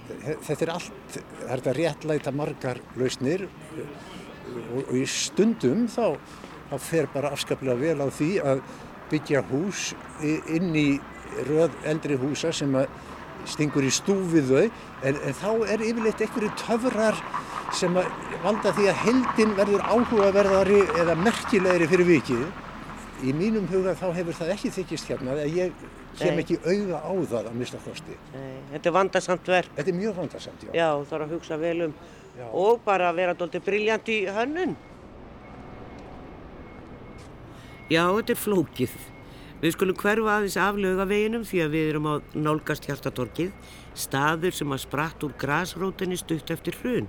Þetta 0.47 0.62
er 0.65 0.73
allt, 0.73 0.95
það 1.13 1.45
er 1.45 1.62
þetta 1.62 1.75
réttlæta 1.79 2.34
margar 2.36 2.81
lausnir 2.99 3.45
og, 3.45 4.81
og 4.88 4.95
í 4.97 5.03
stundum 5.12 5.86
þá, 5.91 6.15
þá 6.71 6.75
fer 6.88 7.12
bara 7.13 7.31
afskaplega 7.36 7.77
vel 7.84 7.99
á 8.01 8.08
því 8.10 8.31
að 8.43 8.63
byggja 9.11 9.43
hús 9.51 9.91
inn 10.23 10.75
í 10.75 10.87
röð 11.49 11.73
eldri 11.85 12.17
húsa 12.19 12.53
sem 12.55 12.73
að 12.79 12.87
stingur 13.49 13.85
í 13.85 13.91
stúfið 13.93 14.51
þau 14.51 14.63
en, 15.05 15.17
en 15.19 15.35
þá 15.37 15.49
er 15.73 15.83
yfirleitt 15.85 16.23
einhverju 16.25 16.51
töfrar 16.61 17.19
sem 17.75 17.97
að 17.99 18.07
valda 18.43 18.71
því 18.77 18.87
að 18.89 19.01
heldin 19.03 19.53
verður 19.57 19.83
áhugaverðari 19.89 20.79
eða 21.01 21.17
merkilegri 21.19 21.89
fyrir 21.91 22.09
vikið. 22.09 22.45
Í 23.25 23.31
mínum 23.35 23.67
huga 23.71 23.93
þá 23.97 24.09
hefur 24.15 24.37
það 24.37 24.51
ekki 24.55 24.71
þykist 24.75 25.11
hérna 25.11 25.35
að 25.35 25.55
ég 25.55 25.85
kem 26.19 26.35
Nei. 26.35 26.43
ekki 26.43 26.57
auga 26.63 26.99
á 27.03 27.11
það 27.31 27.49
að 27.49 27.55
mista 27.59 27.79
kosti. 27.83 28.17
nei, 28.33 28.59
þetta 28.73 28.89
er 28.89 28.95
vandasamt 28.95 29.47
verk. 29.51 29.71
Þetta 29.77 29.91
er 29.91 29.97
mjög 29.99 30.17
vandarsamt, 30.19 30.65
já. 30.67 30.71
Já, 30.75 30.89
þarf 31.09 31.25
að 31.25 31.33
hugsa 31.35 31.57
vel 31.59 31.77
um 31.87 31.95
Já. 32.35 32.47
og 32.51 32.81
bara 32.83 33.11
vera 33.15 33.35
doldið 33.37 33.63
briljant 33.63 34.11
í 34.11 34.17
hönnun. 34.35 34.75
Já, 37.86 38.02
þetta 38.10 38.34
er 38.34 38.39
flókið. 38.41 38.93
Við 39.62 39.74
skulum 39.76 39.98
hverfa 40.00 40.39
aðeins 40.39 40.56
af 40.58 40.78
laugaveginum 40.82 41.43
því 41.45 41.60
að 41.62 41.76
við 41.76 41.89
erum 41.91 42.08
á 42.10 42.13
nálgast 42.34 42.88
hjartatorkið, 42.89 43.52
staður 43.93 44.56
sem 44.58 44.74
að 44.74 44.82
spratt 44.82 45.26
úr 45.28 45.36
grasrótinni 45.38 46.17
stutt 46.17 46.50
eftir 46.50 46.74
hrun. 46.82 47.06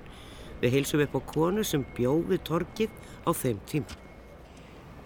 Við 0.60 0.76
heilsum 0.76 1.00
upp 1.06 1.16
á 1.16 1.20
konu 1.32 1.64
sem 1.64 1.86
bjóði 1.96 2.38
torkið 2.44 2.92
á 3.24 3.30
þeim 3.32 3.64
tíma. 3.72 3.98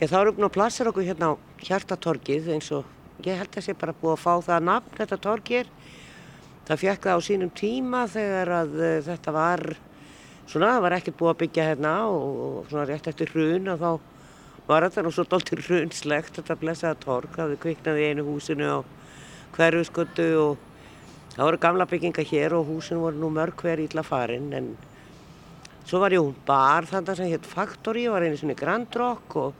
Ég 0.03 0.11
þá 0.11 0.19
erum 0.25 0.43
við 0.43 0.49
að 0.49 0.55
plassera 0.59 0.91
okkur 0.91 1.07
hérna 1.07 1.31
á 1.31 1.35
hjartatorkið 1.63 2.53
eins 2.57 2.75
og 2.75 2.91
ég 3.23 3.39
held 3.39 3.55
að 3.55 3.69
sé 3.69 3.79
bara 3.79 3.95
búið 3.95 4.17
að 4.17 4.23
fá 4.27 4.35
það 4.51 4.69
nafn, 4.73 4.95
þetta 4.99 5.23
torkið. 5.23 5.75
Það 6.67 6.83
fekk 6.83 7.07
það 7.07 7.15
á 7.15 7.27
sínum 7.31 7.51
tíma 7.55 8.05
þegar 8.11 8.57
að 8.59 8.79
uh, 8.81 8.93
þetta 9.07 9.39
var, 9.39 9.69
svona, 10.51 10.75
það 10.75 10.85
var 10.89 10.99
ekkert 10.99 11.23
búið 11.23 11.37
að 11.37 11.43
byggja 11.45 11.73
hérna 11.73 11.99
og, 12.11 12.65
svona 12.71 12.91
rétt 12.91 13.11
eftir 13.15 13.31
hrun 13.37 13.71
og 13.71 13.85
þá 13.85 14.10
var 14.71 14.87
þetta 14.87 15.03
nú 15.03 15.11
svo 15.15 15.25
dóltir 15.27 15.63
hrunslegt, 15.67 16.37
þetta 16.39 16.59
blessaða 16.61 16.99
tork, 17.03 17.33
það 17.35 17.57
kviknaði 17.63 18.11
einu 18.11 18.27
húsinu 18.29 18.69
á 18.71 18.79
hverfuskötu 19.57 20.29
og 20.39 20.69
það 21.35 21.43
voru 21.49 21.61
gamla 21.65 21.87
bygginga 21.91 22.25
hér 22.31 22.55
og 22.55 22.71
húsinu 22.71 23.03
voru 23.03 23.19
nú 23.19 23.33
mörg 23.35 23.59
hver 23.59 23.83
illa 23.83 24.05
farin 24.07 24.53
en 24.55 24.71
svo 25.89 25.99
var 26.03 26.15
jú 26.15 26.23
bar 26.47 26.87
þannig 26.87 27.19
sem 27.19 27.33
hétt 27.33 27.51
Factory, 27.51 28.07
var 28.07 28.23
einu 28.23 28.39
svona 28.39 28.59
Grand 28.59 28.95
Rock 29.01 29.37
og 29.41 29.59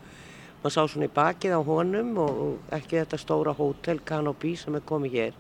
maður 0.63 0.77
sá 0.77 0.81
svona 0.85 1.09
í 1.09 1.15
bakið 1.17 1.57
á 1.59 1.61
honum 1.67 2.15
og, 2.23 2.41
og 2.45 2.75
ekki 2.77 3.01
þetta 3.01 3.19
stóra 3.19 3.57
hótel 3.57 4.03
Canopy 4.07 4.55
sem 4.61 4.77
er 4.79 4.87
komið 4.87 5.17
hér. 5.17 5.39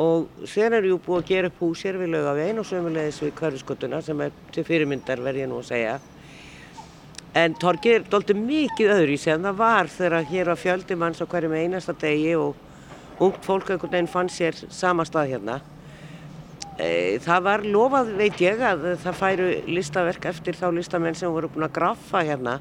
Og 0.00 0.28
sen 0.48 0.74
er 0.76 0.84
jú 0.88 0.98
búið 1.00 1.22
að 1.22 1.28
gera 1.30 1.50
upp 1.50 1.60
hús 1.64 1.84
hér 1.86 1.98
við 2.00 2.12
laugavegin 2.12 2.60
og 2.60 2.68
sömulegis 2.68 3.20
við 3.24 3.36
hverfiskötuna 3.40 4.00
sem 4.04 4.20
er 4.24 4.34
til 4.52 4.64
fyrirmyndar 4.68 5.22
verð 5.24 5.44
ég 5.44 5.50
nú 5.50 5.60
að 5.62 5.70
segja 5.72 6.00
En 7.38 7.54
torgið 7.54 7.92
er 7.94 8.06
doldið 8.10 8.38
mikið 8.42 8.88
öðru 8.90 9.14
í 9.14 9.18
sig 9.22 9.36
en 9.36 9.44
það 9.46 9.58
var 9.60 9.90
þegar 9.92 10.24
hér 10.26 10.48
var 10.50 10.58
fjöldi 10.58 10.96
manns 10.98 11.20
á 11.22 11.30
hverjum 11.30 11.52
einasta 11.54 11.94
degi 11.94 12.32
og 12.34 12.56
ungt 13.22 13.44
fólk 13.46 13.68
einhvern 13.70 13.92
veginn 13.92 14.10
fann 14.10 14.30
sér 14.32 14.56
sama 14.74 15.04
stað 15.06 15.36
hérna. 15.36 15.60
E, 16.80 17.20
það 17.22 17.44
var 17.46 17.62
lofað, 17.68 18.10
veit 18.18 18.40
ég, 18.42 18.58
að 18.58 18.96
það 19.04 19.20
færu 19.20 19.46
listaverk 19.68 20.26
eftir 20.32 20.58
þá 20.58 20.66
listamenn 20.74 21.18
sem 21.18 21.30
voru 21.30 21.52
búin 21.52 21.68
að 21.68 21.76
graffa 21.76 22.24
hérna 22.26 22.56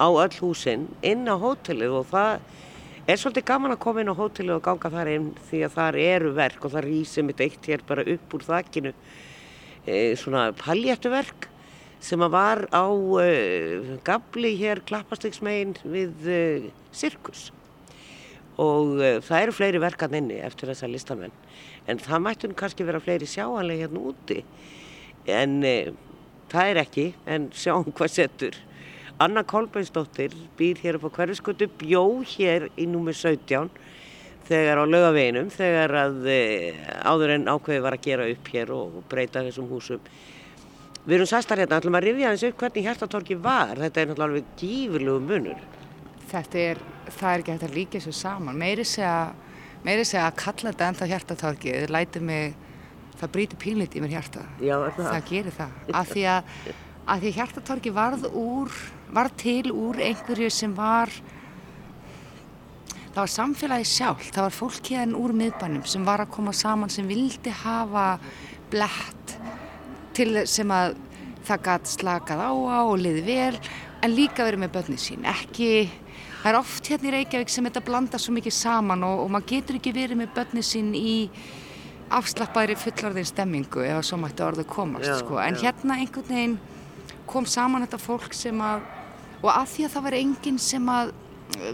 á 0.00 0.06
öll 0.08 0.34
húsinn 0.40 0.88
inn 1.06 1.22
á 1.30 1.38
hótelið 1.38 1.94
og 2.00 2.10
það 2.10 2.40
er 3.06 3.22
svolítið 3.22 3.46
gaman 3.52 3.76
að 3.76 3.82
koma 3.86 4.02
inn 4.02 4.10
á 4.10 4.18
hóteli 4.18 4.54
og 4.56 4.64
ganga 4.66 4.90
þar 4.96 5.12
inn 5.14 5.30
því 5.50 5.62
að 5.68 5.78
þar 5.78 6.00
eru 6.08 6.34
verk 6.40 6.66
og 6.66 6.74
það 6.74 6.88
rýsir 6.88 7.28
mitt 7.28 7.44
eitt 7.44 7.70
hér 7.70 7.86
bara 7.86 8.08
upp 8.16 8.34
úr 8.34 8.46
þakkinu 8.50 8.94
e, 9.86 9.94
svona 10.18 10.48
paljættuverk 10.58 11.51
sem 12.02 12.22
að 12.24 12.34
var 12.34 12.64
á 12.74 12.86
e, 13.22 13.98
gabli 14.02 14.56
hér 14.58 14.82
klappastegsmegin 14.88 15.76
við 15.86 16.26
e, 16.26 16.40
sirkus. 16.90 17.50
Og 18.60 18.98
e, 18.98 19.12
það 19.22 19.44
eru 19.44 19.54
fleiri 19.54 19.82
verkan 19.82 20.16
inni 20.18 20.40
eftir 20.42 20.72
þessa 20.72 20.90
listamenn. 20.90 21.34
En 21.86 22.02
það 22.02 22.24
mættu 22.26 22.50
kannski 22.58 22.86
vera 22.86 23.02
fleiri 23.02 23.28
sjáanlega 23.30 23.86
hérna 23.86 24.02
úti. 24.10 24.42
En 25.30 25.60
það 26.50 26.72
er 26.72 26.82
ekki 26.82 27.06
en 27.30 27.48
sjáum 27.54 27.94
hvað 27.94 28.14
setur. 28.16 28.58
Anna 29.22 29.44
Kolbeinsdóttir 29.46 30.34
býr 30.58 30.80
hér 30.82 30.98
upp 30.98 31.06
á 31.06 31.14
hverfiskötu, 31.20 31.68
bjó 31.78 32.02
hér 32.34 32.66
í 32.74 32.88
númið 32.90 33.20
17 33.20 33.70
þegar 34.48 34.82
á 34.82 34.84
lögaveginum, 34.90 35.50
þegar 35.54 35.94
að 36.00 36.24
áður 37.06 37.36
en 37.36 37.50
ákveði 37.52 37.84
var 37.84 37.94
að 37.94 38.06
gera 38.08 38.30
upp 38.32 38.50
hér 38.50 38.72
og 38.74 39.02
breyta 39.10 39.44
þessum 39.46 39.70
húsum. 39.70 40.02
Við 41.02 41.16
erum 41.16 41.26
sæstar 41.26 41.58
hérna, 41.58 41.80
ætlum 41.80 41.96
að 41.98 42.04
rifja 42.06 42.28
þessu 42.30 42.48
upp 42.52 42.60
hvernig 42.62 42.84
hjertatorki 42.86 43.36
var, 43.42 43.72
þetta 43.74 44.00
er 44.00 44.08
náttúrulega 44.08 44.28
alveg 44.28 44.50
gífurlegu 44.60 45.22
munur. 45.26 45.62
Þetta 46.30 46.60
er, 46.62 46.82
það 47.08 47.30
er 47.30 47.42
ekki 47.42 47.54
hægt 47.56 47.64
að 47.66 47.74
líka 47.74 47.96
þessu 47.96 48.12
saman, 48.14 48.60
meiri 48.60 48.84
segja, 48.86 49.16
meiri 49.82 50.04
segja 50.06 50.28
að 50.28 50.36
kalla 50.44 50.70
þetta 50.70 50.90
ennþá 50.92 51.08
hjertatorki, 51.10 51.72
þið 51.74 51.94
lætið 51.96 52.26
mig, 52.28 52.54
það 53.18 53.32
brýtir 53.34 53.60
pínlítið 53.64 53.98
í 53.98 54.04
mér 54.04 54.14
hjarta. 54.14 54.44
Já, 54.62 54.76
það? 54.78 55.08
Það 55.08 55.26
gerir 55.32 55.56
það, 55.56 55.74
af 56.02 56.12
því 56.12 56.24
að, 56.36 56.54
að 57.02 57.26
því 57.26 57.34
hjertatorki 57.40 57.94
varð 57.98 58.28
úr, 58.30 58.78
varð 59.18 59.36
til 59.42 59.74
úr 59.74 60.00
einhverju 60.06 60.52
sem 60.54 60.78
var, 60.78 61.10
það 63.08 63.20
var 63.24 63.34
samfélagi 63.34 63.90
sjálf, 63.90 64.30
það 64.30 64.46
var 64.46 64.56
fólk 64.60 64.94
hérna 64.94 65.18
úr 65.18 65.34
miðbænum 65.42 65.82
sem 65.82 66.06
var 66.06 66.22
að 66.22 66.30
koma 66.38 66.54
saman 66.54 66.94
sem 66.94 67.10
vildi 67.10 67.58
hafa 67.64 68.06
blett 68.70 69.36
til 70.16 70.44
sem 70.50 70.74
að 70.74 70.94
það 71.46 71.64
gæti 71.66 71.96
slakað 71.96 72.44
á 72.44 72.50
á 72.52 72.80
og 72.84 73.00
liði 73.02 73.24
vel 73.26 73.58
en 74.02 74.14
líka 74.14 74.46
verið 74.46 74.64
með 74.64 74.72
börnið 74.76 75.02
sín, 75.02 75.26
ekki, 75.28 75.72
það 76.42 76.52
er 76.52 76.58
oft 76.58 76.90
hérna 76.90 77.10
í 77.10 77.14
Reykjavík 77.16 77.52
sem 77.54 77.66
þetta 77.68 77.84
blandar 77.86 78.22
svo 78.22 78.34
mikið 78.36 78.56
saman 78.56 79.04
og, 79.06 79.24
og 79.24 79.34
maður 79.34 79.50
getur 79.54 79.78
ekki 79.78 79.94
verið 79.94 80.22
með 80.22 80.32
börnið 80.38 80.66
sín 80.66 80.94
í 80.98 81.16
afslappaðri 82.12 82.76
fullorðin 82.76 83.28
stemmingu 83.28 83.84
ef 83.86 84.00
að 84.00 84.06
svo 84.08 84.18
mætti 84.20 84.44
orðu 84.44 84.66
komast 84.68 85.08
Já, 85.08 85.16
sko. 85.22 85.38
en 85.40 85.56
já. 85.56 85.66
hérna 85.68 85.98
einhvern 86.02 86.28
veginn 86.28 86.58
kom 87.30 87.46
saman 87.48 87.86
þetta 87.86 88.00
fólk 88.02 88.34
sem 88.36 88.58
að 88.60 88.82
og 89.42 89.50
að 89.50 89.68
því 89.72 89.84
að 89.86 89.94
það 89.94 90.06
var 90.06 90.16
enginn 90.18 90.58
sem 90.62 90.90
að 90.92 91.12
uh, 91.12 91.70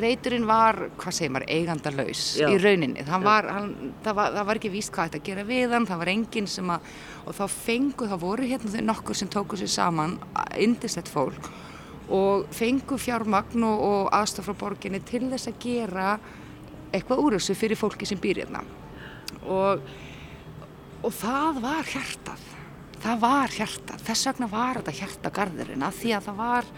reyturinn 0.00 0.46
var, 0.48 0.78
hvað 1.00 1.16
segir 1.16 1.34
maður, 1.34 1.48
eigandalaus 1.56 2.24
Já. 2.40 2.46
í 2.48 2.60
rauninni 2.62 3.04
var, 3.10 3.50
hann, 3.50 3.72
það, 4.04 4.14
var, 4.20 4.36
það 4.38 4.48
var 4.50 4.60
ekki 4.60 4.72
víst 4.72 4.94
hvað 4.94 5.10
þetta 5.10 5.20
að 5.20 5.28
gera 5.30 5.46
við 5.50 5.76
hann 5.76 5.88
það 5.90 6.02
var 6.04 6.12
enginn 6.14 6.50
sem 6.50 6.72
að 6.76 6.94
og 7.26 7.36
þá 7.36 7.44
fengu, 7.52 8.08
þá 8.08 8.16
voru 8.20 8.46
hérna 8.48 8.84
nokkur 8.84 9.16
sem 9.16 9.30
tóku 9.30 9.58
sér 9.58 9.70
saman, 9.72 10.18
indislegt 10.58 11.10
fólk 11.10 11.50
og 12.10 12.48
fengu 12.54 12.98
fjármagn 12.98 13.64
og, 13.68 14.08
aðstof 14.14 14.48
frá 14.48 14.56
borginni 14.64 14.98
til 15.06 15.28
þess 15.30 15.50
að 15.50 15.60
gera 15.62 16.14
eitthvað 16.90 17.22
úr 17.22 17.36
þessu 17.38 17.54
fyrir 17.54 17.78
fólki 17.78 18.08
sem 18.08 18.18
býr 18.18 18.42
hérna. 18.42 18.64
Og, 19.46 19.84
og 21.06 21.12
það 21.14 21.60
var 21.62 21.86
hjartað. 21.86 22.48
Það 23.00 23.20
var 23.22 23.54
hjartað, 23.54 24.02
þess 24.08 24.26
vegna 24.28 24.48
var 24.50 24.80
þetta 24.80 24.96
hjartagarðurinn 24.98 25.86
að 25.86 26.00
því 26.02 26.10
að 26.16 26.26
það 26.26 26.40
var 26.42 26.72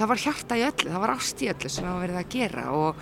það 0.00 0.10
var 0.10 0.20
hjarta 0.24 0.56
í 0.58 0.64
öllu, 0.66 0.90
það 0.90 1.02
var 1.04 1.12
ást 1.14 1.42
í 1.44 1.48
öllu 1.52 1.70
sem 1.70 1.86
það 1.86 1.94
var 1.94 2.04
verið 2.04 2.18
að 2.20 2.30
gera 2.34 2.66
og 2.76 3.00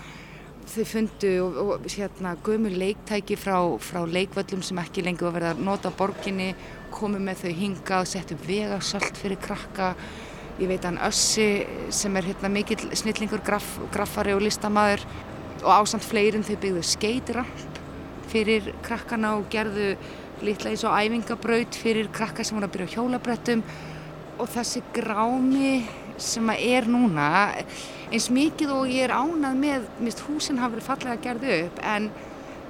þau 0.73 0.85
fundu 0.89 1.31
og, 1.43 1.59
og 1.63 1.87
hérna 1.93 2.35
gömul 2.45 2.75
leiktæki 2.79 3.37
frá, 3.39 3.57
frá 3.83 4.03
leikvöllum 4.07 4.63
sem 4.65 4.81
ekki 4.83 5.05
lengur 5.07 5.33
verið 5.35 5.55
að 5.55 5.63
nota 5.67 5.93
borginni 5.95 6.53
komu 6.95 7.21
með 7.23 7.45
þau 7.45 7.53
hingað, 7.61 8.09
settu 8.13 8.39
vegasöld 8.47 9.19
fyrir 9.19 9.41
krakka. 9.43 9.93
Ég 10.59 10.71
veit 10.71 10.85
hann 10.87 10.99
Össi 11.07 11.49
sem 11.95 12.17
er 12.19 12.27
hérna 12.27 12.51
mikill 12.51 12.89
snillingur 12.99 13.43
graf, 13.47 13.77
graffari 13.95 14.35
og 14.35 14.43
listamæður 14.43 15.05
og 15.65 15.71
ásamt 15.75 16.07
fleirin 16.07 16.47
þau 16.47 16.57
byggðu 16.63 16.87
skeitiramp 16.87 17.79
fyrir 18.29 18.73
krakkana 18.85 19.37
og 19.39 19.47
gerðu 19.53 19.95
litla 20.45 20.73
eins 20.73 20.85
og 20.87 20.95
æfingabraut 20.95 21.79
fyrir 21.79 22.11
krakka 22.15 22.45
sem 22.45 22.59
voru 22.59 22.69
að 22.69 22.75
byrja 22.77 22.91
á 22.91 22.95
hjólabrettum 22.97 23.63
og 24.39 24.51
þessi 24.53 24.83
grámi 24.95 25.81
sem 26.19 26.51
að 26.51 26.67
er 26.69 26.91
núna 26.91 27.29
eins 28.09 28.29
mikið 28.33 28.73
og 28.73 28.89
ég 28.91 29.09
er 29.09 29.15
ánað 29.15 29.59
með 29.61 29.89
mist 30.05 30.23
húsin 30.27 30.61
hafa 30.61 30.77
verið 30.77 30.89
fallega 30.89 31.23
gerð 31.25 31.49
upp 31.59 31.83
en, 31.85 32.09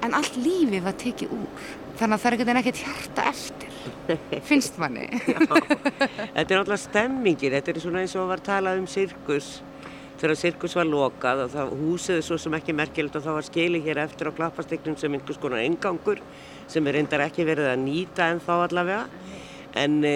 en 0.02 0.16
allt 0.18 0.38
lífið 0.38 0.84
var 0.86 0.98
tekið 0.98 1.34
úr. 1.36 1.68
Þannig 1.98 2.14
að 2.14 2.22
það 2.22 2.28
er 2.28 2.36
ekkert 2.36 2.60
ekkert 2.60 2.82
hjarta 2.84 3.24
eftir 3.32 3.78
finnst 4.48 4.78
manni. 4.80 5.06
Þetta 5.22 6.42
er 6.42 6.52
náttúrulega 6.52 6.82
stemmingin, 6.82 7.56
þetta 7.56 7.72
er 7.72 7.80
svona 7.82 8.04
eins 8.04 8.14
og 8.18 8.30
var 8.30 8.42
talað 8.44 8.82
um 8.82 8.86
sirkus. 8.90 9.58
Þegar 10.18 10.38
sirkus 10.38 10.74
var 10.74 10.88
lokað 10.88 11.44
og 11.44 11.52
það 11.52 11.74
húsið 11.78 12.22
svo 12.26 12.38
sem 12.42 12.54
ekki 12.58 12.74
merkilegt 12.74 13.18
og 13.18 13.22
það 13.26 13.36
var 13.38 13.46
skilið 13.46 13.84
hér 13.86 14.00
eftir 14.02 14.30
á 14.30 14.32
klappastegnum 14.34 14.96
sem 14.98 15.14
einhvers 15.14 15.38
konar 15.38 15.62
engangur 15.62 16.22
sem 16.66 16.86
er 16.90 16.98
reyndar 16.98 17.22
ekki 17.28 17.46
verið 17.46 17.70
að 17.70 17.84
nýta 17.84 18.26
en 18.32 18.42
þá 18.42 18.54
allavega 18.56 19.04
en 19.78 19.96
e, 20.06 20.12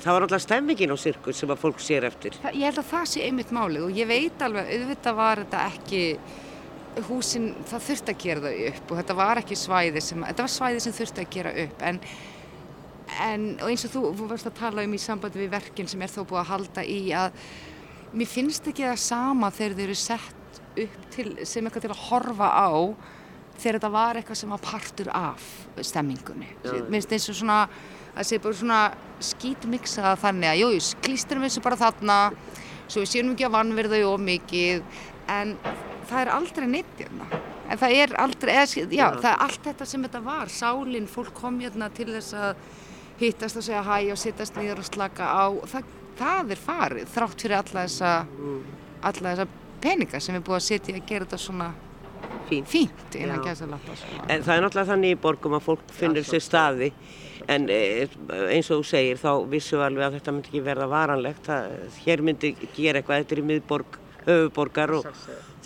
það 0.00 0.10
var 0.12 0.24
náttúrulega 0.24 0.44
stemmingin 0.46 0.94
á 0.94 0.96
sirkus 1.00 1.40
sem 1.42 1.52
að 1.52 1.60
fólk 1.62 1.80
sér 1.84 2.06
eftir. 2.08 2.36
Það- 2.42 2.56
Ég 2.60 2.68
held 2.70 2.80
að 2.82 2.90
það 2.92 3.06
sé 3.12 3.24
einmitt 3.26 3.52
málið 3.54 3.86
og 3.88 3.98
ég 4.00 4.08
veit 4.10 4.44
alveg, 4.46 4.70
auðvitað 4.76 5.18
var 5.18 5.42
þetta 5.44 5.64
ekki 5.72 6.02
húsin, 7.10 7.50
það 7.68 7.82
þurfti 7.90 8.12
að 8.14 8.22
gera 8.24 8.40
það 8.46 8.62
upp 8.70 8.90
og 8.94 9.00
þetta 9.02 9.16
var 9.18 9.40
ekki 9.42 9.58
svæði 9.60 10.00
sem, 10.02 10.22
þetta 10.30 10.46
var 10.46 10.52
svæði 10.54 10.80
sem 10.86 10.94
þurfti 10.96 11.24
að 11.26 11.34
gera 11.36 11.52
upp 11.66 11.82
en, 11.90 11.98
en 13.26 13.44
og 13.60 13.68
eins 13.70 13.84
og 13.86 13.92
þú, 13.92 14.02
þú 14.16 14.28
varst 14.30 14.48
að 14.48 14.56
tala 14.62 14.84
um 14.86 14.94
í 14.96 15.00
sambandi 15.02 15.42
við 15.42 15.52
verkin 15.52 15.90
sem 15.92 16.02
er 16.06 16.14
þó 16.14 16.22
búið 16.24 16.40
að 16.40 16.48
halda 16.54 16.84
í 16.88 17.00
að 17.12 17.36
mér 18.16 18.30
finnst 18.32 18.70
ekki 18.72 18.86
það 18.88 19.02
sama 19.04 19.50
þegar 19.52 19.76
þeir 19.76 19.84
eru 19.90 19.98
sett 20.00 20.62
upp 20.86 20.96
til, 21.12 21.28
sem 21.48 21.68
eitthvað 21.68 21.84
til 21.86 21.92
að 21.92 22.02
horfa 22.08 22.48
á 22.48 22.70
þegar 23.56 23.78
þetta 23.78 23.92
var 23.92 24.18
eitthvað 24.20 24.40
sem 24.40 24.50
var 24.56 24.64
partur 24.64 25.08
af 25.16 25.44
stemmingunni. 25.84 26.48
Mér 26.64 26.90
finnst 26.96 27.12
eins 27.16 27.28
og 27.32 27.38
svona, 27.38 27.60
það 28.16 28.28
sé 28.28 28.38
bara 28.42 28.58
svona 28.60 28.80
skítmiksaða 29.26 30.14
þannig 30.22 30.50
að, 30.52 30.62
jú, 30.62 30.94
klísturum 31.04 31.44
þessu 31.46 31.64
bara 31.64 31.80
þarna, 31.80 32.16
svo 32.86 33.02
við 33.02 33.12
séum 33.12 33.34
ekki 33.34 33.48
að 33.48 33.54
vannverða 33.56 34.00
þau 34.00 34.14
of 34.14 34.24
mikið, 34.24 35.02
en 35.36 35.52
það 36.08 36.18
er 36.22 36.32
aldrei 36.36 36.66
neitt 36.70 37.02
hérna. 37.02 37.28
En 37.66 37.80
það 37.80 37.96
er 37.98 38.12
aldrei, 38.22 38.52
eða, 38.54 38.82
já, 38.94 39.06
það 39.18 39.30
er 39.32 39.40
allt 39.46 39.64
þetta 39.66 39.86
sem 39.90 40.06
þetta 40.06 40.22
var, 40.22 40.52
sálinn, 40.54 41.08
fólk 41.10 41.32
kom 41.34 41.58
hérna 41.60 41.88
til 41.94 42.08
þess 42.12 42.36
að 42.38 42.66
hittast 43.20 43.58
og 43.58 43.64
segja 43.66 43.82
hæ 43.82 43.96
og 44.12 44.20
sittast 44.20 44.58
niður 44.60 44.82
og 44.84 44.86
slaka 44.86 45.26
á, 45.26 45.44
það, 45.72 45.88
það 46.20 46.52
er 46.54 46.62
farið, 46.62 47.08
þrátt 47.14 47.42
fyrir 47.42 47.58
alla 47.58 47.86
þessa, 47.88 48.12
alla 49.10 49.32
þessa 49.32 49.48
peninga 49.82 50.20
sem 50.22 50.38
er 50.38 50.44
búið 50.46 50.60
að 50.60 50.66
setja 50.68 50.94
í 50.94 51.00
að 51.00 51.08
gera 51.10 51.26
þetta 51.26 51.40
svona 51.42 51.72
Fínt. 52.46 52.68
fínt 52.70 53.18
innan 53.18 53.42
Já. 53.42 53.50
gæsa 53.50 53.68
lappa. 53.70 53.96
En 54.28 54.42
það 54.46 54.56
er 54.56 54.64
náttúrulega 54.64 54.90
þannig 54.92 55.14
í 55.16 55.20
borgum 55.22 55.56
að 55.58 55.64
fólk 55.66 55.94
finnur 55.96 56.26
sér 56.26 56.44
staði 56.44 56.92
en 57.50 57.68
e, 57.70 57.80
eins 58.50 58.70
og 58.70 58.82
þú 58.82 58.88
segir 58.90 59.20
þá 59.22 59.30
vissu 59.50 59.80
alveg 59.82 60.06
að 60.06 60.18
þetta 60.18 60.34
myndi 60.34 60.52
ekki 60.52 60.62
verða 60.66 60.88
varanlegt. 60.90 61.42
Það, 61.46 61.74
hér 62.04 62.22
myndi 62.26 62.54
gera 62.76 63.02
eitthvað 63.02 63.26
er 63.26 63.42
í 63.42 63.46
miðborg, 63.50 63.98
höfuborgar 64.26 64.94
og 64.98 65.10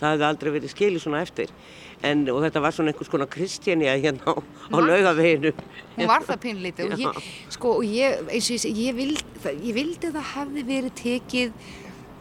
það 0.01 0.11
hefði 0.15 0.27
aldrei 0.31 0.51
verið 0.57 0.75
skilið 0.75 1.05
svona 1.05 1.23
eftir. 1.25 1.53
En, 2.01 2.25
og 2.33 2.41
þetta 2.41 2.63
var 2.65 2.73
svona 2.73 2.95
einhvers 2.95 3.11
konar 3.13 3.29
kristjania 3.29 3.93
hérna 4.01 4.33
á, 4.33 4.35
á 4.73 4.77
laugaveginu 4.81 5.51
Hún 5.99 6.09
var 6.09 6.25
það 6.25 6.39
pínlítið 6.47 6.95
og 6.95 7.03
ég, 7.03 7.19
sko, 7.53 7.73
og 7.83 7.85
ég, 7.85 8.23
eins 8.33 8.49
og 8.49 8.57
ég, 8.57 8.79
ég, 8.87 8.95
vild, 8.97 9.25
ég 9.51 9.77
vildi 9.77 10.09
að 10.09 10.17
það 10.17 10.31
hefði 10.31 10.65
verið 10.71 10.95
tekið 11.03 11.53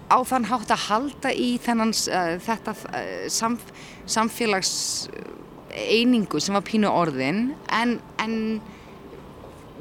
á 0.09 0.17
þann 0.25 0.49
hátt 0.49 0.73
að 0.73 0.85
halda 0.87 1.31
í 1.33 1.51
þennan, 1.61 1.93
uh, 1.93 2.33
þetta 2.43 2.75
uh, 2.89 3.13
samf, 3.31 3.69
samfélags 4.09 4.73
einingu 5.69 6.41
sem 6.41 6.57
var 6.57 6.65
pínu 6.65 6.89
orðin 6.89 7.51
en, 7.77 7.99
en 8.21 8.35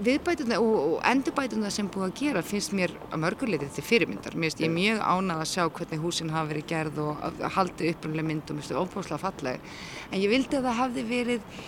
viðbætuna 0.04 0.58
og, 0.62 0.74
og 0.76 0.98
endurbætuna 1.08 1.70
sem 1.74 1.88
búið 1.90 2.06
að 2.06 2.14
gera 2.20 2.42
finnst 2.46 2.74
mér 2.76 2.92
að 3.08 3.22
mörguleiti 3.24 3.70
til 3.74 3.84
fyrirmyndar. 3.86 4.36
Mér 4.36 4.52
finnst 4.52 4.62
ég 4.62 4.72
mjög 4.74 5.00
ánað 5.02 5.42
að 5.42 5.50
sjá 5.52 5.64
hvernig 5.64 6.04
húsin 6.04 6.30
hafa 6.34 6.52
verið 6.52 6.68
gerð 6.70 7.00
og 7.02 7.42
halda 7.56 7.88
upprunlega 7.90 8.28
mynd 8.28 8.44
og 8.44 8.58
mér 8.58 8.62
finnst 8.62 8.74
það 8.74 8.84
óbúslega 8.84 9.22
falleg. 9.24 9.74
En 10.12 10.22
ég 10.22 10.32
vildi 10.32 10.60
að 10.60 10.68
það 10.68 10.80
hefði 10.82 11.06
verið 11.08 11.58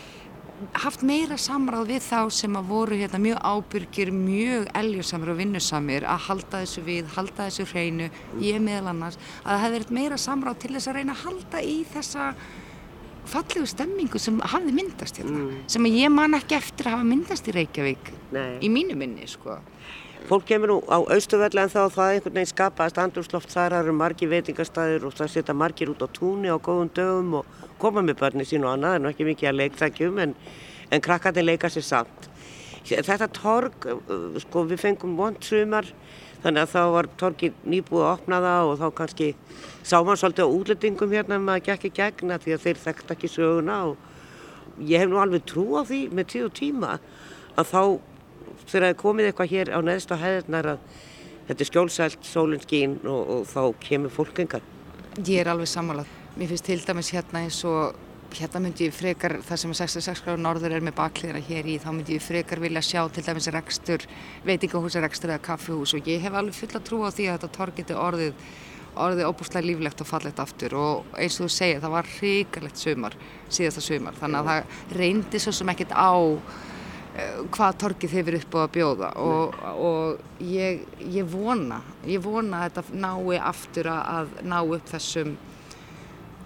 haft 0.84 1.04
meira 1.06 1.36
samráð 1.40 1.92
við 1.94 2.02
þá 2.04 2.18
sem 2.34 2.56
að 2.58 2.70
voru 2.70 2.98
hérna 3.00 3.20
mjög 3.22 3.38
ábyrgir, 3.42 4.12
mjög 4.14 4.70
eljusamir 4.80 5.32
og 5.32 5.38
vinnusamir 5.40 6.06
að 6.08 6.24
halda 6.28 6.62
þessu 6.62 6.84
við, 6.86 7.12
halda 7.16 7.46
þessu 7.48 7.68
hreinu, 7.72 8.08
ég 8.44 8.60
meðal 8.64 8.92
annars, 8.92 9.20
að 9.42 9.52
það 9.52 9.62
hefði 9.64 9.78
verið 9.78 9.94
meira 10.00 10.18
samráð 10.20 10.58
til 10.64 10.72
þess 10.76 10.90
að 10.90 10.98
reyna 10.98 11.16
að 11.16 11.24
halda 11.26 11.62
í 11.64 11.78
þessa 11.94 12.28
fallegu 13.30 13.68
stemmingu 13.68 14.20
sem 14.20 14.40
hafði 14.52 14.74
myndast 14.74 15.20
hérna, 15.20 15.60
sem 15.70 15.86
að 15.86 15.98
ég 16.00 16.14
man 16.14 16.36
ekki 16.38 16.56
eftir 16.58 16.88
að 16.88 16.98
hafa 16.98 17.08
myndast 17.10 17.50
í 17.50 17.54
Reykjavík 17.56 18.14
Nei. 18.34 18.56
í 18.64 18.70
mínu 18.72 18.96
minni, 18.98 19.28
sko. 19.30 19.60
Fólk 20.30 20.44
kemur 20.46 20.70
nú 20.70 20.76
á 20.86 21.02
austuvelli 21.10 21.58
en 21.58 21.70
þá 21.72 21.80
það 21.90 22.08
einhvern 22.14 22.34
veginn 22.36 22.48
skapaðist 22.52 22.98
andrúsloft 23.02 23.50
þar 23.50 23.74
eru 23.80 23.94
margi 23.98 24.28
veitingastæðir 24.30 25.06
og 25.08 25.14
það 25.18 25.30
setja 25.32 25.54
margir 25.58 25.90
út 25.90 26.04
á 26.06 26.08
túni 26.14 26.46
á 26.46 26.54
góðum 26.54 26.90
dögum 26.94 27.32
og 27.40 27.48
koma 27.82 28.04
með 28.06 28.20
börni 28.20 28.46
sín 28.46 28.62
og 28.62 28.76
annað, 28.76 28.92
það 28.92 28.98
er 28.98 29.02
nú 29.02 29.10
ekki 29.10 29.26
mikið 29.26 29.48
að 29.50 29.56
leikþækjum 29.58 30.20
en, 30.22 30.34
en 30.94 31.02
krakkandi 31.02 31.42
leika 31.42 31.70
sér 31.74 31.86
samt. 31.86 32.28
Þetta 32.86 33.26
torg, 33.34 33.88
uh, 33.90 34.36
sko 34.44 34.62
við 34.70 34.84
fengum 34.84 35.16
vond 35.18 35.42
sumar 35.42 35.88
þannig 36.44 36.62
að 36.62 36.70
þá 36.76 36.82
var 36.94 37.08
torgið 37.18 37.58
nýbúið 37.74 38.04
að 38.04 38.12
opna 38.12 38.40
það 38.44 38.68
og 38.68 38.78
þá 38.84 38.86
kannski 39.00 39.28
sá 39.82 39.96
maður 39.98 40.20
svolítið 40.22 40.46
á 40.46 40.54
útlendingum 40.60 41.16
hérna 41.16 41.40
en 41.40 41.48
maður 41.48 41.66
gekk 41.72 41.88
í 41.90 41.92
gegna 41.98 42.38
því 42.38 42.54
að 42.54 42.68
þeir 42.68 42.80
þekkt 42.84 43.12
ekki 43.16 43.32
söguna 43.34 43.80
og 43.90 44.78
ég 44.78 45.02
hef 45.02 45.10
nú 45.10 45.18
alveg 45.20 45.42
trú 45.50 45.66
á 45.74 45.82
því 45.82 46.04
með 46.14 46.30
tíu 46.36 46.52
tíma 46.54 46.94
að 47.58 47.74
þá 47.74 47.82
þegar 48.66 48.86
það 48.86 48.90
er 48.90 49.00
komið 49.04 49.30
eitthvað 49.30 49.54
hér 49.54 49.72
á 49.72 49.78
neðst 49.84 50.12
á 50.12 50.16
heðirnar 50.20 50.70
að 50.74 50.84
þetta 51.48 51.64
er 51.64 51.70
skjólsælt, 51.70 52.22
sólinn 52.26 52.62
skín 52.62 53.00
og, 53.04 53.34
og 53.34 53.48
þá 53.50 53.62
kemur 53.82 54.14
fólk 54.14 54.44
engar. 54.44 54.62
Ég 55.18 55.40
er 55.42 55.50
alveg 55.50 55.70
sammálað. 55.70 56.10
Mér 56.38 56.52
finnst 56.52 56.68
til 56.68 56.78
dæmis 56.86 57.10
hérna 57.14 57.42
eins 57.42 57.58
og 57.66 57.96
hérna 58.38 58.62
myndi 58.62 58.86
ég 58.86 58.94
frekar, 58.94 59.38
það 59.42 59.60
sem 59.62 59.72
66 59.74 60.22
gráður 60.24 60.42
norður 60.44 60.74
er 60.76 60.84
með 60.86 60.96
bakliðra 61.00 61.42
hér 61.42 61.66
í, 61.66 61.76
þá 61.82 61.88
myndi 61.90 62.16
ég 62.16 62.22
frekar 62.22 62.62
vilja 62.62 62.82
sjá 62.84 63.00
til 63.10 63.24
dæmis 63.26 63.48
rekstur, 63.50 64.06
veitingahúsarekstur 64.46 65.32
eða 65.32 65.42
kaffihús 65.48 65.96
og 65.98 66.10
ég 66.10 66.22
hef 66.22 66.36
alveg 66.38 66.54
fulla 66.54 66.82
trú 66.86 67.00
á 67.02 67.10
því 67.10 67.26
að 67.26 67.38
þetta 67.38 67.52
torg 67.56 67.78
geti 67.80 67.96
orðið, 67.98 68.46
orðið 68.94 69.26
óbúslega 69.26 69.66
líflegt 69.66 70.04
og 70.04 70.10
fallegt 70.10 70.42
aftur 70.42 70.76
og 70.78 71.18
eins 71.18 71.40
og 71.40 71.48
þú 71.48 71.56
segir 71.56 71.82
það 71.82 71.96
var 71.96 72.10
hrigalegt 72.14 72.82
sumar, 72.84 73.16
síðasta 73.50 73.84
sumar, 73.84 74.18
þannig 74.22 74.40
að 74.40 74.50
það 74.52 74.98
reyndi 75.00 75.42
svo 75.42 75.56
sem 75.58 75.74
ekkert 75.74 75.96
á 75.98 76.10
hvað 77.54 77.78
torgið 77.82 78.16
hefur 78.18 78.36
upp 78.40 78.56
á 78.56 78.60
að 78.62 78.72
bjóða 78.76 79.12
og, 79.20 79.60
og 79.76 80.42
ég, 80.44 80.82
ég 81.12 81.28
vona, 81.30 81.80
ég 82.08 82.22
vona 82.24 82.64
að 82.64 82.80
þetta 82.80 83.00
nái 83.04 83.38
aftur 83.50 83.90
að 83.92 84.34
ná 84.46 84.58
upp 84.62 84.90
þessum 84.90 85.36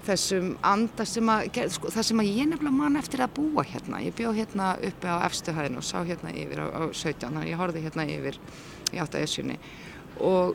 þessum 0.05 0.51
anda 0.65 1.07
sem 1.09 1.29
að, 1.33 1.59
sko, 1.73 1.91
það 1.93 2.07
sem 2.09 2.21
að 2.21 2.31
ég 2.31 2.49
nefnilega 2.51 2.77
man 2.77 3.01
eftir 3.01 3.23
að 3.25 3.35
búa 3.39 3.65
hérna. 3.67 4.03
Ég 4.05 4.17
bjóð 4.17 4.41
hérna 4.41 4.75
uppi 4.89 5.09
á 5.09 5.17
efstuhæðinu 5.29 5.81
og 5.81 5.87
sá 5.87 5.97
hérna 6.05 6.33
yfir 6.35 6.61
á, 6.61 6.67
á 6.69 6.83
17, 6.91 7.25
þannig 7.25 7.43
að 7.43 7.51
ég 7.51 7.61
horfið 7.61 7.87
hérna 7.89 8.07
yfir 8.13 8.39
í 8.93 9.01
8.esjunni 9.03 9.59
og, 10.21 10.55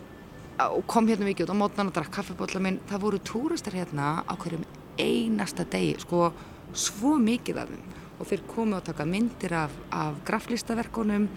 og 0.65 0.84
kom 0.91 1.10
hérna 1.10 1.27
mikið 1.27 1.47
út 1.47 1.55
á 1.58 1.62
mótnan 1.63 1.91
og 1.91 1.97
drakk 1.97 2.13
kaffebólla 2.19 2.62
minn. 2.63 2.82
Það 2.89 3.05
voru 3.08 3.21
túristar 3.32 3.77
hérna 3.79 4.19
á 4.21 4.34
hverjum 4.38 4.67
einasta 4.99 5.65
degi, 5.65 5.97
sko 6.03 6.29
svo 6.77 7.17
mikið 7.21 7.63
af 7.63 7.73
þeim 7.73 7.98
og 8.19 8.27
þeir 8.27 8.45
komið 8.51 8.77
að 8.77 8.88
taka 8.91 9.08
myndir 9.08 9.55
af, 9.55 9.75
af 9.95 10.17
graflistaverkunum. 10.27 11.27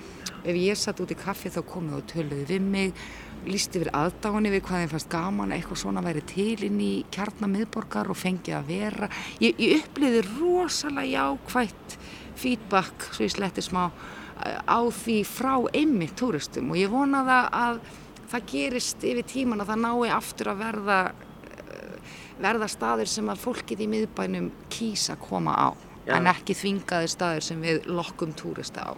Ef 0.43 0.57
ég 0.59 0.79
satt 0.79 1.01
út 1.03 1.13
í 1.15 1.19
kaffi 1.19 1.53
þá 1.55 1.61
komið 1.67 1.99
og 2.01 2.09
töluði 2.11 2.49
við 2.49 2.73
mig 2.73 3.05
líst 3.47 3.75
yfir 3.75 3.91
aðdáðan 3.97 4.47
yfir 4.51 4.63
hvað 4.63 4.83
þeim 4.83 4.91
fannst 4.93 5.11
gaman 5.11 5.51
að 5.51 5.57
eitthvað 5.57 5.81
svona 5.83 6.03
væri 6.05 6.23
til 6.31 6.67
inn 6.67 6.79
í 6.83 6.93
kjarnamiðborgar 7.15 8.11
og 8.13 8.19
fengið 8.19 8.59
að 8.59 8.69
vera. 8.71 9.09
Ég, 9.43 9.59
ég 9.59 9.83
uppliði 9.83 10.23
rosalega 10.29 11.25
jákvægt 11.25 11.97
feedback, 12.39 13.09
svo 13.11 13.27
ég 13.27 13.35
sletti 13.35 13.65
smá, 13.65 13.89
á 14.43 14.79
því 14.91 15.19
frá 15.29 15.55
einmitt 15.75 16.17
túristum 16.19 16.73
og 16.73 16.81
ég 16.81 16.91
vonaði 16.91 17.39
að 17.55 17.83
það 18.33 18.49
gerist 18.55 19.05
yfir 19.05 19.29
tíman 19.29 19.63
að 19.63 19.73
það 19.73 19.83
nái 19.85 20.15
aftur 20.17 20.53
að 20.53 20.63
verða, 20.63 20.99
verða 22.43 22.69
staðir 22.71 23.11
sem 23.11 23.29
að 23.31 23.43
fólkið 23.43 23.85
í 23.85 23.91
miðbænum 23.93 24.51
kýsa 24.73 25.19
koma 25.21 25.55
á, 25.55 25.71
Já. 26.07 26.17
en 26.17 26.27
ekki 26.33 26.57
þvingaði 26.59 27.11
staðir 27.13 27.45
sem 27.47 27.61
við 27.63 27.87
lokkum 27.87 28.33
túrista 28.35 28.83
á 28.83 28.93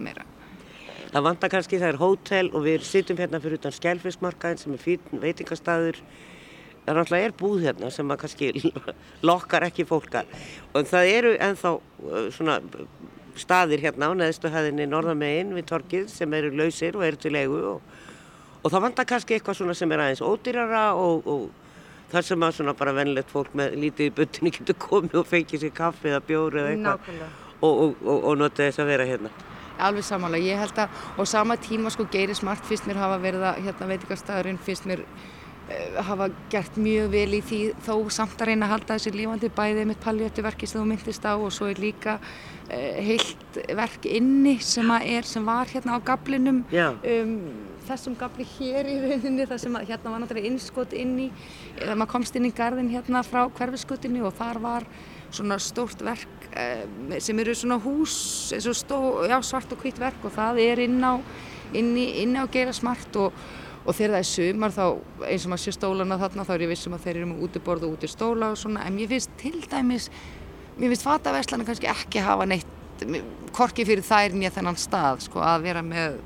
meira. 0.00 0.24
Það 1.08 1.24
vantar 1.24 1.52
kannski, 1.52 1.78
það 1.80 1.92
er 1.92 2.00
hótel 2.02 2.48
og 2.52 2.64
við 2.66 2.82
sittum 2.84 3.20
hérna 3.20 3.40
fyrir 3.40 3.60
utan 3.60 3.74
skjálfismarkaðin 3.76 4.60
sem 4.60 4.74
er 4.74 4.82
fyrir 4.82 5.20
veitingastæður. 5.22 6.00
Það 6.84 6.98
náttúrulega 6.98 7.28
er 7.28 7.36
búð 7.38 7.62
hérna 7.64 7.92
sem 7.92 8.10
að 8.10 8.20
kannski 8.24 8.50
lokkar 9.28 9.68
ekki 9.68 9.86
fólka. 9.88 10.24
Og 10.74 10.88
það 10.88 11.12
eru 11.14 11.32
ennþá 11.48 11.72
uh, 11.78 12.26
svona 12.34 12.58
staðir 13.38 13.84
hérna 13.86 14.10
á 14.10 14.12
neðstu 14.18 14.50
hæðinni 14.52 14.88
norðamegin 14.90 15.54
við 15.56 15.68
torkið 15.70 16.10
sem 16.12 16.34
eru 16.34 16.50
lausir 16.58 16.98
og 16.98 17.06
eru 17.06 17.20
til 17.22 17.36
eigu 17.38 17.62
og, 17.76 17.96
og 18.60 18.72
það 18.72 18.84
vantar 18.88 19.08
kannski 19.08 19.38
eitthvað 19.38 19.60
svona 19.60 19.76
sem 19.78 19.92
er 19.94 20.02
aðeins 20.02 20.24
ódýrara 20.26 20.84
og, 20.98 21.28
og 21.28 21.67
þar 22.12 22.26
sem 22.30 22.46
að 22.46 22.56
svona 22.58 22.74
bara 22.78 22.94
vennlegt 22.96 23.30
fólk 23.32 23.54
með 23.58 23.76
lítið 23.82 24.10
í 24.10 24.14
butinni 24.16 24.54
getur 24.54 24.78
komið 24.80 25.20
og 25.20 25.28
fengið 25.28 25.64
sér 25.64 25.76
kaffi 25.76 26.12
eða 26.12 26.24
bjóri 26.28 26.62
eða 26.62 26.74
eitthvað. 26.74 27.22
Og, 27.58 28.04
og 28.06 28.34
nota 28.38 28.68
þess 28.68 28.82
að 28.84 28.92
vera 28.92 29.06
hérna. 29.08 29.32
Alveg 29.78 30.06
samanlega, 30.06 30.50
ég 30.52 30.60
held 30.62 30.78
að 30.82 31.02
og 31.18 31.26
sama 31.30 31.56
tíma 31.62 31.90
sko 31.94 32.06
Geiri 32.10 32.34
Smart 32.34 32.64
fyrst 32.66 32.86
mér 32.88 32.98
hafa 32.98 33.18
verið 33.22 33.44
að 33.46 33.60
hérna 33.66 33.90
veitikastæðurinn 33.92 34.58
fyrst 34.62 34.86
mér 34.90 35.04
uh, 35.04 35.98
hafa 36.08 36.28
gert 36.50 36.78
mjög 36.82 37.10
vel 37.12 37.38
í 37.38 37.42
því 37.46 37.60
þó 37.86 37.92
samt 38.14 38.38
að 38.42 38.52
reyna 38.52 38.66
að 38.66 38.74
halda 38.74 38.96
þessi 38.96 39.14
lífandi 39.14 39.50
bæðið 39.54 39.90
mitt 39.90 40.02
palliötu 40.02 40.46
verki 40.46 40.70
sem 40.70 40.80
þú 40.80 40.86
myndist 40.90 41.28
á 41.30 41.34
og 41.34 41.50
svo 41.54 41.70
er 41.70 41.82
líka 41.82 42.18
uh, 42.18 42.98
heilt 43.10 43.60
verk 43.78 44.10
inni 44.10 44.56
sem 44.66 44.94
að 44.94 45.10
er, 45.14 45.30
sem 45.30 45.46
var 45.46 45.70
hérna 45.70 45.98
á 45.98 46.06
gablinum 46.10 46.64
um, 46.66 47.36
þessum 47.88 48.16
gabli 48.18 48.46
hér 48.56 48.88
í 48.88 48.96
rauninni 49.02 49.46
þar 49.48 49.60
sem 49.62 49.76
að 49.78 49.92
hérna 49.92 50.12
var 50.12 50.22
náttúrulega 50.22 50.50
innskot 50.52 50.94
inni 50.96 51.28
þegar 51.78 51.96
maður 51.96 52.12
komst 52.14 52.36
inn 52.38 52.48
í 52.48 52.54
gardin 52.54 52.90
hérna 52.92 53.22
frá 53.26 53.46
hverfiskutinu 53.58 54.26
og 54.28 54.36
þar 54.38 54.60
var 54.64 54.88
svona 55.34 55.58
stórt 55.60 56.02
verk 56.04 56.48
eh, 56.56 56.84
sem 57.20 57.38
eru 57.42 57.54
svona 57.56 57.78
hús, 57.82 58.16
stó, 58.54 58.98
já, 59.28 59.38
svart 59.44 59.72
og 59.74 59.84
hvitt 59.84 60.00
verk 60.00 60.24
og 60.24 60.34
það 60.36 60.62
er 60.64 60.84
inn 60.86 60.98
á, 61.04 61.20
inn 61.76 61.92
í, 61.98 62.06
inn 62.22 62.38
á 62.38 62.44
geira 62.52 62.72
smart 62.76 63.18
og, 63.20 63.36
og 63.84 63.92
þegar 63.92 64.16
það 64.16 64.22
er 64.22 64.30
sumar 64.32 64.74
þá 64.74 64.84
eins 65.28 65.44
og 65.44 65.52
maður 65.52 65.64
sé 65.66 65.76
stólana 65.76 66.20
þarna 66.22 66.48
þá 66.48 66.56
er 66.56 66.66
ég 66.66 66.72
vissum 66.72 66.96
að 66.96 67.06
þeir 67.06 67.14
eru 67.16 67.30
með 67.32 67.46
útiborð 67.48 67.88
og 67.88 67.98
úti 67.98 68.10
stóla 68.10 68.52
og 68.54 68.60
svona 68.60 68.88
en 68.88 68.98
ég 69.02 69.12
finnst 69.12 69.36
til 69.40 69.56
dæmis, 69.68 70.08
mér 70.78 70.92
finnst 70.92 71.08
fataverslana 71.08 71.68
kannski 71.68 71.90
ekki 71.92 72.24
hafa 72.24 72.48
neitt 72.48 72.74
korki 73.54 73.84
fyrir 73.86 74.02
þær 74.02 74.34
nýja 74.34 74.52
þennan 74.56 74.78
stað 74.78 75.22
sko 75.28 75.42
að 75.44 75.68
vera 75.68 75.82
með 75.86 76.18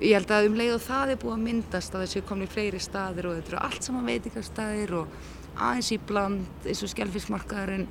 ég 0.00 0.16
held 0.16 0.32
að 0.34 0.50
um 0.50 0.58
leið 0.58 0.74
og 0.76 0.82
það 0.84 1.12
er 1.12 1.20
búið 1.22 1.36
að 1.36 1.44
myndast 1.46 1.94
að 1.94 2.04
þessi 2.04 2.24
komni 2.28 2.48
fleiri 2.50 2.80
staðir 2.82 3.30
og 3.30 3.38
þetta 3.38 3.54
eru 3.54 3.62
allt 3.64 3.86
saman 3.86 4.10
veitingarstaðir 4.10 4.96
og 5.00 5.14
aðeins 5.56 5.92
í 5.94 6.00
bland 6.10 6.66
eins 6.68 6.82
og 6.84 6.92
skjálfismarkaðarinn 6.92 7.86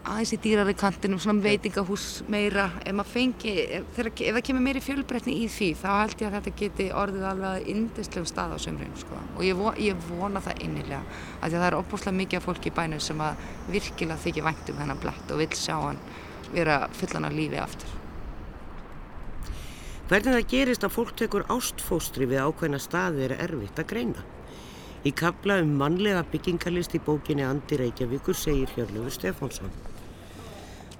aðeins 0.00 0.32
í 0.32 0.38
dýrari 0.40 0.74
kantinum, 0.78 1.20
svona 1.20 1.44
veitingahús 1.44 2.06
meira, 2.32 2.66
ef 2.84 2.94
maður 2.96 3.12
fengi, 3.12 3.52
ef, 3.78 3.88
þeirra, 3.96 4.12
ef 4.16 4.36
það 4.36 4.46
kemur 4.48 4.64
meiri 4.64 4.82
fjölbreytni 4.84 5.36
í 5.42 5.46
því, 5.52 5.68
þá 5.82 5.88
held 5.90 6.16
ég 6.24 6.28
að 6.28 6.36
þetta 6.38 6.54
geti 6.62 6.88
orðið 7.02 7.26
alveg 7.30 7.70
indislegum 7.74 8.28
stað 8.30 8.56
á 8.56 8.58
sömurinn, 8.64 8.96
sko. 9.00 9.20
Og 9.36 9.44
ég, 9.44 9.60
vo, 9.60 9.74
ég 9.80 10.08
vona 10.08 10.42
það 10.44 10.64
innilega, 10.66 11.02
af 11.36 11.46
því 11.46 11.52
að 11.52 11.58
það 11.60 11.68
er 11.70 11.78
opbúslega 11.82 12.18
mikið 12.22 12.40
af 12.40 12.48
fólki 12.48 12.72
í 12.72 12.76
bænum 12.80 13.04
sem 13.04 13.24
að 13.24 13.48
virkilega 13.76 14.24
þykja 14.24 14.46
vænt 14.48 14.72
um 14.72 14.82
þennan 14.82 15.02
blætt 15.04 15.34
og 15.34 15.42
vil 15.44 15.50
sjá 15.58 15.74
hann 15.76 16.04
vera 16.54 16.84
fullan 16.96 17.28
af 17.28 17.36
lífi 17.36 17.60
aftur. 17.60 17.99
Hvernig 20.10 20.34
það 20.34 20.46
gerist 20.50 20.82
að 20.82 20.90
fólk 20.90 21.10
tekur 21.14 21.44
ástfóstri 21.54 22.26
við 22.26 22.40
ákveðna 22.42 22.78
staði 22.82 23.28
er 23.28 23.34
erfitt 23.44 23.76
að 23.78 23.86
greina. 23.92 24.22
Í 25.06 25.12
kapla 25.14 25.60
um 25.62 25.76
mannlega 25.78 26.24
byggingalist 26.32 26.96
í 26.98 27.00
bókinni 27.06 27.44
Andi 27.46 27.76
Reykjavíkur 27.78 28.34
segir 28.34 28.72
Hjörlefur 28.74 29.14
Stefánsson. 29.14 29.70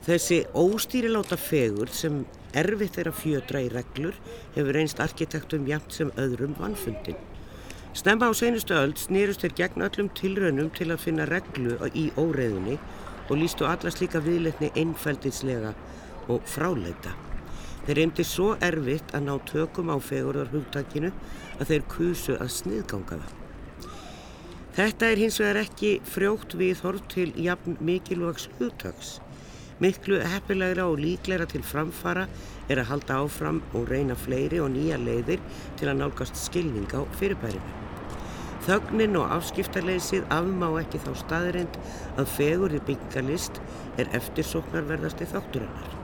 Þessi 0.07 0.39
óstýriláta 0.55 1.35
fegur 1.43 1.91
sem 1.91 2.21
erfitt 2.55 3.01
er 3.03 3.11
að 3.11 3.19
fjödra 3.19 3.65
í 3.65 3.73
reglur 3.75 4.15
hefur 4.55 4.79
einst 4.79 5.03
arkitektum 5.03 5.67
jæmt 5.67 5.91
sem 5.99 6.13
öðrum 6.15 6.55
vannfundin. 6.61 7.19
Stemma 7.99 8.31
á 8.31 8.33
seinustu 8.39 8.77
öll 8.79 8.95
snýrust 8.95 9.43
þeir 9.43 9.57
gegn 9.59 9.87
öllum 9.89 10.13
tilraunum 10.21 10.71
til 10.79 10.87
að 10.95 11.03
finna 11.09 11.27
reglu 11.27 11.75
í 11.99 12.13
óreðunni 12.15 12.79
og 13.27 13.43
lístu 13.43 13.67
alla 13.67 13.91
slíka 13.91 14.23
viðletni 14.23 14.71
einfældinslega 14.79 15.75
og 16.31 16.47
fráleita. 16.47 17.17
Þeir 17.87 18.03
eymdi 18.05 18.27
svo 18.29 18.55
erfitt 18.63 19.15
að 19.17 19.27
ná 19.27 19.35
tökum 19.49 19.93
á 19.93 19.97
fegurðar 20.03 20.53
hugtakinu 20.53 21.13
að 21.59 21.73
þeir 21.73 21.87
kusu 21.95 22.37
að 22.37 22.53
sniðganga 22.59 23.21
það. 23.23 23.37
Þetta 24.77 25.09
er 25.11 25.21
hins 25.21 25.41
vegar 25.41 25.59
ekki 25.65 25.91
frjótt 26.07 26.55
við 26.61 26.85
hort 26.85 27.09
til 27.11 27.33
jafn 27.41 27.75
mikilvags 27.85 28.47
hugtaks. 28.61 29.19
Miklu 29.81 30.21
heppilegra 30.21 30.85
og 30.93 31.01
líklegra 31.01 31.47
til 31.49 31.63
framfara 31.65 32.27
er 32.69 32.83
að 32.83 32.91
halda 32.93 33.21
áfram 33.25 33.63
og 33.73 33.89
reyna 33.91 34.15
fleiri 34.15 34.61
og 34.61 34.71
nýja 34.75 35.01
leiðir 35.01 35.41
til 35.81 35.89
að 35.89 36.03
nálgast 36.03 36.37
skilning 36.39 36.91
á 36.93 37.01
fyrirbærinu. 37.19 37.77
Þögnin 38.67 39.17
og 39.17 39.33
afskiptarleysið 39.39 40.29
afmá 40.37 40.69
ekki 40.83 41.01
þá 41.01 41.15
staðirind 41.23 41.81
að 42.21 42.29
fegurði 42.37 42.83
byggingalist 42.91 43.63
er 43.99 44.13
eftirsóknarverðasti 44.21 45.31
þátturinnar. 45.33 46.00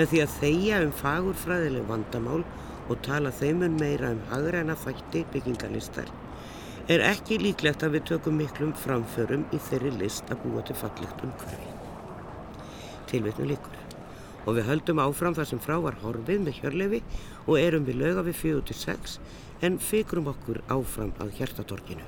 Með 0.00 0.14
því 0.14 0.20
að 0.24 0.34
þeia 0.40 0.76
um 0.80 0.92
fagurfræðileg 0.96 1.82
vandamál 1.90 2.40
og 2.88 3.02
tala 3.04 3.28
þeimun 3.36 3.74
meira 3.76 4.14
um 4.14 4.22
hagræna 4.30 4.72
þætti 4.80 5.26
byggingalistar 5.34 6.08
er 6.90 7.04
ekki 7.04 7.36
líklegt 7.42 7.84
að 7.84 7.98
við 7.98 8.06
tökum 8.14 8.40
miklum 8.40 8.72
framförum 8.80 9.44
í 9.52 9.60
þeirri 9.68 9.92
list 10.00 10.32
að 10.32 10.40
búa 10.46 10.64
til 10.64 10.78
fallegt 10.80 11.20
umhverfi 11.26 11.68
tilveitnu 13.10 13.50
líkur. 13.50 13.76
og 14.46 14.56
við 14.56 14.70
höldum 14.70 15.02
áfram 15.04 15.34
þar 15.36 15.48
sem 15.50 15.60
frá 15.60 15.74
var 15.84 15.98
horfið 16.00 16.46
með 16.46 16.62
hjörlefi 16.62 17.02
og 17.44 17.58
erum 17.60 17.84
við 17.84 18.00
löga 18.00 18.22
við 18.24 18.38
4-6 18.40 19.18
en 19.68 19.76
fikrum 19.78 20.30
okkur 20.32 20.62
áfram 20.72 21.12
að 21.20 21.34
hjertatorkinu. 21.36 22.06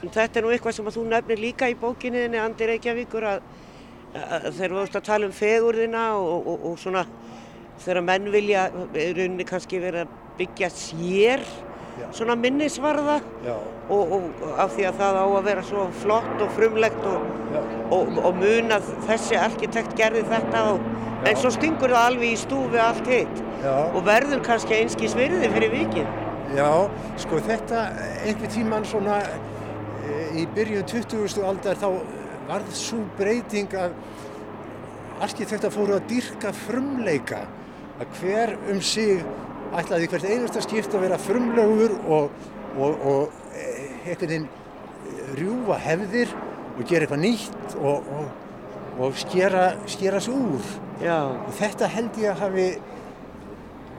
Þetta 0.00 0.40
er 0.40 0.46
nú 0.46 0.54
eitthvað 0.54 0.78
sem 0.78 0.88
að 0.88 0.96
þú 0.96 1.04
nefnir 1.10 1.42
líka 1.44 1.68
í 1.68 1.76
bókinniðinni 1.76 2.40
Andi 2.40 2.70
Reykjavíkur 2.70 3.28
að, 3.28 3.44
að 3.44 3.65
þegar 4.14 4.74
við 4.74 4.82
ást 4.82 4.98
að 4.98 5.06
tala 5.10 5.28
um 5.28 5.34
fegurðina 5.36 6.04
og, 6.18 6.50
og, 6.52 6.66
og 6.70 6.78
svona 6.80 7.06
þegar 7.82 8.04
menn 8.06 8.28
vilja 8.32 8.68
rauninni 8.72 9.46
kannski 9.48 9.80
vera 9.82 10.06
að 10.06 10.14
byggja 10.38 10.70
sér 10.72 11.42
Já. 11.96 12.06
svona 12.12 12.34
minnisvarða 12.36 13.16
og, 13.88 14.12
og 14.16 14.42
af 14.60 14.74
því 14.74 14.84
að 14.88 14.98
það 15.00 15.16
á 15.16 15.24
að 15.24 15.46
vera 15.46 15.62
svo 15.64 15.86
flott 16.02 16.42
og 16.44 16.52
frumlegt 16.56 17.06
og, 17.08 18.34
mun 18.36 18.76
að 18.76 18.90
þessi 19.06 19.38
arkitekt 19.40 19.96
gerði 19.96 20.26
þetta 20.28 20.64
og, 20.74 20.84
en 21.26 21.40
svo 21.40 21.52
stingur 21.54 21.94
það 21.94 22.10
alveg 22.10 22.34
í 22.34 22.38
stúfi 22.40 22.82
allt 22.82 23.08
hitt 23.08 23.42
og 23.64 23.98
verður 24.06 24.44
kannski 24.44 24.76
einskís 24.76 25.16
virði 25.16 25.48
fyrir 25.54 25.72
vikið. 25.72 26.12
já, 26.56 26.70
sko 27.24 27.40
þetta 27.48 27.86
einhver 28.26 28.52
tíman 28.52 28.84
svona 28.86 29.16
e, 29.24 30.20
í 30.42 30.46
byrjun 30.54 30.84
20. 30.92 31.40
aldar 31.48 31.80
þá 31.80 31.88
varð 32.48 32.72
svo 32.76 33.02
breyting 33.18 33.74
að 33.78 33.94
arkitekta 35.24 35.70
fóru 35.72 35.96
að 35.96 36.08
dyrka 36.10 36.52
frumleika 36.56 37.44
að 37.96 38.18
hver 38.20 38.54
um 38.72 38.80
sig 38.84 39.22
ætlaði 39.76 40.10
hvert 40.12 40.26
einasta 40.28 40.62
skipt 40.64 40.94
að 40.94 41.06
vera 41.06 41.20
frumlegur 41.20 41.96
og, 42.04 42.34
og, 42.76 43.06
og 43.12 43.54
eh, 43.56 43.94
einhvern 44.06 44.28
veginn 44.30 44.48
eh, 44.48 45.30
rjúfa 45.40 45.78
hefðir 45.86 46.34
og 46.76 46.82
gera 46.84 47.06
eitthvað 47.06 47.24
nýtt 47.24 47.78
og, 47.80 48.10
og, 48.18 48.28
og 49.00 49.16
skera, 49.20 49.70
skera 49.90 50.20
sig 50.20 50.36
úr. 50.36 50.68
Já, 51.02 51.18
Og 51.44 51.56
þetta 51.58 51.88
held 51.92 52.20
ég 52.20 52.30
að 52.32 52.44
hafi 52.44 52.68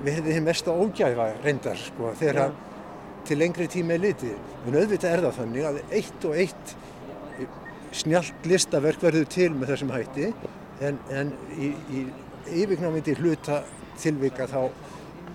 verið 0.06 0.32
þið 0.32 0.46
mesta 0.46 0.74
ógæfa 0.74 1.28
reyndar 1.44 1.78
sko, 1.82 2.14
þegar 2.18 2.48
að 2.48 2.56
til 3.28 3.40
lengri 3.42 3.68
tíma 3.68 3.98
er 3.98 4.04
litið. 4.06 4.36
En 4.68 4.78
auðvitað 4.78 5.14
er 5.14 5.24
það 5.26 5.40
þannig 5.42 5.66
að 5.68 5.80
eitt 6.00 6.28
og 6.28 6.38
eitt 6.40 6.76
snjallt 7.96 8.48
listaverk 8.48 9.02
verður 9.04 9.28
til 9.32 9.52
með 9.56 9.74
þessum 9.74 9.94
hætti 9.96 10.32
en, 10.84 11.00
en 11.10 11.34
í, 11.58 11.72
í 11.92 12.04
yfirgnafindi 12.64 13.16
hluta 13.20 13.62
tilvika 14.02 14.48
þá 14.50 14.70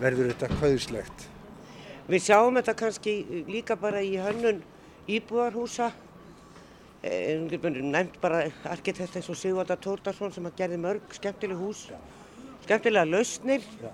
verður 0.01 0.33
þetta 0.33 0.49
kvöðslegt. 0.57 1.27
við 2.09 2.25
sjáum 2.27 2.57
þetta 2.59 2.75
kannski 2.79 3.45
líka 3.49 3.77
bara 3.79 4.03
í 4.03 4.17
hönnun 4.21 4.63
íbúðarhúsa. 5.09 5.93
Eh, 7.03 7.41
nefnt 7.41 8.21
bara 8.23 8.45
arkitekt 8.71 9.17
eins 9.19 9.29
og 9.31 9.39
Sigvalda 9.39 9.77
Tórdarsson 9.77 10.33
sem 10.33 10.47
að 10.47 10.59
gerði 10.61 10.79
mörg 10.79 11.17
skemmtileg 11.17 11.59
hús, 11.59 11.89
skemmtilega 12.67 13.09
lausnir. 13.09 13.65
Já. 13.83 13.91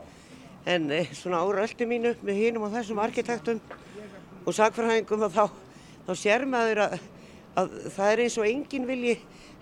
En 0.69 0.91
eh, 0.93 1.09
svona 1.17 1.41
áröldi 1.41 1.87
mínu 1.89 2.13
með 2.21 2.43
hinum 2.43 2.67
og 2.69 2.75
þessum 2.75 3.01
arkitektum 3.01 3.63
og 4.45 4.53
sagfræðingum 4.53 5.25
að 5.25 5.39
þá, 5.39 5.47
þá 6.09 6.13
sér 6.21 6.45
maður 6.49 6.83
að, 6.85 6.99
að 7.59 7.77
það 7.95 8.13
er 8.13 8.23
eins 8.25 8.39
og 8.39 8.49
enginn 8.49 8.89
vilji 8.89 9.15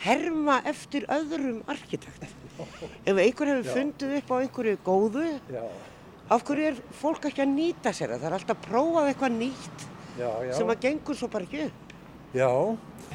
herma 0.05 0.61
eftir 0.69 1.07
öðrum 1.13 1.61
arkitekt. 1.71 2.27
Ef 3.07 3.17
einhver 3.17 3.53
hefur 3.53 3.77
fundið 3.77 4.17
upp 4.21 4.33
á 4.33 4.37
einhverju 4.39 4.79
góðu, 4.85 5.27
Já, 5.53 5.65
af 6.33 6.45
hverju 6.47 6.71
er 6.71 6.81
fólk 7.01 7.29
ekki 7.31 7.45
að 7.45 7.53
nýta 7.55 7.93
sér 7.95 8.15
það? 8.15 8.23
Það 8.23 8.31
er 8.31 8.39
alltaf 8.39 8.63
prófað 8.65 9.11
eitthvað 9.11 9.37
nýtt 9.37 9.85
já, 10.19 10.31
já. 10.49 10.55
sem 10.59 10.73
að 10.73 10.81
gengur 10.87 11.19
svo 11.19 11.29
bara 11.33 11.47
ekki 11.47 11.67
upp. 11.69 11.95
Já, 12.37 12.51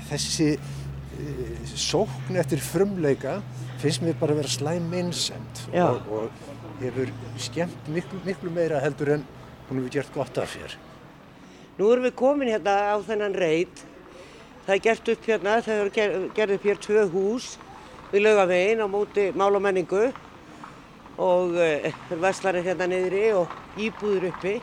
þessi 0.09 0.47
uh, 0.55 1.73
sókn 1.75 2.39
eftir 2.41 2.63
frumleika 2.63 3.39
finnst 3.82 4.03
mér 4.05 4.17
bara 4.19 4.36
að 4.36 4.43
vera 4.43 4.53
slæm 4.53 4.89
meinsemd 4.91 5.61
Já. 5.73 5.88
og, 5.89 6.09
og 6.13 6.82
hefur 6.82 7.11
skemmt 7.41 7.89
miklu, 7.93 8.19
miklu 8.25 8.53
meira 8.53 8.82
heldur 8.84 9.15
en 9.17 9.25
hún 9.69 9.82
hefur 9.82 9.93
gert 9.97 10.13
gott 10.15 10.41
af 10.41 10.53
sér. 10.53 10.77
Nú 11.79 11.89
erum 11.89 12.05
við 12.05 12.17
komin 12.19 12.51
hérna 12.51 12.93
á 12.93 12.97
þennan 13.05 13.38
reit. 13.38 13.86
Það 14.72 14.78
er 14.78 14.84
gert 14.86 15.09
upp 15.11 15.26
hérna, 15.28 15.53
það 15.59 15.80
er 15.82 15.89
ger, 15.91 16.13
gerð 16.32 16.53
upp 16.55 16.65
hér 16.69 16.78
tvö 16.80 17.01
hús 17.11 17.47
við 18.07 18.22
laugavegin 18.24 18.80
á 18.80 18.88
móti 18.88 19.26
mál 19.36 19.51
og 19.51 19.65
og 21.19 21.57
uh, 21.59 22.15
verslanir 22.22 22.63
hérna 22.63 22.88
niðri 22.88 23.34
og 23.36 23.51
íbúður 23.76 24.30
uppi. 24.30 24.61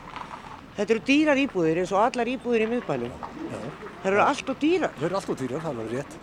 Þetta 0.79 0.95
eru 0.95 1.03
dýrar 1.05 1.43
íbúðir 1.43 1.83
eins 1.83 1.93
og 1.93 2.01
allar 2.01 2.25
íbúðir 2.25 2.65
í 2.65 2.71
miðbænum. 2.73 3.13
Já. 3.53 3.59
Það 4.01 4.09
eru 4.09 4.25
allt 4.25 4.49
og 4.49 4.59
dýrar. 4.65 4.97
Það 4.97 5.05
eru 5.11 5.19
alltaf 5.21 5.39
dýrar, 5.43 5.63
það 5.67 5.77
var 5.83 5.93
rétt. 5.93 6.17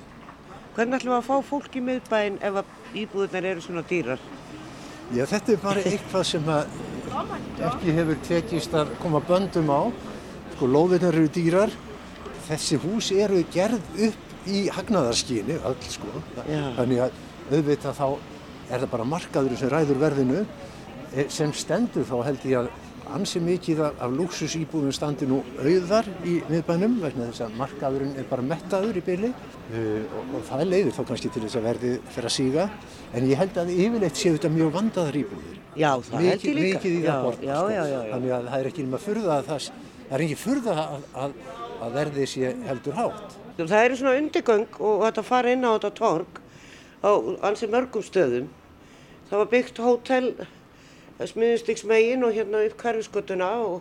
Hvernig 0.74 0.99
ætlum 0.99 1.14
við 1.14 1.20
að 1.20 1.30
fá 1.30 1.49
fólk 1.55 1.78
í 1.78 1.87
miðbæn 1.87 2.43
ef 2.43 2.61
að 2.64 3.01
íbúðirnar 3.05 3.51
eru 3.53 3.66
svona 3.68 3.87
dýrar? 3.87 4.28
Já, 5.14 5.24
þetta 5.30 5.55
er 5.55 5.62
bara 5.62 5.89
eitthvað 5.95 6.30
sem 6.34 6.55
ekki 7.70 7.99
hefur 8.01 8.22
tekist 8.26 8.74
að 8.74 8.97
koma 8.99 9.22
böndum 9.30 9.70
á. 9.70 9.82
Sko, 10.57 10.74
lóðirnar 10.74 11.14
eru 11.14 11.30
dýrar. 11.30 11.82
Þessi 12.47 12.78
hús 12.84 13.11
eru 13.16 13.42
gerð 13.55 13.80
upp 14.09 14.34
í 14.47 14.66
hagnaðarskyni, 14.70 15.59
öll 15.66 15.76
sko. 15.90 16.22
Já. 16.47 16.62
Þannig 16.78 17.01
að 17.07 17.20
auðvitað 17.51 17.97
þá 17.99 18.07
er 18.66 18.82
það 18.82 18.90
bara 18.94 19.07
markaður 19.16 19.57
sem 19.59 19.72
ræður 19.72 20.03
verðinu. 20.03 20.44
Eh, 21.14 21.26
Sem 21.30 21.53
stendur 21.55 22.07
þá 22.07 22.16
held 22.26 22.44
ég 22.47 22.59
að 22.61 22.70
ansi 23.14 23.38
mikið 23.38 23.80
af, 23.86 24.01
luxusýbúðum 24.18 24.92
standi 24.94 25.26
nú 25.30 25.38
auðar 25.62 26.09
í 26.26 26.40
miðbænum 26.51 26.97
vegna 27.05 27.28
þess 27.30 27.44
að 27.47 27.53
markaðurinn 27.61 28.16
er 28.18 28.26
bara 28.26 28.42
mettaður 28.42 28.99
í 28.99 29.03
byli 29.07 29.30
uh, 29.30 30.16
og, 30.18 30.32
og 30.34 30.42
það 30.49 30.64
leiðir 30.72 30.97
þá 30.97 31.03
kannski 31.12 31.30
til 31.30 31.44
þess 31.44 31.59
að 31.61 31.68
verði 31.68 31.92
fyrir 32.16 32.28
að 32.30 32.34
síga 32.34 32.64
en 33.14 33.28
ég 33.30 33.38
held 33.38 33.61
að 33.62 33.70
yfirleitt 33.76 34.18
séu 34.18 34.34
þetta 34.34 34.51
mjög 34.57 34.72
vandaðar 34.74 35.20
íbúðir 35.22 35.61
Já, 35.78 35.90
það 36.09 36.16
held 36.16 36.32
mikið, 36.32 36.51
ég 36.51 36.59
líka. 36.59 36.80
mikið 36.80 36.97
í 36.97 36.99
já, 36.99 37.12
það 37.12 37.28
borga 37.28 37.47
já, 37.47 37.61
sko. 37.86 38.03
þannig 38.11 38.34
að 38.40 38.51
það 38.51 38.59
er 38.59 38.70
ekki 38.72 38.86
nema 38.88 39.03
furða 39.07 39.38
að 39.38 39.51
það, 39.53 39.70
það 40.09 40.18
er 40.18 40.26
ekki 40.26 40.40
furða 40.42 40.76
að, 40.82 41.07
að, 41.22 41.38
að 41.81 41.99
verði 42.01 42.31
sé 42.31 42.55
heldur 42.66 42.97
hátt 42.97 43.43
Það 43.57 43.83
eru 43.87 43.97
svona 43.97 44.18
undirgöng 44.20 44.66
og 44.85 45.03
þetta 45.07 45.22
fara 45.24 45.53
inn 45.55 45.64
á 45.64 45.72
þetta 45.72 45.91
torg 45.97 46.41
á 47.01 47.11
ansi 47.49 47.68
mörgum 47.72 48.05
stöðum. 48.05 48.51
Það 49.31 49.41
var 49.41 49.49
byggt 49.55 49.81
hótel 49.81 50.29
smiðustiksmegin 51.24 52.27
og 52.27 52.37
hérna 52.37 52.61
upp 52.66 52.77
hverfiskötuna 52.83 53.49
og, 53.64 53.81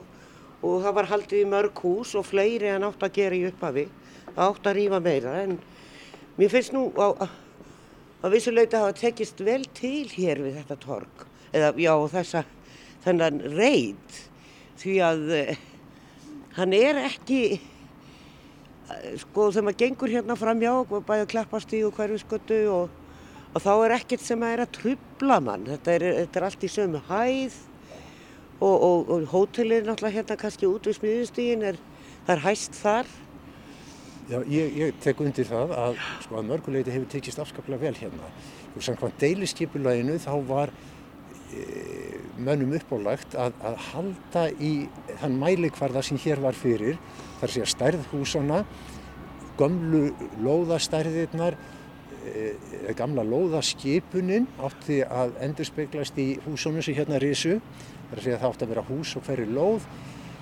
og 0.64 0.78
það 0.86 0.96
var 0.96 1.10
haldið 1.12 1.41
í 1.41 1.50
mörg 1.52 1.84
hús 1.84 2.14
og 2.16 2.24
fleiri 2.30 2.72
en 2.72 2.88
átt 2.88 3.04
að 3.04 3.20
gera 3.20 3.36
í 3.36 3.43
upphafi. 3.50 3.86
Það 4.30 4.41
átt 4.48 4.72
að 4.72 4.78
rýfa 4.80 5.02
meira 5.10 5.36
en 5.41 5.60
mér 6.39 6.56
finnst 6.56 6.76
nú 6.76 6.88
á, 6.96 7.28
á 8.24 8.28
vissuleita 8.32 8.86
hafa 8.86 8.96
tekist 9.02 9.43
vel 9.43 9.68
til 9.76 10.08
hér 10.16 10.39
við 10.48 10.62
þetta 10.62 10.82
torg. 10.88 11.28
Eða 11.52 11.76
já 11.84 11.93
þessa 12.16 12.48
þennan 13.04 13.43
reit 13.60 14.20
því 14.80 14.98
að 15.04 15.30
eh, 15.36 15.56
hann 16.56 16.80
er 16.80 17.04
ekki 17.10 17.41
sko 19.21 19.49
þegar 19.49 19.65
maður 19.67 19.79
gengur 19.81 20.13
hérna 20.13 20.38
framjá 20.39 20.71
og 20.75 20.93
bæði 21.07 21.27
klappastíð 21.33 21.88
og 21.89 21.97
hverfiskötu 21.97 22.59
og, 22.73 22.97
og 23.53 23.63
þá 23.63 23.71
er 23.73 23.95
ekkert 23.97 24.25
sem 24.25 24.43
er 24.45 24.63
að 24.65 24.73
trubla 24.79 25.39
mann. 25.43 25.65
Þetta 25.69 25.95
er, 25.95 26.07
þetta 26.21 26.41
er 26.41 26.47
allt 26.49 26.65
í 26.65 26.71
sömu 26.71 27.01
hæð 27.09 27.59
og, 28.61 28.75
og, 28.75 29.11
og 29.11 29.29
hótelið 29.33 29.89
náttúrulega 29.89 30.21
hérna 30.21 30.39
kannski 30.39 30.69
út 30.69 30.88
við 30.88 30.99
smiðustígin, 30.99 31.65
er, 31.71 31.79
það 32.27 32.36
er 32.38 32.43
hæst 32.45 32.77
þar. 32.79 33.13
Já, 34.25 34.39
ég, 34.49 34.71
ég 34.73 35.01
tek 35.03 35.19
undir 35.21 35.45
það 35.45 35.73
að, 35.77 35.99
sko, 36.25 36.39
að 36.39 36.47
mörguleiti 36.49 36.93
hefur 36.93 37.09
tekist 37.11 37.41
afskaplega 37.41 37.83
vel 37.83 37.97
hérna. 37.99 38.29
Og 38.73 38.86
samkvæmt 38.86 39.19
deiliskypulæginu 39.21 40.17
þá 40.23 40.31
var 40.47 40.73
e, 41.53 42.14
mönnum 42.38 42.75
uppálagt 42.77 43.36
að, 43.39 43.55
að 43.63 43.77
halda 43.91 44.43
í 44.59 44.73
þann 45.21 45.38
mælikvarða 45.41 46.03
sem 46.05 46.19
hér 46.21 46.41
var 46.43 46.57
fyrir, 46.57 46.99
þar 47.39 47.53
sé 47.53 47.63
að 47.63 47.71
stærð 47.71 48.09
húsana, 48.11 48.63
gömlu 49.59 50.09
lóðastærðirnar, 50.43 51.57
e, 52.27 52.49
gamla 52.97 53.23
lóðaskipunin 53.27 54.49
átti 54.67 55.01
að 55.05 55.38
endurspeglast 55.47 56.19
í 56.19 56.33
húsunum 56.47 56.83
sem 56.83 56.97
hérna 56.97 57.21
risu, 57.23 57.59
þar 58.11 58.23
sé 58.23 58.36
að 58.36 58.41
það 58.41 58.49
átti 58.51 58.67
að 58.67 58.73
vera 58.75 58.88
hús 58.89 59.15
og 59.15 59.27
hverju 59.29 59.47
lóð 59.55 59.88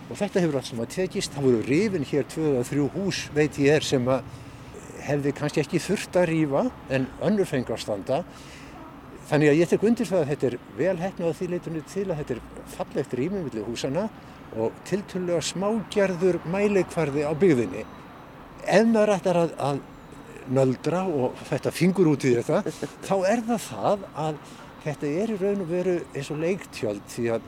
og 0.10 0.18
þetta 0.20 0.42
hefur 0.44 0.58
allt 0.60 0.70
saman 0.70 0.90
tekist. 0.92 1.36
Það 1.36 1.46
voru 1.48 1.62
rifin 1.68 2.08
hér 2.10 2.26
tvö 2.32 2.50
eða 2.56 2.66
þrjú 2.70 2.88
hús 2.98 3.22
veit 3.36 3.60
ég 3.62 3.78
er 3.78 3.86
sem 3.88 4.10
að 4.12 4.26
hefði 5.04 5.34
kannski 5.36 5.64
ekki 5.64 5.82
þurft 5.84 6.18
að 6.20 6.30
rífa 6.32 6.66
en 6.96 7.08
önnur 7.24 7.50
fengi 7.50 7.74
að 7.76 7.84
standa. 7.84 8.24
Þannig 9.30 9.54
að 9.54 9.60
ég 9.62 9.70
tek 9.72 9.84
undir 9.88 10.10
það 10.10 10.22
að 10.22 10.30
þetta 10.34 10.48
er 10.50 10.56
vel 10.78 10.96
hefnað 11.00 11.30
að 11.30 11.38
því 11.38 11.50
leitunni 11.54 11.82
til 11.94 12.06
að 12.10 12.18
þetta 12.22 12.36
er 12.36 12.42
fallegt 12.74 13.14
rými 13.20 13.44
millir 13.46 13.68
húsana 13.68 14.08
og 14.60 14.76
tiltölulega 14.88 15.46
smágerður 15.48 16.40
mæleikvarði 16.52 17.24
á 17.26 17.32
byggðinni. 17.32 17.86
Ef 18.64 18.90
maður 18.90 19.14
ætlar 19.16 19.40
að, 19.40 19.54
að 19.58 19.80
nöldra 20.54 21.06
og 21.08 21.40
þetta 21.48 21.72
fingur 21.74 22.12
út 22.12 22.26
í 22.28 22.34
þetta, 22.36 22.62
þá 23.08 23.16
er 23.32 23.44
það 23.48 23.64
það 23.70 24.06
að 24.26 24.42
þetta 24.84 25.12
er 25.24 25.32
í 25.32 25.38
raun 25.40 25.64
og 25.64 25.72
veru 25.72 25.96
eins 26.12 26.32
og 26.34 26.42
leiktjöld 26.44 27.06
því 27.14 27.30
að 27.38 27.48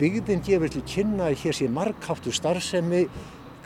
byggðin 0.00 0.42
gefur 0.44 0.72
til 0.74 0.82
kynna 0.90 1.30
að 1.30 1.38
hér 1.44 1.56
sé 1.56 1.68
margháttu 1.72 2.34
starfsemi, 2.34 3.06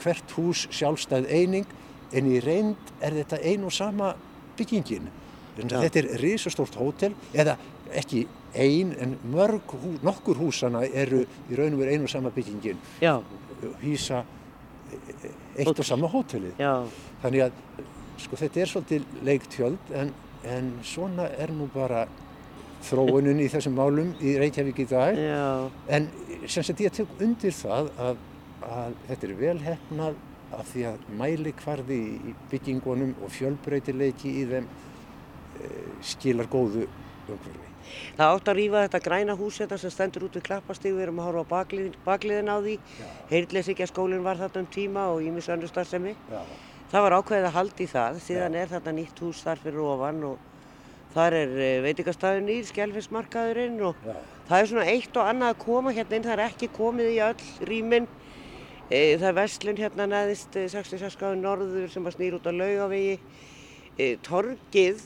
hvert 0.00 0.36
hús 0.36 0.66
sjálfstæð 0.72 1.26
eining, 1.32 1.66
en 2.12 2.28
í 2.30 2.38
reynd 2.44 2.92
er 3.00 3.16
þetta 3.16 3.40
ein 3.46 3.64
og 3.66 3.74
sama 3.74 4.12
byggingin. 4.58 5.08
Já. 5.68 5.80
Þetta 5.84 5.98
er 6.02 6.08
risastórt 6.22 6.78
hótel, 6.80 7.14
eða 7.34 7.56
ekki 8.00 8.26
ein, 8.54 8.94
en 8.98 9.16
mörg, 9.30 9.74
hú, 9.82 9.96
nokkur 10.06 10.38
húsana 10.40 10.84
eru 10.86 11.24
í 11.50 11.58
raun 11.58 11.74
og 11.74 11.82
veru 11.82 11.94
einu 11.94 12.08
og 12.08 12.12
sama 12.12 12.30
byggingin. 12.34 12.78
Já. 13.02 13.18
Hýsa 13.82 14.24
eitt 14.90 15.66
Hótel. 15.66 15.78
og 15.78 15.86
sama 15.86 16.08
hótelið. 16.10 16.56
Já. 16.58 16.86
Þannig 17.22 17.44
að, 17.46 17.52
sko, 18.24 18.36
þetta 18.40 18.60
er 18.60 18.72
svolítið 18.72 19.22
leiktjöld, 19.26 19.92
en, 20.00 20.12
en 20.44 20.72
svona 20.86 21.28
er 21.38 21.52
nú 21.54 21.68
bara 21.74 22.06
þróunin 22.86 23.42
í 23.44 23.48
þessum 23.52 23.76
málum 23.76 24.14
í 24.24 24.34
Reykjavík 24.40 24.82
í 24.84 24.88
dag. 24.88 25.18
Já. 25.20 25.70
En 25.92 26.08
sem 26.48 26.64
sagt 26.64 26.80
ég 26.80 26.94
tek 26.96 27.20
undir 27.20 27.52
það 27.54 27.90
að, 28.00 28.20
að 28.64 28.94
þetta 29.08 29.28
er 29.28 29.34
velhefnað 29.44 30.20
af 30.56 30.70
því 30.72 30.86
að 30.90 31.02
mæli 31.20 31.52
hvarði 31.60 31.98
í 32.30 32.32
byggingunum 32.50 33.12
og 33.22 33.30
fjölbreytileiki 33.36 34.32
í 34.40 34.46
þeim 34.50 34.70
skilar 36.04 36.48
góðu 36.50 36.86
umhverfi. 37.28 37.68
Það 38.18 38.34
átt 38.34 38.50
að 38.50 38.58
rýfa 38.58 38.82
þetta 38.84 39.00
græna 39.04 39.34
hús 39.38 39.58
þetta 39.58 39.74
hérna 39.74 39.82
sem 39.82 39.94
stendur 39.94 40.26
út 40.28 40.36
við 40.38 40.44
klappastígu, 40.46 40.96
við 40.96 41.06
erum 41.06 41.20
að 41.22 41.28
horfa 41.30 41.42
á 41.42 41.52
baklið, 41.54 41.88
bakliðin 42.04 42.52
á 42.52 42.56
því. 42.60 42.76
Heyrðleysingja 43.30 43.88
skólinn 43.90 44.26
var 44.26 44.38
þarna 44.38 44.62
um 44.62 44.68
tíma 44.70 45.06
og 45.14 45.24
ímis 45.26 45.48
önnu 45.50 45.70
starfsemi. 45.70 46.14
Það 46.90 47.06
var 47.06 47.16
ákveðið 47.18 47.48
að 47.48 47.56
haldi 47.56 47.88
það, 47.90 48.22
síðan 48.26 48.56
Já. 48.56 48.60
er 48.62 48.70
þetta 48.74 48.94
nýtt 48.94 49.20
hús 49.24 49.42
þar 49.46 49.60
fyrir 49.62 49.84
ofan 49.86 50.24
og 50.26 50.46
þar 51.14 51.36
er 51.38 51.52
e, 51.54 51.68
veitikastæðun 51.86 52.50
í, 52.50 52.56
skjálfinsmarkaðurinn 52.70 53.76
og 53.86 54.00
Já. 54.06 54.16
það 54.48 54.56
er 54.62 54.70
svona 54.72 54.88
eitt 54.90 55.18
og 55.18 55.30
annað 55.30 55.52
að 55.54 55.60
koma 55.62 55.94
hérna 55.94 56.18
inn, 56.18 56.26
það 56.26 56.34
er 56.36 56.42
ekki 56.48 56.70
komið 56.74 57.12
í 57.12 57.20
öll 57.26 57.68
rýminn 57.70 58.10
E, 58.90 59.14
það 59.20 59.28
er 59.28 59.34
vestlun 59.36 59.76
hérna 59.78 60.04
neðist 60.10 60.56
66 60.58 61.14
gráður 61.14 61.36
norður 61.38 61.90
sem 61.92 62.06
að 62.10 62.16
snýr 62.16 62.34
út 62.40 62.46
á 62.50 62.50
laugavegi. 62.50 63.20
E, 63.94 64.16
torgið 64.26 65.04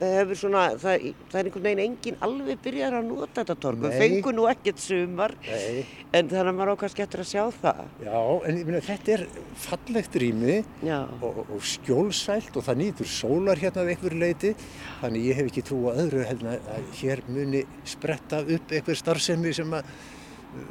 hefur 0.00 0.38
svona, 0.38 0.62
það, 0.80 1.06
það 1.30 1.38
er 1.38 1.48
einhvern 1.48 1.66
veginn 1.66 1.82
engin 1.84 2.18
alveg 2.26 2.60
byrjar 2.64 2.96
að 2.98 3.08
nota 3.08 3.42
þetta 3.42 3.56
torg. 3.62 3.82
Við 3.84 3.96
fengum 4.02 4.36
nú 4.36 4.46
ekkert 4.50 4.82
sumar 4.82 5.34
Nei. 5.44 5.84
en 6.12 6.30
þannig 6.30 6.50
að 6.52 6.58
maður 6.58 6.72
ákvæmst 6.76 7.00
getur 7.00 7.24
að 7.24 7.30
sjá 7.30 7.42
það. 7.62 7.82
Já, 8.04 8.18
en 8.18 8.60
ég 8.60 8.68
minna 8.68 8.82
þetta 8.88 9.14
er 9.16 9.24
fallegt 9.66 10.18
rými 10.22 10.58
og, 10.92 11.42
og 11.44 11.66
skjólsælt 11.72 12.58
og 12.58 12.66
það 12.68 12.82
nýtur 12.82 13.12
sólar 13.12 13.62
hérna 13.62 13.84
af 13.84 13.92
einhverju 13.94 14.22
leiti. 14.22 14.54
Þannig 15.02 15.28
ég 15.30 15.40
hef 15.40 15.52
ekki 15.52 15.66
trú 15.68 15.80
að 15.92 16.02
öðru 16.06 16.26
helna 16.30 16.58
að 16.76 16.90
hér 17.00 17.24
muni 17.30 17.64
spretta 17.88 18.42
upp 18.42 18.76
einhver 18.76 18.98
starfsemi 18.98 19.54
sem 19.56 19.78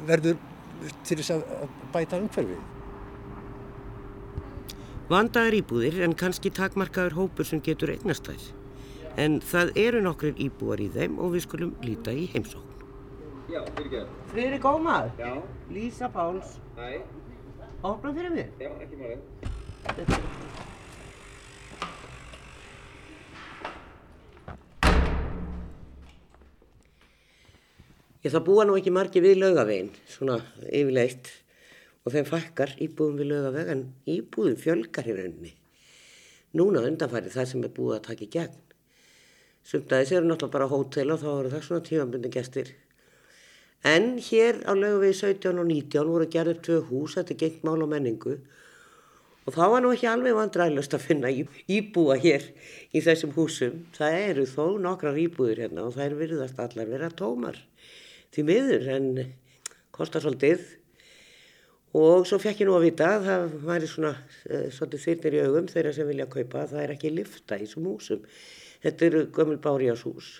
verður 0.08 0.38
til 1.06 1.18
þess 1.20 1.36
að 1.36 1.44
bæta 1.94 2.20
umhverfi. 2.22 2.60
Vandaður 5.12 5.58
íbúðir 5.58 5.96
en 6.06 6.14
kannski 6.16 6.48
takmarkaður 6.56 7.18
hópur 7.18 7.44
sem 7.44 7.60
getur 7.60 7.90
eignast 7.92 8.24
þær. 8.30 8.44
En 9.20 9.34
það 9.44 9.72
eru 9.82 9.98
nokkur 10.06 10.38
íbúar 10.40 10.80
í 10.80 10.86
þeim 10.94 11.18
og 11.20 11.34
við 11.34 11.44
skulum 11.44 11.74
líta 11.84 12.14
í 12.16 12.22
heimsókn. 12.32 12.86
Já, 13.52 13.60
fyrir 13.74 13.90
ekki. 13.90 14.22
Friðrik 14.30 14.64
Ómar? 14.70 15.10
Já. 15.20 15.34
Lísa 15.68 16.08
Páls? 16.14 16.54
Næ. 16.78 17.02
Opna 17.84 18.14
fyrir 18.16 18.32
mig? 18.32 18.56
Já, 18.56 18.70
ekki 18.86 19.02
málið. 19.02 19.20
Ég 28.22 28.32
það 28.32 28.44
búa 28.48 28.64
nú 28.64 28.80
ekki 28.80 28.96
margi 28.96 29.20
við 29.20 29.42
laugavegin, 29.42 29.92
svona 30.08 30.40
yfirleitt 30.70 31.41
og 32.02 32.14
þeim 32.14 32.28
fækkar 32.28 32.74
íbúðum 32.82 33.18
við 33.20 33.30
laugaveg 33.30 33.72
en 33.72 33.82
íbúðum 34.10 34.58
fjölgar 34.58 35.08
í 35.08 35.16
rauninni. 35.16 35.52
Núna 36.58 36.82
undanfærið 36.88 37.36
það 37.36 37.50
sem 37.50 37.66
er 37.66 37.74
búið 37.76 37.98
að 37.98 38.06
taka 38.08 38.26
í 38.26 38.30
gegn. 38.32 38.56
Sumtaðis 39.62 40.14
eru 40.16 40.26
náttúrulega 40.26 40.56
bara 40.56 40.70
hótel 40.72 41.14
og 41.14 41.20
þá 41.22 41.28
eru 41.32 41.52
það 41.52 41.66
svona 41.68 41.86
tífambundi 41.86 42.32
gestir. 42.34 42.72
En 43.86 44.16
hér 44.22 44.60
á 44.66 44.72
laugavegi 44.74 45.18
17 45.20 45.62
og 45.62 45.68
19 45.70 46.10
voru 46.10 46.26
gerðið 46.30 46.60
tvö 46.66 46.80
hús, 46.90 47.16
þetta 47.18 47.38
gengt 47.38 47.64
mál 47.66 47.80
og 47.82 47.90
menningu 47.90 48.36
og 49.42 49.56
þá 49.56 49.62
var 49.72 49.82
nú 49.82 49.90
ekki 49.90 50.06
alveg 50.06 50.36
vandrælust 50.38 50.92
að 50.94 51.06
finna 51.08 51.30
íbúa 51.32 52.14
hér 52.22 52.44
í 52.94 53.02
þessum 53.02 53.32
húsum. 53.34 53.80
Það 53.96 54.18
eru 54.20 54.44
þó 54.46 54.78
nokkrar 54.82 55.18
íbúðir 55.18 55.64
hérna 55.64 55.88
og 55.88 55.96
það 55.96 56.04
er 56.04 56.18
virðast 56.20 56.60
allar 56.62 56.90
vera 56.90 57.10
tómar 57.10 57.58
því 58.32 58.44
miður 58.48 58.86
en 58.94 59.08
kostar 59.92 60.22
svolítið 60.24 60.62
og 61.98 62.24
svo 62.28 62.38
fekk 62.40 62.62
ég 62.62 62.68
nú 62.68 62.76
að 62.78 62.86
vita 62.86 63.10
að 63.16 63.26
það 63.28 63.54
væri 63.66 63.88
svona 63.90 64.12
uh, 64.16 64.66
svolítið 64.72 65.04
þyrnir 65.04 65.36
í 65.36 65.42
augum 65.44 65.68
þeirra 65.68 65.92
sem 65.96 66.08
vilja 66.08 66.28
kaupa 66.32 66.64
það 66.70 66.84
er 66.84 66.94
ekki 66.94 67.12
lifta 67.12 67.58
í 67.58 67.66
þessum 67.66 67.88
húsum. 67.90 68.26
Þetta 68.82 69.08
eru 69.08 69.22
gömul 69.36 69.60
bárjás 69.62 70.04
hús 70.08 70.32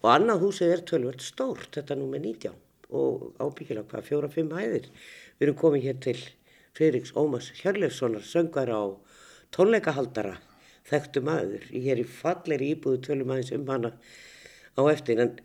og 0.00 0.08
annað 0.14 0.44
húsið 0.46 0.74
er 0.74 0.84
tölvöld 0.88 1.20
stórt 1.20 1.76
þetta 1.76 1.98
nú 2.00 2.06
með 2.08 2.30
19 2.30 2.54
og 2.96 3.26
ábyggilega 3.38 3.86
hvað 3.90 4.06
fjóra-fimm 4.08 4.54
hæðir. 4.56 4.88
Við 5.36 5.46
erum 5.46 5.58
komið 5.60 5.86
hér 5.86 5.98
til 6.06 6.16
Fridriks 6.74 7.12
Ómas 7.18 7.50
Hjörlefssonar 7.60 8.24
söngar 8.24 8.72
á 8.72 8.82
tónleikahaldara 9.54 10.38
þekktu 10.88 11.22
maður. 11.26 11.68
Er 11.76 12.00
í 12.00 12.06
falleri 12.08 12.72
íbúðu 12.74 13.02
tölum 13.10 13.34
aðeins 13.34 13.52
um 13.54 13.68
hana 13.68 13.92
á 14.74 14.82
eftir 14.88 15.20
en 15.22 15.36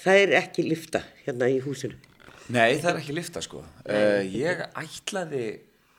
það 0.00 0.24
er 0.24 0.36
ekki 0.40 0.66
lifta 0.66 1.04
hérna 1.26 1.52
í 1.52 1.60
húsinu. 1.62 2.13
Nei, 2.52 2.76
það 2.80 2.90
er 2.90 2.98
ekki 3.00 3.14
lifta 3.16 3.40
sko. 3.44 3.62
Uh, 3.86 4.20
ég 4.28 4.60
ætlaði 4.76 5.44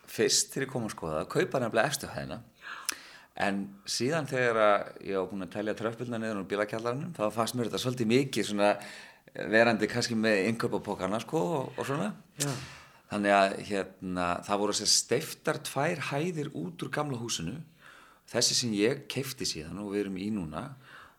fyrst 0.10 0.52
til 0.54 0.66
ég 0.66 0.70
kom 0.72 0.86
að 0.86 0.94
skoða 0.94 1.24
að 1.24 1.32
kaupa 1.34 1.62
nefnilega 1.62 1.92
eftir 1.92 2.14
hæðina 2.14 2.44
en 3.46 3.66
síðan 3.90 4.30
þegar 4.30 4.94
ég 5.04 5.20
á 5.20 5.28
búin 5.28 5.44
að 5.44 5.56
telja 5.58 5.76
tröfbulna 5.76 6.20
niður 6.22 6.46
á 6.46 6.50
bílakjallarinn 6.52 7.12
þá 7.18 7.26
fannst 7.36 7.58
mér 7.58 7.68
þetta 7.68 7.82
svolítið 7.84 8.12
mikið 8.14 8.48
svona 8.48 8.70
verandi 9.52 9.90
kannski 9.92 10.16
með 10.16 10.46
inköpapókarna 10.52 11.20
sko 11.24 11.42
og, 11.58 11.74
og 11.76 11.88
svona. 11.90 12.14
Já. 12.40 12.52
Þannig 13.12 13.36
að 13.36 13.56
hérna, 13.68 14.28
það 14.48 14.62
voru 14.62 14.76
þess 14.76 14.86
að 14.86 14.94
steiftar 14.94 15.60
tvær 15.68 16.04
hæðir 16.12 16.54
út 16.58 16.86
úr 16.86 16.92
gamla 16.96 17.20
húsinu 17.20 17.58
þessi 18.32 18.58
sem 18.58 18.72
ég 18.78 19.04
keifti 19.12 19.46
síðan 19.48 19.84
og 19.84 19.92
við 19.94 20.06
erum 20.06 20.22
í 20.22 20.30
núna 20.34 20.64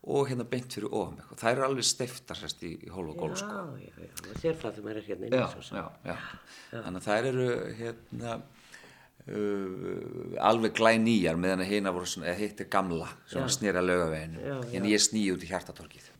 og 0.07 0.29
hérna 0.31 0.45
beint 0.47 0.75
fyrir 0.77 0.93
ofan 0.93 1.17
eitthvað. 1.19 1.39
Það 1.41 1.53
eru 1.53 1.65
alveg 1.67 1.87
steiftar 1.87 2.39
sérst 2.39 2.61
í, 2.63 2.73
í 2.87 2.91
hólf 2.95 3.13
og 3.13 3.23
gólf 3.23 3.41
sko. 3.41 3.57
Já, 3.57 3.87
já, 3.87 4.05
já, 4.05 4.13
það 4.21 4.37
sér 4.43 4.61
það 4.61 4.77
þegar 4.77 4.87
maður 4.87 5.01
er 5.01 5.09
hérna 5.09 5.27
inn 5.27 5.33
í 5.33 5.41
þessu. 5.41 5.79
Já, 5.81 5.87
já, 6.07 6.13
já. 6.13 6.77
Þannig 6.77 7.01
að 7.01 7.07
það 7.09 7.31
eru 7.31 7.47
hérna 7.81 8.37
uh, 9.27 10.37
alveg 10.51 10.77
glænýjar 10.79 11.41
meðan 11.43 11.65
að 11.65 11.73
hérna 11.73 11.95
voru 11.97 12.11
svona, 12.13 12.31
eða 12.31 12.43
hitt 12.45 12.63
er 12.63 12.71
gamla, 12.77 13.11
svona 13.33 13.51
snýra 13.57 13.83
lögaveginu. 13.83 14.61
En 14.79 14.89
ég 14.93 15.03
sný 15.03 15.27
út 15.35 15.43
í 15.43 15.51
hjartatorkið. 15.51 16.13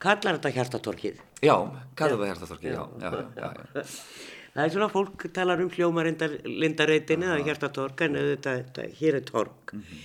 Kallar 0.00 0.38
þetta 0.38 0.54
hjartatorkið? 0.56 1.20
Já, 1.44 1.56
kallar 1.96 2.16
þetta 2.16 2.32
hjartatorkið, 2.32 2.72
já, 2.72 2.82
já, 3.00 3.10
já, 3.36 3.46
já. 3.76 3.86
Það 4.56 4.64
er 4.64 4.72
svona, 4.72 4.86
fólk 4.88 5.24
talar 5.36 5.60
um 5.60 5.68
hljómarindarreitin 5.68 7.24
eða 7.26 7.42
hjartatork 7.44 8.00
en 8.06 8.14
þetta, 8.40 8.86
hér 8.96 9.18
er 9.18 9.24
tork. 9.28 9.74
Mm 9.74 9.82
-hmm. 9.82 10.04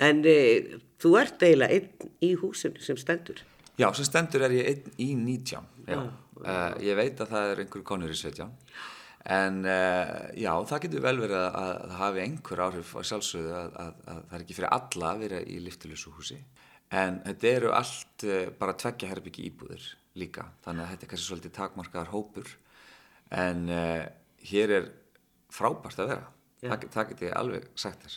En 0.00 0.22
e, 0.24 0.36
þú 1.00 1.14
ert 1.20 1.42
eiginlega 1.44 1.76
einn 1.76 2.14
í 2.24 2.32
húsinu 2.40 2.80
sem 2.84 2.98
stendur. 3.00 3.42
Já, 3.80 3.88
sem 3.96 4.06
stendur 4.08 4.44
er 4.46 4.54
ég 4.54 4.70
einn 4.70 4.96
í 5.00 5.12
19. 5.16 5.68
Já. 5.86 5.94
Já. 5.94 6.00
Uh, 6.40 6.72
ég 6.84 6.96
veit 6.96 7.20
að 7.20 7.34
það 7.34 7.50
er 7.50 7.62
einhverju 7.62 7.86
konur 7.88 8.12
í 8.12 8.16
17. 8.16 8.48
En 9.30 9.60
uh, 9.68 10.30
já, 10.40 10.52
það 10.70 10.82
getur 10.86 11.04
vel 11.04 11.16
verið 11.20 11.36
að, 11.36 11.58
að 11.60 11.72
það 11.82 11.98
hafi 12.00 12.22
einhver 12.24 12.62
áhrif 12.64 12.92
á 12.96 13.00
sjálfsögðu 13.10 13.54
að, 13.58 13.78
að, 13.84 13.90
að 14.14 14.20
það 14.22 14.36
er 14.36 14.44
ekki 14.44 14.56
fyrir 14.56 14.76
alla 14.76 15.10
að 15.10 15.24
vera 15.26 15.40
í 15.44 15.58
liftilösu 15.66 16.14
húsi. 16.16 16.38
En 17.00 17.20
þetta 17.26 17.50
eru 17.52 17.74
allt 17.76 18.26
uh, 18.26 18.46
bara 18.60 18.76
tveggja 18.80 19.10
herbyggi 19.12 19.46
íbúðir 19.50 19.88
líka. 20.20 20.48
Þannig 20.64 20.86
að 20.86 20.92
þetta 20.94 21.06
er 21.06 21.12
kannski 21.12 21.28
svolítið 21.28 21.56
takmarkaðar 21.60 22.12
hópur. 22.14 22.54
En 23.30 23.68
hér 23.70 24.72
er 24.74 24.86
frábært 25.54 26.00
að 26.02 26.08
vera. 26.10 26.30
Það, 26.64 26.86
það 26.90 27.12
getur 27.12 27.28
ég 27.28 27.36
alveg 27.38 27.68
sagt 27.78 28.02
þess. 28.02 28.16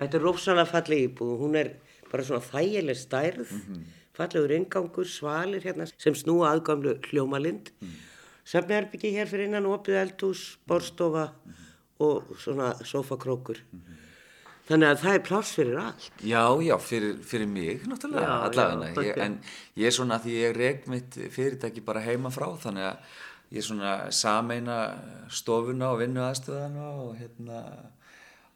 Þetta 0.00 0.18
er 0.18 0.24
rófsalega 0.26 0.70
fallið 0.70 1.04
íbúð, 1.08 1.34
hún 1.38 1.58
er 1.58 1.70
bara 2.10 2.24
svona 2.26 2.42
þægileg 2.42 2.98
stærð, 2.98 3.50
mm 3.50 3.60
-hmm. 3.66 3.82
fallegur 4.14 4.54
ingangur, 4.56 5.06
svalir 5.06 5.62
hérna 5.62 5.86
sem 5.86 6.14
snúa 6.14 6.50
aðgamlu 6.50 6.98
hljómalind, 7.08 7.70
mm 7.70 7.88
-hmm. 7.88 8.00
söfniherbyggi 8.44 9.12
hér 9.14 9.26
fyrir 9.26 9.46
innan 9.46 9.66
opið 9.66 10.00
eldhús, 10.02 10.58
borstofa 10.66 11.26
mm 11.26 11.52
-hmm. 11.52 12.04
og 12.06 12.36
svona 12.38 12.74
sofakrókur. 12.84 13.58
Þannig 14.64 14.88
að 14.88 15.00
það 15.02 15.14
er 15.14 15.22
pláss 15.22 15.54
fyrir 15.54 15.78
allt. 15.78 16.12
Já, 16.24 16.44
já, 16.64 16.76
fyrir, 16.80 17.16
fyrir 17.22 17.46
mig 17.46 17.86
náttúrulega, 17.86 18.36
allavega. 18.48 19.24
En 19.24 19.40
ég 19.76 19.86
er 19.86 19.90
svona 19.92 20.16
að 20.18 20.24
því 20.24 20.32
ég 20.40 20.56
reg 20.56 20.86
mitt 20.88 21.18
fyrirtæki 21.30 21.84
bara 21.84 22.00
heima 22.00 22.30
frá, 22.30 22.48
þannig 22.56 22.82
að 22.82 22.96
ég 23.50 23.58
er 23.58 23.66
svona 23.66 24.10
sameina 24.10 24.78
stofuna 25.28 25.90
og 25.92 26.00
vinnu 26.00 26.20
aðstöðana 26.20 26.86
og 27.04 27.16
hérna 27.20 27.60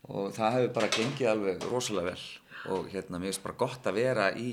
og 0.06 0.34
það 0.36 0.54
hefur 0.56 0.74
bara 0.78 0.92
gengið 0.94 1.30
alveg 1.32 1.66
rosalega 1.70 2.12
vel. 2.12 2.26
Og 2.74 2.90
hérna 2.92 3.18
mér 3.18 3.32
finnst 3.32 3.44
bara 3.44 3.60
gott 3.64 3.88
að 3.88 3.98
vera 4.00 4.28
í 4.36 4.52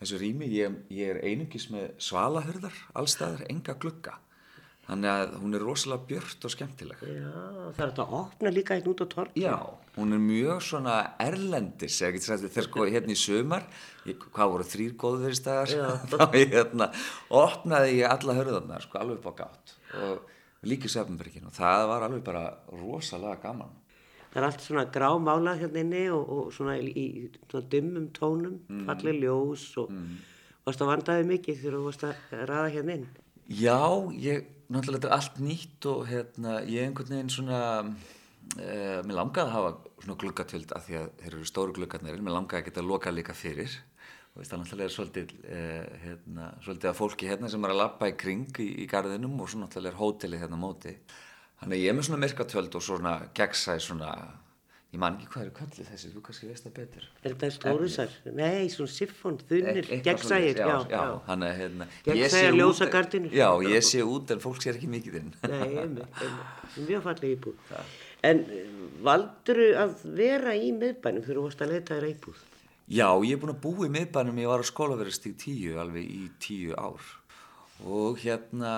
þessu 0.00 0.20
rými, 0.20 0.48
ég, 0.52 0.78
ég 0.92 1.14
er 1.14 1.24
einungis 1.24 1.68
með 1.72 1.90
svalahörðar 2.02 2.78
allstaðar, 2.98 3.46
enga 3.50 3.76
glugga. 3.80 4.18
Þannig 4.86 5.10
að 5.10 5.32
hún 5.40 5.56
er 5.58 5.62
rosalega 5.66 6.06
björt 6.06 6.44
og 6.46 6.52
skemmtileg. 6.52 7.00
Já, 7.02 7.30
það 7.74 7.80
er 7.80 7.88
þetta 7.90 8.04
að 8.04 8.12
opna 8.20 8.52
líka 8.52 8.76
hérna 8.76 8.92
út 8.92 9.00
á 9.02 9.06
torg. 9.10 9.32
Já, 9.34 9.54
hún 9.96 10.14
er 10.14 10.20
mjög 10.22 10.60
svona 10.62 10.98
erlendis, 11.24 11.96
ég 12.04 12.14
get 12.14 12.26
sagt 12.26 12.46
þegar 12.46 12.68
sko 12.68 12.86
hérna 12.86 13.16
í 13.16 13.18
sumar, 13.18 13.66
ég, 14.06 14.28
hvað 14.36 14.52
voru 14.52 14.68
þrýr 14.70 14.92
góðveristæðar, 15.02 15.74
þá 16.12 16.38
ég 16.38 16.54
hérna 16.54 16.88
opnaði 17.34 17.98
ég 17.98 18.14
alla 18.14 18.38
hörðarnar 18.38 18.86
sko 18.86 19.02
alveg 19.02 19.18
upp 19.18 19.26
á 19.26 19.38
gátt. 19.42 19.74
Og 20.04 20.70
líka 20.70 20.86
í 20.86 20.94
Söfnbergin 20.94 21.50
og 21.50 21.58
það 21.58 21.88
var 21.90 22.06
alveg 22.06 22.22
bara 22.30 22.46
rosalega 22.78 23.42
gaman. 23.42 23.74
Það 24.36 24.42
er 24.42 24.46
allt 24.50 24.64
svona 24.66 24.82
grámála 24.92 25.54
hérna 25.56 25.80
inni 25.80 26.00
og, 26.12 26.26
og 26.28 26.48
svona 26.52 26.74
í, 26.76 27.06
svona 27.48 27.70
dimmum 27.72 28.10
tónum, 28.12 28.58
mm. 28.68 28.82
falleg 28.84 29.22
ljós 29.22 29.62
og 29.80 29.94
varst 30.66 30.82
að 30.84 30.90
vandaði 30.90 31.24
mikið 31.30 31.62
þegar 31.62 31.76
þú 31.78 31.86
varst 31.86 32.04
að 32.04 32.42
ræða 32.50 32.66
hérna 32.74 32.96
inn. 32.98 33.06
Já, 33.48 33.80
ég, 34.20 34.50
náttúrulega 34.68 34.98
þetta 34.98 35.08
er 35.08 35.16
allt 35.16 35.40
nýtt 35.40 35.88
og 35.88 36.04
hérna, 36.10 36.58
ég 36.68 36.84
einhvern 36.84 37.14
veginn 37.14 37.32
svona, 37.32 37.60
uh, 37.86 38.98
mér 39.08 39.18
langaði 39.22 39.46
að 39.46 39.54
hafa 39.54 39.70
svona 40.02 40.18
gluggatjöld 40.20 40.74
af 40.76 40.84
því 40.84 40.98
að 41.00 41.06
þeir 41.22 41.30
eru 41.32 41.48
stóru 41.48 41.76
gluggatnir, 41.80 42.18
mér 42.20 42.36
langaði 42.36 42.60
að 42.60 42.68
geta 42.68 42.84
lokað 42.84 43.16
líka 43.16 43.36
fyrir 43.38 43.78
og 44.36 44.44
það 44.44 44.60
náttúrulega 44.60 44.90
er 44.90 44.96
svolítið, 44.98 45.36
uh, 45.48 45.94
hérna, 46.02 46.50
svolítið 46.66 46.90
að 46.92 46.98
fólki 47.00 47.32
hérna 47.32 47.48
sem 47.48 47.64
er 47.64 47.72
að 47.72 47.80
lappa 47.86 48.12
í 48.12 48.18
kring 48.20 48.60
í, 48.60 48.68
í 48.84 48.90
garðinum 48.90 49.40
og 49.40 49.48
svo 49.48 49.62
náttúrulega 49.62 49.94
er 49.94 50.00
hótelið 50.02 50.44
hérna 50.44 50.60
móti. 50.60 50.92
Þannig 51.60 51.80
ég 51.84 51.92
er 51.92 51.96
með 51.96 52.08
svona 52.10 52.22
myrkatjöld 52.24 52.74
og 52.78 52.82
svona 52.84 53.12
gegnsæ 53.36 53.76
svona, 53.80 54.10
ég 54.92 55.00
man 55.00 55.16
ekki 55.16 55.28
hvað 55.32 55.44
eru 55.46 55.54
kallið 55.56 55.88
þessi, 55.92 56.10
þú 56.14 56.22
kannski 56.26 56.48
veist 56.50 56.66
það 56.66 56.74
betur. 56.76 57.06
Er 57.22 57.32
þetta 57.34 57.50
stórisar? 57.56 58.16
Nei, 58.36 58.66
svona 58.72 58.92
siffon, 58.92 59.38
gegnsægir, 59.48 60.18
svoleiðis, 60.20 60.60
já, 60.60 60.66
já, 60.68 60.90
já. 60.92 61.14
Þannig 61.30 61.54
hérna, 61.62 61.88
út- 62.12 62.58
ljósa 62.60 62.90
gardínur. 62.92 63.36
Já, 63.40 63.48
ég 63.72 63.86
sé 63.88 64.02
út 64.04 64.34
en 64.36 64.42
fólk 64.44 64.60
sér 64.62 64.76
ekki 64.76 64.90
mikið 64.92 65.16
inn. 65.22 65.32
Nei, 65.48 65.62
einmitt, 65.84 66.20
einmitt. 66.26 66.76
Mjög 66.90 67.06
falleg 67.08 67.34
íbúð. 67.38 67.72
En 68.26 68.44
valduru 69.06 69.66
að 69.80 69.96
vera 70.18 70.52
í 70.58 70.70
miðbænum 70.76 71.24
þegar 71.24 71.38
þú 71.40 71.46
varst 71.48 71.64
að 71.64 71.72
leita 71.74 71.96
þér 71.98 72.08
íbúð? 72.12 72.44
Já, 72.86 73.08
ég 73.26 73.32
er 73.34 73.40
búin 73.42 73.50
að 73.56 73.62
búa 73.64 73.86
í 73.88 73.92
miðbænum, 73.96 74.36
ég 74.44 74.50
var 74.52 74.62
að 74.62 74.68
skóla 74.70 74.96
verið 75.00 75.16
stíg 75.16 75.34
tíu, 75.42 75.72
alveg 75.82 76.04
í 76.06 76.26
tíu 76.42 76.76
ár. 76.78 77.02
Og 77.84 78.20
hérna, 78.22 78.72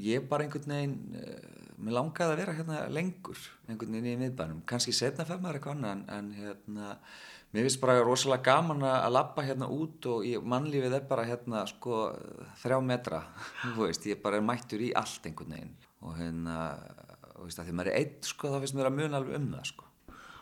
ég 0.00 0.28
bara 0.30 0.46
einhvern 0.46 0.70
veginn, 0.72 0.94
uh, 1.18 1.49
mér 1.80 1.96
langaði 1.96 2.34
að 2.34 2.40
vera 2.42 2.54
hérna 2.58 2.78
lengur, 2.92 3.42
einhvern 3.68 3.96
veginn 3.96 4.08
í 4.12 4.20
miðbænum. 4.20 4.62
Kannski 4.68 4.94
setna 4.96 5.26
fem 5.28 5.42
maður 5.42 5.58
eitthvað 5.58 5.76
annað, 5.76 6.02
en, 6.16 6.30
hérna, 6.36 6.94
mér 7.52 7.66
finnst 7.66 7.82
bara 7.82 7.98
rosalega 8.06 8.46
gaman 8.50 8.86
að 8.88 9.12
labba 9.16 9.44
hérna 9.46 9.68
út 9.74 10.08
og 10.12 10.24
ég, 10.28 10.44
mannlífið 10.54 10.96
er 11.00 11.06
bara 11.10 11.26
hérna, 11.28 11.66
sko, 11.70 12.00
þrjá 12.62 12.80
metra, 12.86 13.22
þú 13.74 13.76
veist, 13.84 14.08
ég 14.10 14.22
bara 14.24 14.40
er 14.40 14.48
mættur 14.48 14.86
í 14.86 14.90
allt 14.96 15.30
einhvern 15.30 15.56
veginn. 15.56 15.76
Og 16.00 16.16
hérna, 16.16 16.58
þú 17.34 17.46
veist, 17.48 17.60
að 17.60 17.70
því 17.70 17.78
maður 17.78 17.92
er 17.92 18.02
einn, 18.02 18.18
sko, 18.32 18.52
þá 18.52 18.60
finnst 18.64 18.78
mér 18.78 18.90
að 18.90 18.98
muna 19.00 19.20
alveg 19.20 19.40
um 19.40 19.52
það, 19.56 19.70
sko. 19.74 19.89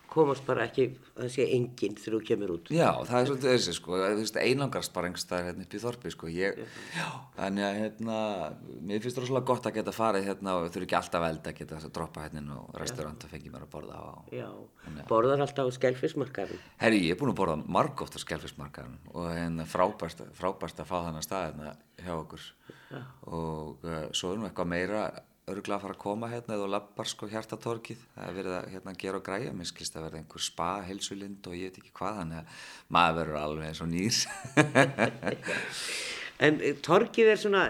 Komast 0.08 0.44
bara 0.46 0.64
ekki, 0.68 0.86
að 1.18 1.28
sé 1.34 1.44
enginn 1.52 1.96
þegar 1.98 2.14
þú 2.16 2.20
kemur 2.30 2.52
út. 2.54 2.70
Já, 2.72 2.88
það 3.04 3.18
er 3.18 3.28
svolítið 3.28 3.52
þessi 3.52 3.74
sko, 3.76 3.98
þú 4.00 4.20
veist, 4.22 4.38
einhverstaðar 4.42 5.48
hérna 5.48 5.66
upp 5.66 5.74
í 5.76 5.80
þorpi 5.82 6.12
sko, 6.14 6.30
ég, 6.32 6.60
já, 6.96 7.08
þannig 7.36 7.66
að 7.66 7.80
hérna, 7.82 8.18
mér 8.88 9.02
finnst 9.04 9.18
það 9.18 9.26
rosalega 9.26 9.48
gott 9.50 9.68
að 9.68 9.76
geta 9.78 9.94
farið 9.94 10.28
hérna 10.30 10.54
og 10.56 10.68
þurfi 10.72 10.88
ekki 10.88 10.98
alltaf 10.98 11.26
að 11.26 11.34
elda, 11.34 11.54
geta 11.60 11.80
að 11.80 11.92
droppa 11.98 12.24
hérna 12.24 12.56
á 12.56 12.60
restaurant 12.80 13.26
og 13.26 13.34
fengi 13.34 13.52
mér 13.52 13.66
að 13.66 13.72
borða 13.74 14.00
á. 14.00 14.12
Já, 14.32 14.48
borðar 15.10 15.44
alltaf 15.44 15.68
á 15.68 15.72
skelfismarkaðum. 15.78 16.64
Herri, 16.80 17.02
ég 17.04 17.16
er 17.16 17.20
búin 17.20 17.34
að 17.34 17.40
borða 17.42 17.58
margótt 17.78 18.16
á 18.16 18.20
skelfismarkaðum 18.24 18.96
og 19.12 19.28
hérna 19.34 19.68
frábært, 19.68 20.24
að 20.24 20.88
fá 20.88 20.96
þannig 20.96 21.28
stað 21.28 21.50
hérna 21.50 21.76
hjá 21.98 22.14
okkur 22.16 22.48
og 23.28 23.84
uh, 23.84 24.06
svo 24.16 24.32
er 24.32 24.40
nú 24.40 24.46
eitthvað 24.48 24.70
meira 24.70 25.02
örgulega 25.52 25.78
að 25.78 25.84
fara 25.86 25.96
að 25.96 26.02
koma 26.02 26.30
hérna 26.32 26.56
eða 26.58 26.68
lappar 26.74 27.10
sko 27.10 27.28
hjartatorkið, 27.30 28.04
það 28.14 28.28
er 28.28 28.36
verið 28.38 28.56
að 28.58 28.68
hérna, 28.74 28.94
gera 29.02 29.20
og 29.20 29.24
græja, 29.28 29.54
mér 29.56 29.70
skilst 29.70 29.98
að 29.98 30.06
verða 30.06 30.20
einhver 30.22 30.44
spa, 30.44 30.68
heilsulind 30.88 31.48
og 31.50 31.58
ég 31.58 31.72
veit 31.72 31.80
ekki 31.82 31.94
hvað, 31.98 32.20
þannig 32.22 32.38
að 32.42 32.62
maður 32.98 33.18
verður 33.22 33.40
alveg 33.42 33.68
eins 33.70 33.82
og 33.84 33.92
nýr. 33.92 34.22
En 36.38 36.60
eh, 36.62 36.76
torgið 36.86 37.32
er 37.32 37.40
svona, 37.40 37.64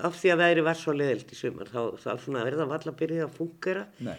af 0.00 0.16
því 0.16 0.30
að 0.32 0.42
veðri 0.42 0.62
var 0.64 0.78
svo 0.80 0.94
leðild 0.96 1.32
í 1.34 1.36
sumar, 1.36 1.68
þá, 1.68 1.82
þá 2.00 2.10
svona 2.22 2.44
verða 2.46 2.68
valla 2.70 2.94
byrjuð 2.96 3.24
að 3.26 3.34
fungera. 3.36 3.82
Nei. 4.00 4.16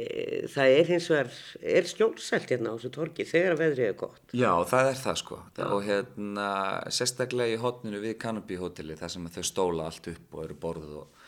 Eh, 0.00 0.46
Það 0.48 0.74
er 0.78 0.88
hins 0.94 1.08
vegar, 1.10 1.30
er 1.76 1.88
skjólsælt 1.90 2.52
hérna 2.54 2.72
á 2.72 2.74
þessu 2.78 2.92
torgi 2.94 3.26
þegar 3.28 3.56
að 3.56 3.62
veðrið 3.64 3.88
er 3.90 3.96
gott. 4.00 4.22
Já, 4.32 4.52
það 4.70 4.90
er 4.92 5.00
það 5.02 5.18
sko 5.20 5.40
og 5.66 5.80
hérna 5.84 6.46
sérstaklega 6.94 7.56
í 7.56 7.60
hotninu 7.60 8.00
við 8.00 8.16
Canopy 8.22 8.56
hóteli 8.60 8.96
þar 8.96 9.12
sem 9.12 9.26
þau 9.34 9.44
stóla 9.50 9.90
allt 9.90 10.08
upp 10.14 10.38
og 10.38 10.46
eru 10.46 10.56
borðuð 10.62 10.94
og, 11.02 11.19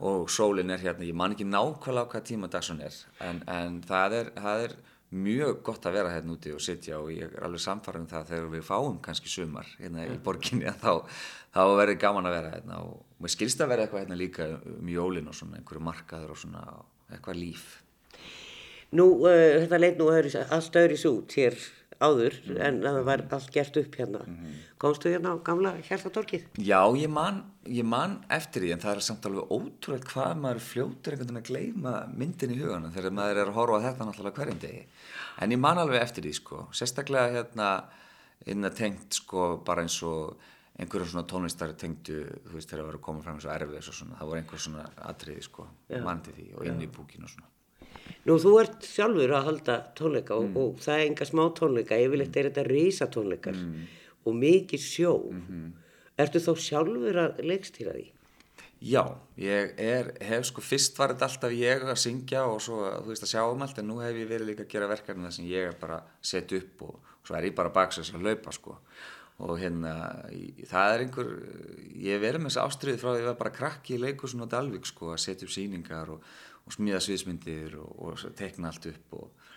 og 0.00 0.30
sólin 0.32 0.72
er 0.72 0.80
hérna, 0.80 1.04
ég 1.04 1.16
man 1.16 1.34
ekki 1.34 1.46
nákvæmlega 1.48 2.08
hvað 2.14 2.28
tíma 2.30 2.48
dags 2.52 2.70
hún 2.72 2.80
er 2.84 2.96
en, 3.26 3.42
en 3.50 3.80
það, 3.84 4.16
er, 4.20 4.30
það 4.36 4.64
er 4.64 4.76
mjög 5.10 5.60
gott 5.66 5.86
að 5.88 5.96
vera 5.98 6.12
hérna 6.14 6.36
úti 6.36 6.52
og 6.54 6.62
sitja 6.62 7.00
og 7.00 7.10
ég 7.12 7.26
er 7.26 7.44
alveg 7.44 7.62
samfarið 7.64 8.04
um 8.04 8.08
það 8.12 8.20
að 8.20 8.30
þegar 8.30 8.52
við 8.54 8.64
fáum 8.68 9.00
kannski 9.02 9.32
sumar 9.32 9.72
hérna 9.80 10.06
í 10.06 10.18
borginni 10.24 10.68
að 10.70 10.84
þá, 10.84 11.18
þá 11.56 11.62
verður 11.80 12.00
gaman 12.04 12.30
að 12.30 12.36
vera 12.38 12.54
hérna 12.54 12.80
og 12.86 13.20
mér 13.20 13.34
skilst 13.34 13.64
að 13.64 13.72
vera 13.74 13.86
eitthvað 13.86 14.04
hérna 14.04 14.20
líka 14.20 14.48
um 14.70 14.92
jólin 14.94 15.28
og 15.28 15.36
svona 15.36 15.58
einhverju 15.58 15.84
markaður 15.88 16.34
og 16.36 16.40
svona 16.40 16.64
eitthvað 17.10 17.40
líf. 17.40 17.66
Nú, 18.94 19.06
uh, 19.26 19.58
þetta 19.60 19.82
leit 19.82 19.98
nú 19.98 20.08
öðru, 20.10 20.32
allt 20.50 20.78
öðru 20.78 21.00
út 21.10 21.36
hér 21.38 21.58
áður 22.00 22.36
en 22.64 22.80
það 22.82 22.98
var 23.06 23.22
allt 23.36 23.50
gert 23.54 23.78
upp 23.80 23.96
hérna. 24.00 24.20
Komstu 24.80 25.12
hérna 25.12 25.34
á 25.36 25.44
gamla 25.44 25.74
hjartatorkið? 25.84 26.46
Já, 26.64 26.80
ég 26.96 27.12
man, 27.12 27.42
ég 27.68 27.84
man 27.84 28.18
eftir 28.32 28.64
því 28.64 28.72
en 28.74 28.84
það 28.84 28.94
er 28.94 29.02
samt 29.04 29.28
alveg 29.28 29.52
ótrúlega 29.52 30.12
hvað 30.14 30.36
maður 30.44 30.62
fljótur 30.64 31.16
einhvern 31.16 31.34
veginn 31.36 31.42
að 31.42 31.50
gleyma 31.50 31.96
myndin 32.16 32.54
í 32.54 32.60
huganum 32.62 32.94
þegar 32.94 33.16
maður 33.18 33.42
er 33.42 33.50
að 33.52 33.58
horfa 33.58 33.82
þetta 33.88 34.08
náttúrulega 34.08 34.40
hverjum 34.40 34.62
degi. 34.64 34.86
En 35.40 35.52
ég 35.52 35.60
man 35.60 35.82
alveg 35.82 36.00
eftir 36.00 36.24
því 36.24 36.34
sko, 36.40 36.62
sérstaklega 36.72 37.36
hérna 37.36 37.68
innan 38.48 38.72
tengt 38.72 39.20
sko 39.20 39.50
bara 39.66 39.84
eins 39.84 40.00
og 40.08 40.40
einhverjum 40.80 41.12
svona 41.12 41.28
tónlistar 41.28 41.74
tengdu, 41.76 42.22
þú 42.46 42.56
veist, 42.56 42.70
þegar 42.70 42.86
það 42.86 42.88
var 42.88 42.98
að 42.98 43.04
koma 43.04 43.24
fram 43.24 43.36
eins 43.36 43.90
og 43.90 43.96
svona, 43.96 44.16
það 44.16 44.30
voru 44.30 44.40
einhver 44.40 44.62
svona 44.64 44.84
atriði 45.10 45.42
sko, 45.44 45.66
mann 46.06 46.22
til 46.24 46.36
því 46.38 46.46
og 46.56 46.68
inn 46.70 46.84
í 46.86 46.88
búkin 46.88 47.26
og 47.26 47.32
svona. 47.34 47.49
Nú, 48.28 48.36
þú 48.42 48.54
ert 48.60 48.86
sjálfur 48.86 49.34
að 49.36 49.48
halda 49.48 49.76
tónleika 49.98 50.36
og, 50.36 50.56
og 50.60 50.78
það 50.84 50.98
er 50.98 51.08
enga 51.08 51.28
smá 51.28 51.42
tónleika, 51.56 51.98
yfirleitt 51.98 52.36
er 52.36 52.50
þetta 52.50 52.66
risa 52.68 53.10
tónleikar 53.10 53.58
og 54.24 54.36
mikið 54.36 54.86
sjó. 54.86 55.12
Ertu 56.20 56.42
þá 56.44 56.50
sjálfur 56.68 57.20
að 57.24 57.44
leikstýra 57.48 57.94
því? 57.96 58.08
Já, 58.80 59.02
ég 59.36 59.74
er, 59.76 60.06
hef 60.24 60.46
sko, 60.48 60.62
fyrst 60.64 60.96
var 60.96 61.12
þetta 61.12 61.26
alltaf 61.26 61.52
ég 61.52 61.82
að 61.84 61.98
syngja 62.00 62.46
og 62.48 62.62
svo, 62.64 62.78
þú 63.04 63.10
veist, 63.12 63.26
að 63.26 63.32
sjá 63.34 63.42
um 63.44 63.64
allt, 63.66 63.80
en 63.80 63.90
nú 63.90 63.98
hef 64.00 64.16
ég 64.16 64.28
verið 64.30 64.48
líka 64.48 64.64
að 64.64 64.70
gera 64.72 64.88
verkefni 64.88 65.26
þar 65.26 65.34
sem 65.36 65.48
ég 65.50 65.68
er 65.68 65.74
bara 65.80 65.98
setja 66.24 66.60
upp 66.62 66.84
og, 66.86 66.94
og 67.20 67.28
svo 67.28 67.36
er 67.36 67.48
ég 67.50 67.56
bara 67.58 67.72
baksins 67.74 68.12
að 68.16 68.24
laupa, 68.24 68.54
sko. 68.56 68.78
Og 69.44 69.52
hérna, 69.60 69.92
það 70.68 70.94
er 70.94 71.04
einhver, 71.04 71.28
ég 72.08 72.24
verið 72.24 72.40
með 72.40 72.54
þess 72.54 72.62
ástriði 72.64 73.02
frá 73.02 73.10
því 73.10 73.18
að 73.18 73.20
ég 73.20 73.28
var 73.28 73.38
bara 73.42 73.54
krakki 73.58 73.96
í 73.96 74.00
leikusun 74.00 74.46
og 74.46 74.50
Dalvik, 74.52 74.88
sko, 74.88 75.12
að 75.12 75.22
setja 75.26 75.48
upp 75.48 75.52
sýningar 75.52 76.14
og, 76.16 76.24
og 76.70 76.76
smíða 76.76 77.02
sviðsmyndir 77.02 77.74
og, 77.82 77.90
og 78.06 78.36
tekna 78.38 78.70
allt 78.70 78.86
upp 78.92 79.18
og 79.18 79.48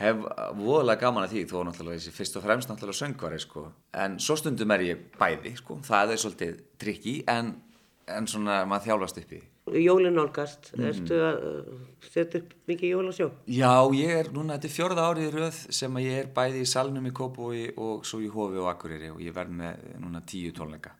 hef 0.00 0.22
voðalega 0.56 1.04
gaman 1.04 1.26
að 1.26 1.34
því 1.34 1.46
þó 1.50 1.56
náttúrulega 1.68 2.00
þessi 2.00 2.16
fyrst 2.16 2.38
og 2.40 2.44
fremst 2.46 2.70
náttúrulega 2.70 3.00
söngvari 3.02 3.40
sko. 3.42 3.66
en 3.92 4.18
svo 4.18 4.36
stundum 4.40 4.74
er 4.74 4.86
ég 4.86 5.08
bæði 5.18 5.54
sko. 5.60 5.78
það 5.86 6.14
er 6.14 6.22
svolítið 6.24 6.60
trikki 6.80 7.16
en, 7.28 7.54
en 8.08 8.28
svona 8.30 8.62
maður 8.68 8.90
þjálfast 8.90 9.22
upp 9.22 9.34
í 9.38 9.42
Jólin 9.70 10.16
nálgast, 10.16 10.72
ertu 10.82 11.18
að 11.22 11.42
uh, 11.46 11.82
setja 12.02 12.40
upp 12.40 12.54
mikið 12.66 12.94
jólasjó? 12.94 13.26
Já, 13.46 13.70
ég 13.94 14.16
er 14.16 14.30
núna, 14.34 14.56
þetta 14.56 14.66
er 14.66 14.72
fjórða 14.74 15.04
árið 15.06 15.36
röð 15.36 15.60
sem 15.76 15.98
að 16.00 16.06
ég 16.08 16.22
er 16.24 16.30
bæði 16.34 16.64
í 16.64 16.70
salnum 16.72 17.06
í 17.06 17.12
Kópói 17.14 17.60
og 17.76 18.02
svo 18.08 18.18
í 18.24 18.30
Hofi 18.32 18.58
og 18.58 18.70
Akureyri 18.72 19.12
og 19.12 19.20
ég 19.22 19.36
verð 19.36 19.54
með 19.60 19.84
núna 20.02 20.24
tíu 20.26 20.50
tónleika 20.56 20.96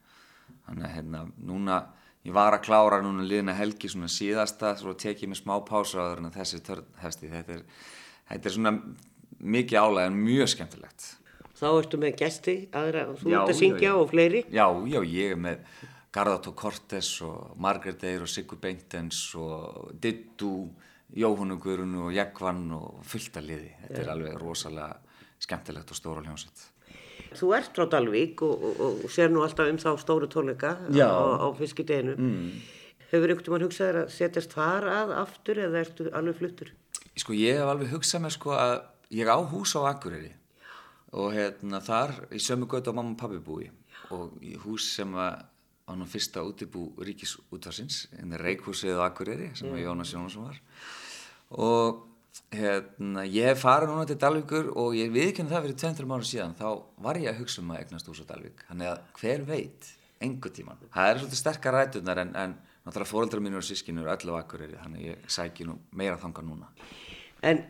þannig 0.68 0.86
að 0.86 0.94
hérna, 0.94 1.24
núna 1.50 1.80
ég 2.26 2.34
var 2.36 2.56
að 2.56 2.64
klára 2.66 3.00
núna 3.04 3.24
liðna 3.26 3.54
helgi 3.56 3.88
svona 3.88 4.10
síðasta, 4.12 4.74
svo 4.76 4.94
tek 4.98 5.22
ég 5.24 5.30
með 5.32 5.42
smá 5.42 5.54
pása 5.66 6.02
áður 6.02 6.24
en 6.24 6.28
að 6.30 6.40
þessi 6.40 6.60
törn 6.66 6.90
hefsti 7.00 7.30
þetta 7.32 7.56
er, 7.56 7.64
þetta 8.32 8.50
er 8.50 8.56
svona 8.56 8.74
mikið 9.40 9.80
álega 9.80 10.10
en 10.10 10.20
mjög 10.20 10.52
skemmtilegt 10.54 11.08
Þá 11.60 11.66
ertu 11.76 11.98
með 12.00 12.14
gesti, 12.16 12.52
aðra, 12.72 13.02
þú 13.20 13.28
Já, 13.28 13.36
ert 13.36 13.42
að 13.42 13.50
já, 13.50 13.58
syngja 13.58 13.88
já. 13.90 13.94
og 14.00 14.06
fleiri. 14.08 14.40
Já, 14.48 14.64
já, 14.88 15.00
ég 15.04 15.34
er 15.34 15.40
með 15.44 15.66
Garðató 16.16 16.54
Cortes 16.56 17.10
og 17.26 17.58
Margaret 17.60 18.04
Eyre 18.08 18.24
og 18.24 18.30
Sigur 18.32 18.60
Beintens 18.62 19.18
og 19.36 19.90
Dittu, 20.00 20.54
Jóhannu 21.20 21.58
Guðrun 21.60 21.98
og 22.06 22.14
Jekvann 22.16 22.64
og 22.72 23.02
fullt 23.04 23.36
að 23.36 23.50
liði. 23.50 23.74
Þetta 23.82 24.00
er 24.00 24.12
alveg 24.14 24.38
rosalega 24.40 24.96
skemmtilegt 25.40 25.92
og 25.92 26.00
stóra 26.00 26.24
hljómsett. 26.24 26.64
Þú 27.38 27.52
ert 27.56 27.76
frá 27.76 27.86
Dalvík 27.90 28.42
og, 28.42 28.64
og, 28.70 29.04
og 29.06 29.12
sér 29.12 29.30
nú 29.30 29.44
alltaf 29.44 29.70
um 29.70 29.78
þá 29.80 29.90
stóru 30.02 30.28
tónleika 30.30 30.74
Já. 30.90 31.06
á, 31.06 31.46
á 31.46 31.48
fiskideginu. 31.58 32.16
Mm. 32.18 32.50
Hefur 33.10 33.32
einhvern 33.32 33.54
veginn 33.54 33.66
hugsað 33.66 33.88
þér 33.88 33.98
að 34.00 34.12
setjast 34.14 34.54
þar 34.54 34.88
að 34.94 35.14
aftur 35.18 35.62
eða 35.66 35.84
ertu 35.84 36.08
alveg 36.14 36.38
fluttur? 36.38 36.72
Sko, 37.18 37.34
ég 37.34 37.58
hef 37.58 37.70
alveg 37.70 37.94
hugsað 37.94 38.24
mér 38.24 38.34
sko 38.34 38.54
að 38.54 38.76
ég 39.14 39.30
á 39.30 39.38
hús 39.38 39.74
á 39.74 39.80
Akureyri 39.90 40.32
og 41.10 41.32
hérna 41.34 41.80
þar 41.82 42.14
í 42.30 42.42
sömu 42.42 42.68
götu 42.70 42.94
á 42.94 42.94
mamma 42.94 43.16
og 43.16 43.18
pabbi 43.18 43.40
búi 43.42 43.70
og 44.14 44.36
í 44.42 44.54
hús 44.62 44.92
sem 44.94 45.10
að 45.18 45.42
á 45.90 45.92
nú 45.98 46.06
fyrsta 46.06 46.42
útibú 46.46 46.92
ríkisútvarsins, 47.02 48.06
en 48.22 48.36
Reikhúsið 48.38 48.94
og 48.94 49.08
Akureyri 49.08 49.50
sem 49.58 49.66
mm. 49.66 49.80
Jónas 49.82 50.14
Jónasson 50.14 50.46
var 50.46 50.60
og 51.50 52.06
hérna, 52.54 53.24
ég 53.28 53.50
hef 53.50 53.62
farið 53.64 53.92
núna 53.92 54.06
til 54.08 54.18
Dalvíkur 54.20 54.72
og 54.80 54.96
ég 54.98 55.12
viðkynna 55.14 55.52
það 55.52 55.66
fyrir 55.66 55.78
20 55.84 56.10
mánu 56.10 56.26
síðan, 56.26 56.56
þá 56.58 56.68
var 57.04 57.20
ég 57.20 57.30
að 57.30 57.42
hugsa 57.44 57.62
um 57.62 57.70
að 57.74 57.84
egnast 57.84 58.10
hús 58.10 58.22
á 58.24 58.30
Dalvík, 58.32 58.64
þannig 58.70 58.90
að 58.90 59.04
hver 59.20 59.46
veit 59.48 59.92
engu 60.20 60.52
tíman, 60.52 60.82
það 60.92 61.12
er 61.12 61.22
svolítið 61.22 61.40
sterkar 61.40 61.76
rætunar 61.78 62.22
en, 62.24 62.34
en 62.36 62.56
náttúrulega 62.84 63.12
fóröldra 63.12 63.44
mínur 63.44 63.62
og 63.62 63.68
sískinur 63.68 64.10
öllu 64.10 64.34
á 64.34 64.40
Akureyri, 64.40 64.76
þannig 64.82 65.06
ég 65.12 65.30
sæki 65.30 65.68
nú 65.68 65.78
meira 65.96 66.18
þanga 66.20 66.44
núna. 66.48 66.70
En 67.40 67.62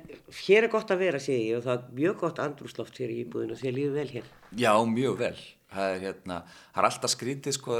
hér 0.47 0.67
er 0.67 0.73
gott 0.73 0.91
að 0.91 1.05
vera, 1.05 1.21
segi 1.23 1.53
ég, 1.53 1.61
og 1.61 1.67
það 1.67 1.77
er 1.77 1.97
mjög 2.01 2.17
gott 2.25 2.41
andrúsloft 2.43 2.97
hér 2.99 3.13
í 3.15 3.21
íbúðinu 3.23 3.55
og 3.55 3.61
þið 3.61 3.77
líður 3.77 3.99
vel 4.01 4.09
hér. 4.17 4.31
Já, 4.59 4.73
mjög 4.91 5.19
vel. 5.21 5.37
Það 5.71 5.93
er, 5.93 6.01
hérna, 6.03 6.39
það 6.73 6.81
er 6.83 6.89
alltaf 6.89 7.13
skrítið 7.13 7.55
sko, 7.55 7.77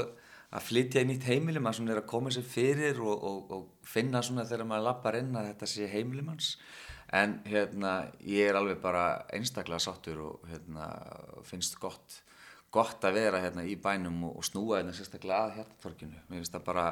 að 0.51 0.65
flytja 0.67 1.03
í 1.03 1.07
nýtt 1.07 1.27
heimili, 1.29 1.61
maður 1.63 1.93
er 1.93 2.01
að 2.01 2.09
koma 2.11 2.31
sér 2.33 2.43
fyrir 2.47 2.99
og, 2.99 3.23
og, 3.23 3.53
og 3.55 3.87
finna 3.87 4.21
svona 4.25 4.43
þegar 4.47 4.67
maður 4.67 4.87
lappar 4.89 5.17
inn 5.21 5.35
að 5.39 5.47
þetta 5.51 5.69
sé 5.71 5.87
heimilimanns. 5.91 6.55
En 7.15 7.37
hérna, 7.47 7.93
ég 8.23 8.49
er 8.49 8.55
alveg 8.59 8.79
bara 8.83 9.05
einstaklega 9.35 9.79
sáttur 9.83 10.19
og 10.23 10.45
hérna, 10.51 10.87
finnst 11.47 11.75
gott, 11.79 12.21
gott 12.71 13.03
að 13.07 13.17
vera 13.19 13.41
hérna, 13.43 13.65
í 13.67 13.75
bænum 13.79 14.23
og, 14.29 14.37
og 14.39 14.47
snúa 14.47 14.79
hérna 14.79 14.95
sérstaklega 14.95 15.47
að 15.47 15.57
hérna 15.59 15.81
torkinu. 15.83 16.23
Mér 16.29 16.39
finnst 16.39 16.55
það 16.55 16.67
bara 16.67 16.85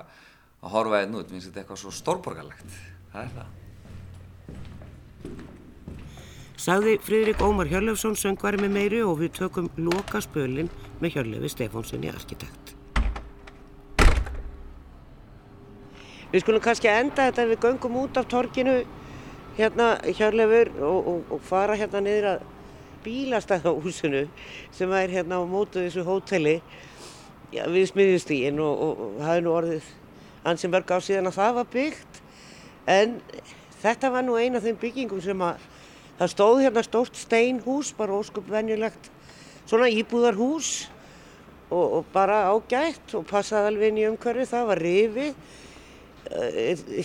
að 0.59 0.75
horfa 0.75 1.01
hérna 1.03 1.21
út, 1.21 1.27
mér 1.27 1.39
finnst 1.39 1.51
þetta 1.51 1.63
eitthvað 1.63 1.83
svo 1.83 1.95
stórborgarlegt. 1.99 2.79
Það 3.13 3.21
er 3.25 3.31
það. 3.39 3.57
Sagði 6.59 6.97
Fridrik 6.99 7.39
Ómar 7.39 7.69
Hjörlefsson 7.71 8.17
söngvari 8.19 8.59
með 8.59 8.73
meiri 8.75 8.99
og 9.07 9.21
við 9.21 9.37
tökum 9.37 9.71
loka 9.79 10.19
spölinn 10.23 10.67
með 10.99 11.15
Hjörlefi 11.15 11.53
Stefánssoni 11.55 12.11
arkitekt. 12.11 12.68
Við 16.29 16.43
skulum 16.43 16.63
kannski 16.63 16.91
enda 16.91 17.27
þetta 17.29 17.45
við 17.49 17.63
göngum 17.65 17.97
út 18.03 18.19
af 18.19 18.27
torkinu 18.29 18.75
hérna 19.57 19.89
Hjörlefur 20.05 20.71
og, 20.77 21.07
og, 21.13 21.33
og 21.35 21.41
fara 21.47 21.77
hérna 21.79 22.03
niður 22.05 22.29
að 22.35 22.43
bílastæðahúsinu 23.05 24.25
sem 24.75 24.93
er 24.93 25.15
hérna 25.15 25.39
á 25.41 25.43
mótu 25.49 25.81
þessu 25.81 26.05
hóteli. 26.07 26.59
Já, 27.49 27.63
við 27.65 27.89
smiðjustígin 27.89 28.61
og, 28.61 28.85
og 28.85 29.17
það 29.23 29.35
er 29.35 29.45
nú 29.45 29.55
orðið 29.55 29.89
ansið 30.51 30.73
mörg 30.75 30.93
á 30.93 30.97
síðan 31.01 31.31
að 31.31 31.39
það 31.39 31.57
var 31.57 31.73
byggt. 31.73 32.21
En 32.89 33.17
þetta 33.81 34.13
var 34.13 34.27
nú 34.27 34.37
eina 34.37 34.61
af 34.61 34.67
þeim 34.67 34.81
byggingum 34.83 35.23
sem 35.25 35.45
að 35.47 35.67
Það 36.19 36.31
stóð 36.33 36.57
hérna 36.65 36.81
stórt 36.83 37.15
steinhús, 37.15 37.93
bara 37.95 38.17
óskup 38.19 38.49
venjulegt, 38.51 39.05
svona 39.63 39.87
íbúðarhús 39.87 40.89
og, 41.71 42.01
bara 42.11 42.41
ágætt 42.51 43.13
og 43.15 43.23
passaði 43.29 43.69
alveg 43.69 43.93
inn 43.93 43.99
í 44.01 44.03
umhverfi. 44.09 44.49
Það 44.49 44.65
var 44.67 44.81
rifi. 44.83 45.27
uh, 45.29 45.68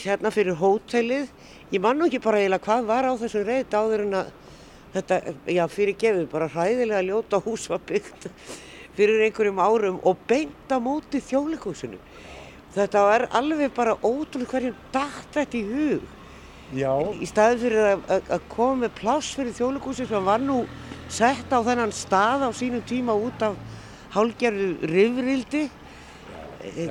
hérna 0.04 0.32
fyrir 0.34 0.56
hótelið. 0.58 1.28
Ég 1.72 1.82
man 1.82 1.98
nú 1.98 2.08
ekki 2.08 2.22
bara 2.24 2.42
eiginlega 2.42 2.64
hvað 2.64 2.88
var 2.90 3.08
á 3.08 3.12
þessum 3.20 3.46
reyð 3.48 3.76
áður 3.78 4.04
en 4.06 4.18
að 4.20 4.32
þetta, 4.94 5.20
já 5.50 5.64
fyrir 5.70 5.98
gefið, 5.98 6.26
bara 6.30 6.50
hræðilega 6.52 7.02
ljóta 7.08 7.40
hús 7.42 7.68
var 7.70 7.82
byggt 7.88 8.28
fyrir 8.94 9.24
einhverjum 9.26 9.62
árum 9.62 10.00
og 10.06 10.20
beint 10.28 10.70
á 10.70 10.78
móti 10.78 11.22
þjólikúsinu. 11.24 11.98
Þetta 12.74 13.06
var 13.06 13.28
alveg 13.38 13.72
bara 13.74 13.94
ótrúlega 14.02 14.50
hverjum 14.50 14.76
dætt 14.94 15.34
þetta 15.34 15.58
í 15.58 15.64
hug. 15.70 16.06
Já. 16.74 16.90
Í 17.20 17.26
staðin 17.28 17.60
fyrir 17.62 17.86
að, 17.92 18.04
að, 18.34 18.46
koma 18.50 18.84
með 18.84 18.94
pláss 18.98 19.34
fyrir 19.36 19.54
þjóðleikúsi 19.54 20.06
sem 20.08 20.26
var 20.26 20.42
nú 20.42 20.64
sett 21.12 21.52
á 21.52 21.58
þennan 21.62 21.92
stað 21.94 22.46
á 22.48 22.50
sínum 22.56 22.82
tíma 22.88 23.14
út 23.14 23.42
af 23.46 23.58
hálgerðu 24.14 24.88
rifrildi. 24.90 25.68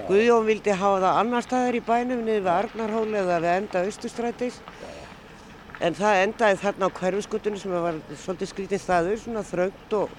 Guðjón 0.07 0.45
vildi 0.45 0.73
hafa 0.77 0.99
það 1.01 1.19
annar 1.21 1.45
staðar 1.45 1.77
í 1.77 1.83
bænum 1.83 2.19
niður 2.21 2.43
við 2.45 2.51
Arnarhóli 2.53 3.17
eða 3.23 3.39
við 3.41 3.55
enda 3.57 3.85
Östustrætis. 3.89 4.59
En 5.83 5.97
það 5.97 6.19
endaði 6.23 6.59
þarna 6.61 6.89
á 6.89 6.95
hverfiskutunni 6.99 7.59
sem 7.59 7.73
var 7.73 7.97
svolítið 8.21 8.51
skrítið 8.51 8.83
staður, 8.83 9.17
svona 9.19 9.43
þröngt 9.47 9.95
og, 9.97 10.13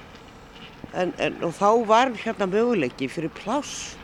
en, 0.92 1.12
en, 1.22 1.38
og 1.46 1.54
þá 1.56 1.68
var 1.88 2.10
hérna 2.18 2.48
möguleiki 2.50 3.08
fyrir 3.08 3.32
pláss. 3.36 3.94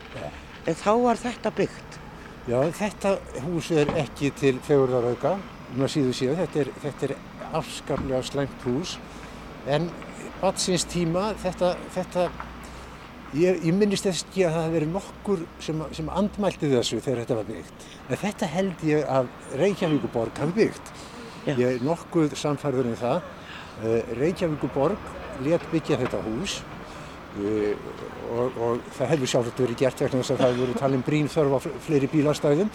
En 0.65 0.77
þá 0.77 0.91
var 1.03 1.19
þetta 1.19 1.51
byggt. 1.57 1.99
Já, 2.49 2.57
þetta 2.73 3.11
hús 3.45 3.67
er 3.75 3.91
ekki 4.01 4.31
til 4.39 4.55
fegurðarauka, 4.65 5.35
um 5.75 5.83
að 5.85 5.91
síðu 5.93 6.15
síðan, 6.17 6.39
þetta 6.39 6.63
er, 6.63 6.71
þetta 6.85 7.07
er 7.07 7.13
afskaplega 7.59 8.21
slæmt 8.25 8.63
hús, 8.65 8.95
en 9.69 9.91
batsins 10.41 10.87
tíma, 10.89 11.27
þetta, 11.43 11.75
þetta, 11.93 12.25
ég, 13.37 13.61
ég 13.65 13.75
minnist 13.75 14.07
ekki 14.09 14.45
að 14.45 14.55
það 14.55 14.65
hefði 14.65 14.75
verið 14.75 14.91
nokkur 14.95 15.45
sem, 15.63 15.83
sem 15.97 16.11
andmælti 16.11 16.71
þessu 16.71 16.99
þegar 16.99 17.23
þetta 17.23 17.39
var 17.39 17.49
byggt, 17.51 17.87
en 18.07 18.21
þetta 18.25 18.51
held 18.55 18.85
ég 18.87 19.07
að 19.17 19.31
Reykjavíkuborg 19.61 20.43
hafi 20.43 20.57
byggt. 20.57 20.93
Já. 21.45 21.55
Ég 21.55 21.65
er 21.67 21.85
nokkuð 21.85 22.35
samfærður 22.37 22.91
um 22.91 22.99
það, 22.99 23.23
uh, 23.81 24.13
Reykjavíkuborg 24.19 25.09
let 25.45 25.65
byggja 25.71 25.97
þetta 26.03 26.21
hús 26.27 26.59
og, 27.31 28.57
og 28.59 28.81
það 28.97 29.13
hefur 29.13 29.29
sjálfsagt 29.31 29.61
verið 29.63 29.77
gert 29.79 30.01
vegna 30.03 30.19
þess 30.19 30.33
að 30.33 30.41
það 30.41 30.49
hefur 30.49 30.65
verið 30.65 30.81
talin 30.81 31.05
brín 31.07 31.29
þörf 31.31 31.55
á 31.55 31.59
fleiri 31.85 32.09
bílastæðum 32.11 32.71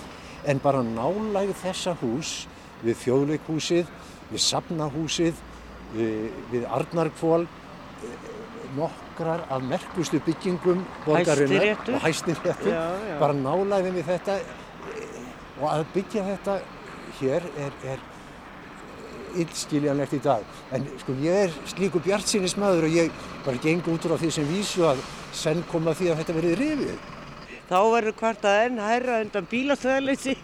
en 0.48 0.62
bara 0.64 0.80
nálægð 0.86 1.58
þessa 1.60 1.92
hús 2.00 2.32
við 2.84 2.98
þjóðleikhúsið, 3.02 3.90
við 4.30 4.42
safnahúsið, 4.44 5.42
við, 5.96 6.30
við 6.52 6.66
Arnarkvól, 6.76 7.46
nokkrar 9.16 9.46
af 9.50 9.62
merkustu 9.62 10.20
byggingum 10.20 10.84
borgarinnar 11.04 11.76
og 11.88 12.00
hæstinréttu, 12.00 12.70
bara 13.20 13.32
nálægðin 13.32 13.94
við 13.94 14.04
þetta 14.10 14.36
og 15.60 15.70
að 15.72 15.84
byggja 15.94 16.24
þetta 16.24 16.58
hér 17.20 17.42
er, 17.56 17.72
er 17.84 17.98
illskiljanlegt 19.36 20.12
í 20.12 20.20
dag. 20.24 20.44
En 20.72 20.84
sko 21.00 21.12
ég 21.22 21.46
er 21.46 21.52
slíku 21.66 22.00
bjart 22.00 22.28
sínismæður 22.28 22.88
og 22.88 22.96
ég 22.96 23.12
bara 23.44 23.60
geng 23.62 23.84
út 23.88 24.04
úr 24.04 24.16
á 24.16 24.20
því 24.20 24.30
sem 24.30 24.48
vísu 24.48 24.84
að 24.84 25.00
senn 25.32 25.64
koma 25.70 25.94
því 25.94 26.10
að 26.12 26.20
þetta 26.22 26.36
verið 26.36 26.58
rifið. 26.60 26.98
Þá 27.66 27.78
verður 27.92 28.18
hvartað 28.20 28.64
enn 28.66 28.78
hærra 28.78 29.20
undan 29.24 29.48
bílastöðaleysi. 29.50 30.36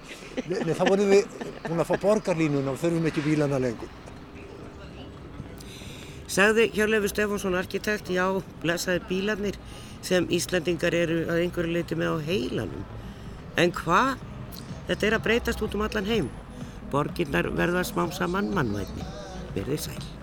Nei, 0.49 0.63
nei, 0.65 0.75
þá 0.75 0.85
vorum 0.89 1.13
við 1.13 1.37
búin 1.69 1.85
að 1.85 1.91
fá 1.93 1.97
borgarlínuna 2.03 2.73
og 2.73 2.81
þurfum 2.81 3.13
ekki 3.13 3.27
bílana 3.29 3.61
lengur. 3.63 3.93
Sagði 6.33 6.71
Hjörlefi 6.73 7.11
Stefánsson 7.13 7.59
arkitekt, 7.59 8.09
já, 8.09 8.25
blessaði 8.63 9.03
bílanir 9.11 9.59
sem 10.01 10.25
Íslandingar 10.33 10.95
eru 10.97 11.19
að 11.27 11.43
einhverju 11.43 11.75
leiti 11.75 11.99
með 11.99 12.17
á 12.17 12.25
heilanum. 12.31 12.87
En 13.61 13.75
hvað? 13.77 14.25
Þetta 14.89 15.09
er 15.11 15.19
að 15.19 15.27
breytast 15.29 15.67
út 15.67 15.77
um 15.77 15.85
allan 15.85 16.09
heim. 16.09 16.33
Borginnar 16.95 17.53
verða 17.53 17.85
smám 17.85 18.17
saman 18.17 18.49
mannvægni. 18.57 19.05
Verðið 19.53 19.89
sæl. 19.91 20.22